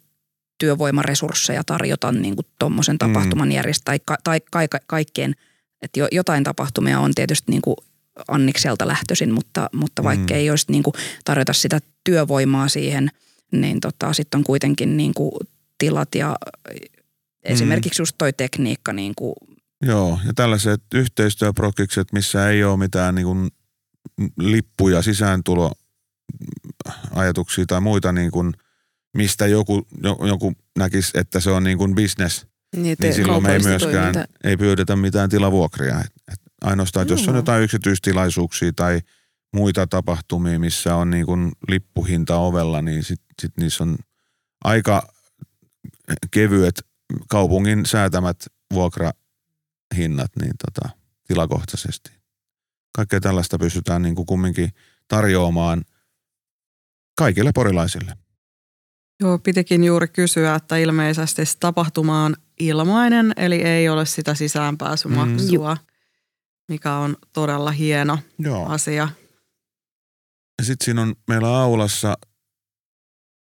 [0.59, 5.35] työvoimaresursseja tarjota niinku tuommoisen tapahtuman järjestä tai, ka, tai ka, ka, kaikkeen.
[5.83, 7.77] Että jo, jotain tapahtumia on tietysti niinku
[8.29, 10.39] Annikselta lähtöisin, mutta, mutta vaikka Mm.
[10.39, 10.93] ei olisi niinku
[11.25, 13.11] tarjota sitä työvoimaa siihen,
[13.53, 15.39] niin tota, sitten on kuitenkin niinku
[15.79, 16.37] tilat ja
[17.43, 19.35] esimerkiksi just toi tekniikka niinku
[19.87, 23.51] Joo, ja tällaiset yhteistyöprokikset, missä ei ole mitään niin kuin
[24.39, 25.73] lippuja, sisääntulo
[27.15, 28.55] ajatuksia tai muita, niin kuin,
[29.17, 32.47] mistä joku, jo- joku näkisi, että se on niin kuin business,
[32.77, 36.01] Niin, niin silloin me ei myöskään ei pyydetä mitään tilavuokria.
[36.01, 39.01] Et, et ainoastaan, että jos on jotain yksityistilaisuuksia tai
[39.55, 43.97] muita tapahtumia, missä on niin kuin lippuhinta ovella, niin sitten sit niissä on
[44.65, 45.09] aika
[46.31, 46.87] kevyet
[47.29, 48.37] kaupungin säätämät
[48.73, 50.95] vuokrahinnat niin tota,
[51.27, 52.11] tilakohtaisesti.
[52.97, 54.71] Kaikkea tällaista pystytään niin kuin kumminkin
[55.09, 55.85] tarjoamaan
[57.19, 58.17] kaikille porilaisille.
[59.21, 65.77] Joo, pitikin juuri kysyä, että ilmeisesti se tapahtuma on ilmainen, eli ei ole sitä sisäänpääsymaksua,
[66.69, 68.67] mikä on todella hieno Joo.
[68.67, 69.09] asia.
[70.59, 72.15] Ja sitten siinä on meillä aulassa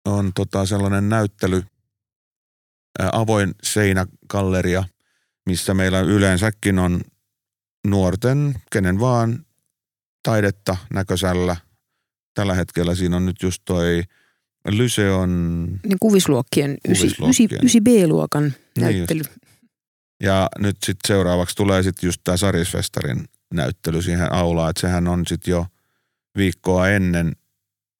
[0.05, 1.63] on tota sellainen näyttely,
[2.99, 4.83] ää, avoin seinägalleria,
[5.45, 7.01] missä meillä yleensäkin on
[7.87, 9.45] nuorten, kenen vaan
[10.23, 11.55] taidetta näköisellä.
[12.33, 14.03] Tällä hetkellä siinä on nyt just toi
[14.67, 17.49] Lyseon Niin kuvisluokkien, Kuvisluokkien.
[17.51, 19.21] 9 B-luokan näyttely.
[20.23, 25.27] Ja nyt sitten seuraavaksi tulee sitten just tämä Sarisfestarin näyttely siihen aulaan, että sehän on
[25.27, 25.65] sitten jo
[26.37, 27.35] viikkoa ennen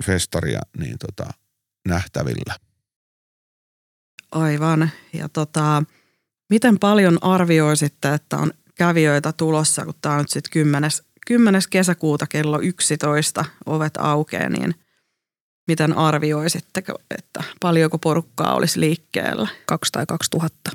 [0.04, 1.30] festaria niin tota,
[1.88, 2.56] nähtävillä.
[4.32, 4.90] Aivan.
[5.14, 5.84] Ja tota,
[6.50, 10.92] miten paljon arvioisitte, että on kävijöitä tulossa, kun tämä on nyt sitten 10.
[11.28, 11.62] 10.
[11.70, 14.76] kesäkuuta kello 11 ovet aukeaa, niin
[15.68, 19.48] miten arvioisitteko, että paljonko porukkaa olisi liikkeellä?
[19.66, 20.72] kaksi tai kaksi tuhatta.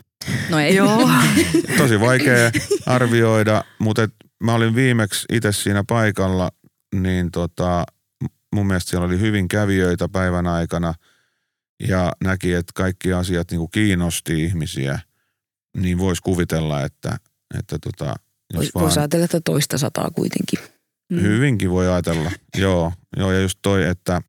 [0.51, 0.75] No ei.
[0.75, 1.11] Joo.
[1.79, 2.51] Tosi vaikea
[2.87, 4.15] arvioida, mutta et
[4.45, 6.51] mä olin viimeksi itse siinä paikalla,
[6.95, 7.85] niin tota,
[8.55, 10.95] mun mielestä siellä oli hyvin kävijöitä päivän aikana
[11.89, 14.99] ja näki, että kaikki asiat niin kuin kiinnosti ihmisiä,
[15.77, 17.17] niin voisi kuvitella, että,
[17.59, 18.17] että tota, jos
[18.57, 20.59] Voisi vaan vois ajatella, että toista sataa kuitenkin.
[21.13, 21.21] Mm.
[21.23, 22.31] hyvinkin voi ajatella.
[22.57, 24.23] joo, joo, ja just toi, että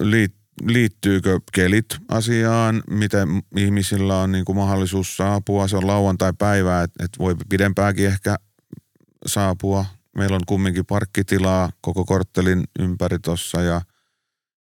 [0.00, 0.34] liit,
[0.66, 5.68] liittyykö kelit asiaan, miten ihmisillä on niin kuin mahdollisuus saapua.
[5.68, 8.36] Se on lauantai-päivä, että et voi pidempääkin ehkä
[9.26, 9.84] saapua.
[10.16, 13.80] Meillä on kumminkin parkkitilaa koko korttelin ympäri tuossa ja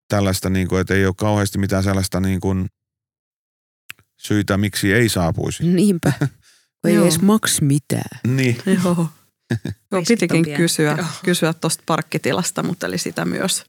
[0.09, 2.69] tällaista, niin kuin, että ei ole kauheasti mitään sellaista niin kuin
[4.21, 5.67] syitä, miksi ei saapuisi.
[5.77, 6.13] Niinpä.
[6.85, 7.05] Ei Joo.
[7.05, 8.21] edes maks mitään.
[8.27, 9.09] Niin, Joo.
[9.93, 13.65] Joo, pitikin kysyä, kysyä tuosta parkkitilasta, mutta eli sitä myös,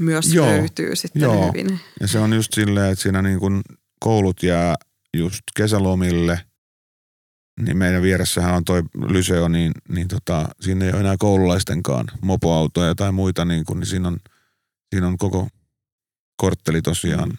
[0.00, 0.46] myös Joo.
[0.46, 1.46] löytyy sitten Joo.
[1.48, 1.80] hyvin.
[2.00, 3.62] Ja se on just silleen, että siinä niin kun
[4.00, 4.74] koulut jää
[5.16, 6.40] just kesälomille,
[7.60, 12.94] niin meidän vieressähän on toi Lyseo, niin, niin tota, siinä ei ole enää koululaistenkaan mopoautoja
[12.94, 14.16] tai muita, niin, kun, niin siinä, on,
[14.94, 15.48] siinä on koko
[16.36, 17.32] kortteli tosiaan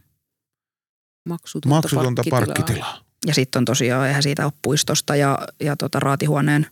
[1.29, 2.55] Maksutonta, maksutonta parkkitilaa.
[2.55, 3.03] parkkitilaa.
[3.27, 6.67] Ja sitten on tosiaan, eihän siitä ole puistosta ja, ja tota raatihuoneen,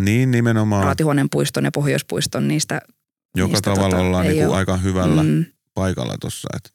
[0.00, 2.80] Niin nimenomaan, raatihuoneen puiston ja pohjoispuiston niistä.
[3.36, 5.44] Joka niistä tavalla tota, ollaan ei niin kuin oo- aika hyvällä mm.
[5.74, 6.48] Paikalla tuossa.
[6.56, 6.74] Et,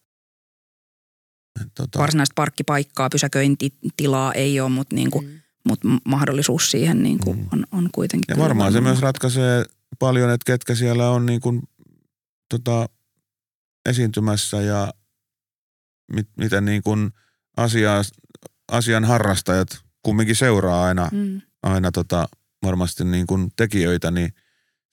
[1.62, 5.40] et, tota, varsinaista parkkipaikkaa, pysäköintitilaa ei ole, mutta niinku, Mm.
[5.68, 7.48] mut mahdollisuus siihen niinku Mm.
[7.54, 8.26] on, on kuitenkin.
[8.28, 9.66] Ja kyllä varmaan se myös ratkaisee
[10.00, 11.62] paljon, että ketkä siellä on niin kuin,
[12.50, 12.90] tota,
[13.90, 14.94] esiintymässä ja
[16.14, 17.12] mit, miten niin kuin
[17.58, 18.02] asia,
[18.72, 19.68] asian harrastajat
[20.04, 21.42] kumminkin seuraa aina, Mm.
[21.64, 22.28] aina tota,
[22.64, 24.34] varmasti niin kuin tekijöitä, niin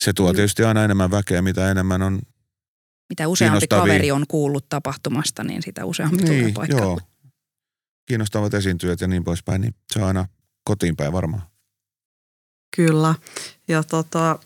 [0.04, 0.36] se tuo Kyllä.
[0.36, 2.20] tietysti aina enemmän väkeä, mitä enemmän on.
[3.08, 6.82] Mitä useampi kaveri on kuullut tapahtumasta, niin sitä useampi tulee Niin, paikkaan.
[6.82, 7.00] joo.
[8.06, 10.26] Kiinnostavat esiintyjät ja niin poispäin, niin se on aina
[10.64, 11.42] kotiin päin varmaan.
[12.76, 13.14] Kyllä.
[13.68, 14.38] Ja tota,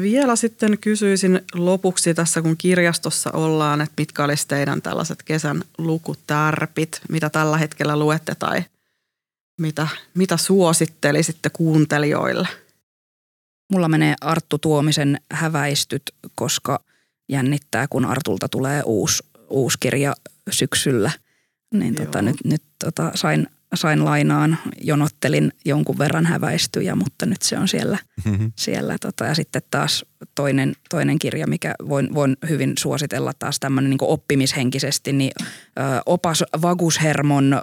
[0.00, 7.00] vielä sitten kysyisin lopuksi tässä, kun kirjastossa ollaan, että mitkä olisi teidän tällaiset kesän lukutärpit,
[7.08, 8.64] mitä tällä hetkellä luette tai
[9.60, 12.48] mitä, mitä suosittelisitte kuuntelijoille?
[13.72, 16.02] Mulla menee Arttu Tuomisen häväistyt,
[16.34, 16.80] koska
[17.28, 20.14] jännittää, kun Artulta tulee uusi, uusi kirja
[20.50, 21.10] syksyllä.
[21.74, 27.58] Niin tota, nyt, nyt tota, sain, sain lainaan, jonottelin jonkun verran häväistyjä, mutta nyt se
[27.58, 27.98] on siellä.
[28.56, 30.04] siellä tota, ja sitten taas
[30.34, 36.44] toinen, toinen kirja, mikä voin, voin hyvin suositella taas tämmöinen niin oppimishenkisesti, niin ö, opas
[36.62, 37.62] vagushermon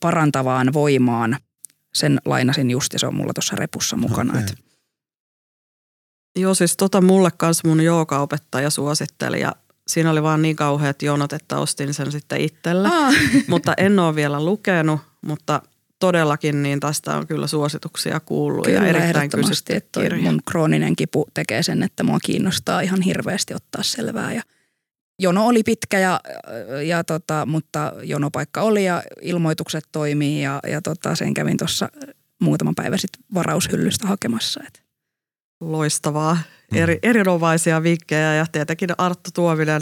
[0.00, 1.36] parantavaan voimaan.
[1.94, 4.32] Sen lainasin just ja se on mulla tuossa repussa mukana.
[4.32, 4.67] Okay.
[6.38, 9.52] Joo, siis tota mulle kanssa mun joogaopettaja suositteli ja
[9.88, 12.88] siinä oli vaan niin kauheat jonot, että ostin sen sitten itselle.
[12.88, 13.14] Ah,
[13.48, 15.62] mutta en ole vielä lukenut, mutta
[15.98, 20.22] todellakin niin tästä on kyllä suosituksia kuullut Kyllä ja erittäin kysytty että toi kirja.
[20.22, 24.32] mun krooninen kipu tekee sen, että mua kiinnostaa ihan hirveästi ottaa selvää.
[24.32, 24.42] Ja
[25.18, 26.20] jono oli pitkä, ja,
[26.86, 31.88] ja tota, mutta jonopaikka oli ja ilmoitukset toimii ja, ja tota, sen kävin tuossa
[32.40, 34.60] muutama päivä sitten varaushyllystä hakemassa.
[34.66, 34.87] Et.
[35.60, 36.38] Loistavaa.
[36.74, 39.80] Eri, erinomaisia vinkkejä ja tietenkin Arttu Tuominen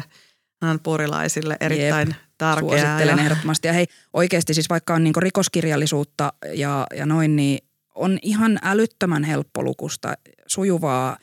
[0.63, 2.61] hän porilaisille erittäin tärkeää.
[2.61, 3.69] Suosittelen ja- ehdottomasti.
[3.69, 7.59] Ja hei, oikeasti siis vaikka on niinku rikoskirjallisuutta ja, ja noin, niin
[7.95, 10.15] on ihan älyttömän helppolukusta,
[10.47, 11.19] sujuvaa,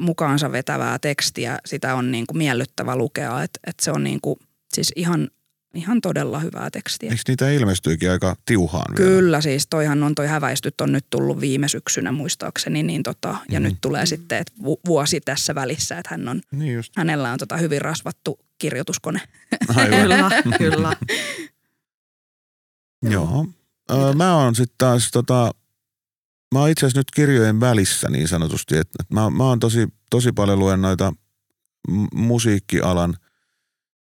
[0.00, 1.58] mukaansa vetävää tekstiä.
[1.66, 4.38] Sitä on niinku miellyttävä lukea, että et se on niinku,
[4.74, 5.28] siis ihan,
[5.76, 7.10] ihan todella hyvää tekstiä.
[7.10, 9.10] Eikö niitä ilmestyikin aika tiuhaan vielä?
[9.10, 13.60] Kyllä siis, toihan on toi häväistyt on nyt tullut viime syksynä muistaakseni, niin tota, ja
[13.60, 13.68] Mhm.
[13.68, 16.92] nyt tulee sitten et vu- vuosi tässä välissä, että hän on, Niin just.
[16.96, 19.20] hänellä on tota hyvin rasvattu kirjoituskone.
[19.74, 19.90] Aivan.
[20.00, 20.96] Kyllä, kyllä.
[23.10, 23.46] Joo.
[23.90, 25.50] Öö, mä oon sitten taas tota,
[26.54, 30.32] mä oon itse asiassa nyt kirjojen välissä niin sanotusti, että mä, mä oon tosi, tosi
[30.32, 31.12] paljon luen noita
[32.14, 33.16] musiikkialan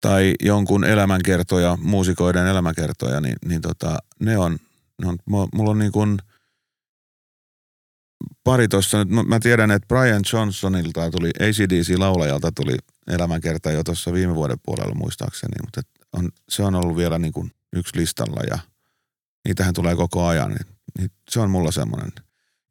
[0.01, 4.57] tai jonkun elämänkertoja, muusikoiden elämänkertoja, niin, niin tota, ne on,
[5.01, 6.17] ne on, mu- mulla on niin kuin
[8.43, 12.77] pari tuossa nyt, mä- tiedän, että Brian Johnsonilta tuli, ACDC-laulajalta tuli
[13.07, 15.81] elämänkerta jo tuossa viime vuoden puolella muistaakseni, mutta
[16.13, 18.59] on, se on ollut vielä niin kuin yksi listalla ja
[19.45, 20.65] niitähän tulee koko ajan, niin,
[20.97, 22.11] niin se on mulla semmoinen.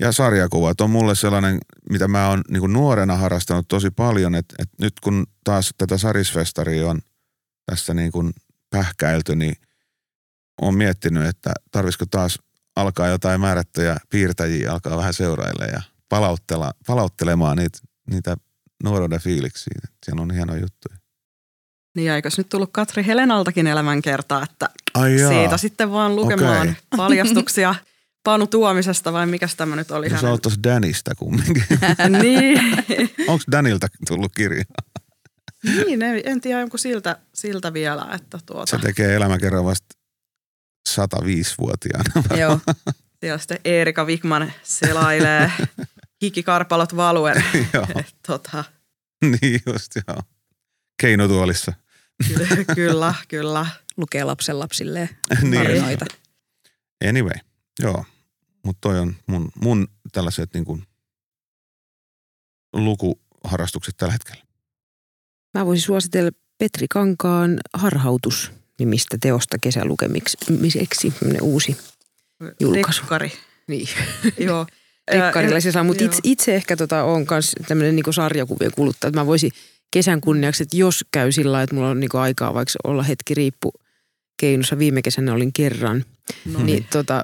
[0.01, 1.59] Ja sarjakuvat on mulle sellainen,
[1.91, 6.91] mitä mä oon niin nuorena harrastanut tosi paljon, että, että nyt kun taas tätä Sarisfestaria
[6.91, 7.01] on
[7.71, 8.33] tässä niin kuin
[8.71, 9.57] pähkäilty, niin
[10.63, 12.39] on miettinyt, että tarvisiko taas
[12.77, 17.79] alkaa jotain määrättyjä piirtäjiä, alkaa vähän seurailla ja palauttela, palauttelemaan niitä,
[18.11, 18.37] niitä
[18.85, 19.81] nuoruuden fiiliksiä.
[20.07, 20.89] Siellä on hieno juttu.
[21.97, 25.31] Niin eikös nyt tullut Katri Helenaltakin elämänkertaa, että Ai jaa.
[25.31, 26.75] siitä sitten vaan lukemaan Okei.
[26.97, 27.75] paljastuksia
[28.25, 30.31] Panu Tuomisesta vai mikäs tämä nyt oli No, sä hänen?
[30.31, 31.65] oot tossa Danista kumminkin.
[32.23, 32.61] niin,
[33.29, 34.65] Onko Danilta tullut kirja?
[35.65, 39.95] Niin, en, en tiedä onko siltä, siltä vielä, että tuota, Se tekee elämäkerran vasta
[40.89, 42.37] 105-vuotiaana.
[42.41, 42.61] Joo.
[43.21, 45.53] siellä sitten Eerika Wigman selailee
[46.23, 47.45] hikikarpalot valuen.
[48.27, 48.65] Tota,
[49.23, 50.23] niin just joo.
[51.01, 51.73] Keinotuolissa.
[52.29, 53.67] ky- kyllä, kyllä.
[53.97, 55.09] Lukee lapsen lapsilleen
[55.43, 55.55] niin.
[55.55, 56.07] tarinoita.
[57.09, 57.39] Anyway,
[57.81, 58.05] joo.
[58.65, 60.87] Mutta toi on mun, mun tällaiset niin kuin
[62.73, 64.48] lukuharrastukset tällä hetkellä.
[65.55, 71.13] Mä voisin suositella Petri Kankaan Harhautus nimistä teosta kesälukemiseksi.
[71.43, 71.77] Uusi
[72.61, 73.01] julkaisu.
[73.01, 73.33] Tekkari.
[73.69, 73.89] Niin.
[74.39, 74.67] Joo.
[75.11, 79.09] Tekkarilla se saa, mutta itse, itse ehkä tota, on myös tämmöinen niinku sarjakuvien kuluttaja.
[79.09, 79.51] Että mä voisin
[79.91, 83.35] kesän kunniaksi, että jos käy sillä lailla, että mulla on niinku aikaa vaikka olla hetki
[83.35, 83.73] riippu
[84.41, 84.79] keinossa.
[84.79, 86.05] Viime kesänä olin kerran.
[86.53, 86.67] No Mm.
[86.67, 87.23] Niin tota,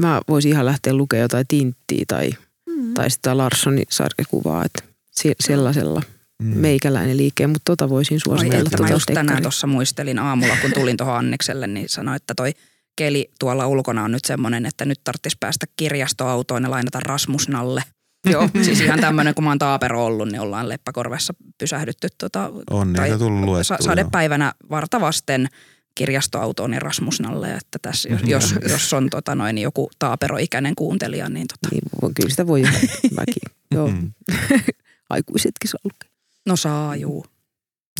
[0.00, 2.30] mä voisin ihan lähteä lukemaan jotain Tinttiä tai,
[2.66, 2.94] Mm.
[2.94, 4.64] tai sitä Larssonin sarjakuvaa.
[4.64, 6.02] Että se, sellaisella
[6.42, 6.56] Mm.
[6.58, 8.70] meikäläinen liikkeen, mutta tota voisin suositella.
[8.70, 12.52] tota mä just tänään tuossa muistelin aamulla, kun tulin tuohon Annikselle, niin sanoin, että toi
[12.96, 17.82] keli tuolla ulkona on nyt semmoinen, että nyt tarvitsisi päästä kirjastoautoon ja lainata Rasmusnalle.
[18.30, 22.92] Joo, siis ihan tämmöinen, kun mä oon taapero ollut, niin ollaan Leppäkorvessa pysähdytty tota, On
[22.92, 23.76] tai niitä tullut luettua.
[23.76, 25.48] sa- sadepäivänä vartavasten
[25.94, 31.46] kirjastoautoon ja Rasmusnalle, että tässä jos, jos, jos on tota noin, joku taaperoikäinen kuuntelija, niin
[31.46, 32.74] tota, Niin, voi- kyllä sitä voi ihan
[33.20, 33.42] mäkin.
[33.70, 34.12] Joo, Mm.
[35.10, 36.11] aikuisetkin saa lukea.
[36.48, 37.26] No saa juu.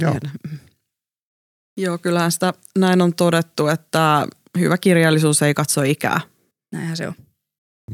[0.00, 0.10] Joo.
[0.10, 0.60] Tiedän.
[1.76, 4.26] Joo, kyllähän sitä näin on todettu, että
[4.58, 6.20] hyvä kirjallisuus ei katso ikää.
[6.72, 7.14] Näinhän se on.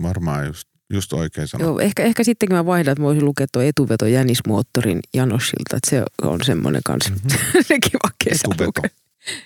[0.02, 1.70] Varmaan just, just oikein sanottu.
[1.70, 5.90] Joo, ehkä, ehkä sittenkin mä vaihdan, että mä voisin lukea tuo etuveto Jänismoottorin Janosilta, että
[5.90, 7.20] se on semmoinen kanssa Mhm.
[7.90, 8.64] kiva kesäluke.
[8.64, 8.82] Etuveto.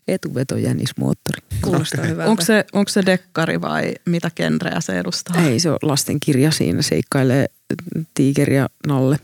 [0.09, 1.43] Etuveto Jänismoottori.
[1.63, 2.11] Kuulostaa okay.
[2.11, 2.31] hyvältä.
[2.31, 5.37] Onko se, onko se dekkari vai mitä genreä se edustaa?
[5.43, 7.47] Ei, se on lastenkirja siinä, seikkailee
[8.15, 9.19] Tiikeri ja Nalle.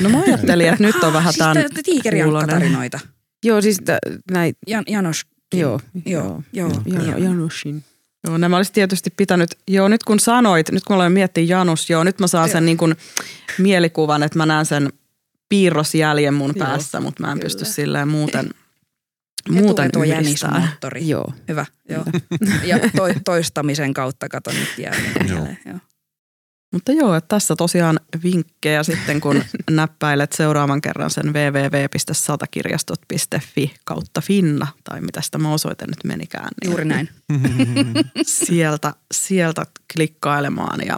[0.00, 3.00] No mä ajattelin, että nyt on vähän siis tämän tää- tiikeriankka-tarinoita.
[3.44, 3.78] Joo, siis
[4.30, 5.22] näin, Jan, Janos.
[5.54, 7.18] joo, Joo, joo, joo, joo.
[7.18, 7.84] Janosin.
[8.26, 12.04] Joo, nämä olisi tietysti pitänyt, joo nyt kun sanoit, nyt kun aloin miettiä Janus, joo
[12.04, 12.96] nyt mä saan sen niin kuin
[13.58, 14.92] mielikuvan, että mä näen sen
[15.48, 17.44] piirrosjäljen mun Joo, päässä, mutta mä en kyllä.
[17.44, 18.50] pysty silleen muuten,
[19.50, 20.60] muuten Etuveto yhdistämään.
[20.60, 21.08] Jänismoottori.
[21.08, 21.32] Joo.
[21.48, 22.04] Hyvä, joo.
[22.64, 25.38] Ja toi, toistamisen kautta kato nyt jää niin Joo.
[25.38, 25.78] mieleen, joo.
[26.72, 34.66] Mutta joo, että tässä tosiaan vinkkejä sitten, kun näppäilet seuraavan kerran sen www.satakirjastot.fi kautta Finna,
[34.84, 36.48] tai mitä tämä osoite nyt menikään.
[36.62, 37.08] Niin Juuri näin.
[38.26, 40.96] Sieltä, sieltä klikkailemaan ja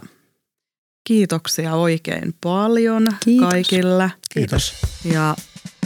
[1.07, 3.49] kiitoksia oikein paljon Kiitos.
[3.49, 4.11] kaikille.
[4.33, 4.73] Kiitos.
[5.03, 5.35] Ja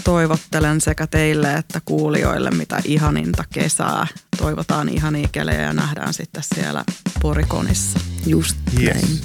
[0.04, 4.08] toivottelen sekä teille että kuulijoille mitä ihaninta kesää.
[4.38, 6.84] Toivotaan ihania kelejä ja nähdään sitten siellä
[7.22, 8.00] Porikonissa.
[8.26, 8.96] Just Yes.
[8.96, 9.20] näin.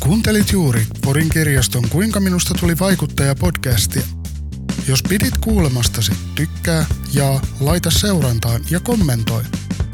[0.00, 4.02] Kuuntelit juuri Porin kirjaston Kuinka minusta tuli vaikuttaja podcastia.
[4.88, 9.42] Jos pidit kuulemastasi, tykkää, jaa, laita seurantaan ja kommentoi.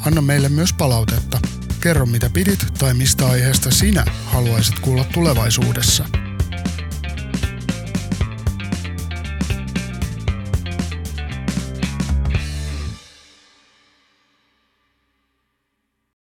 [0.06, 1.40] Anna meille myös palautetta.
[1.80, 6.23] Kerro mitä pidit tai mistä aiheesta sinä haluaisit kuulla tulevaisuudessa.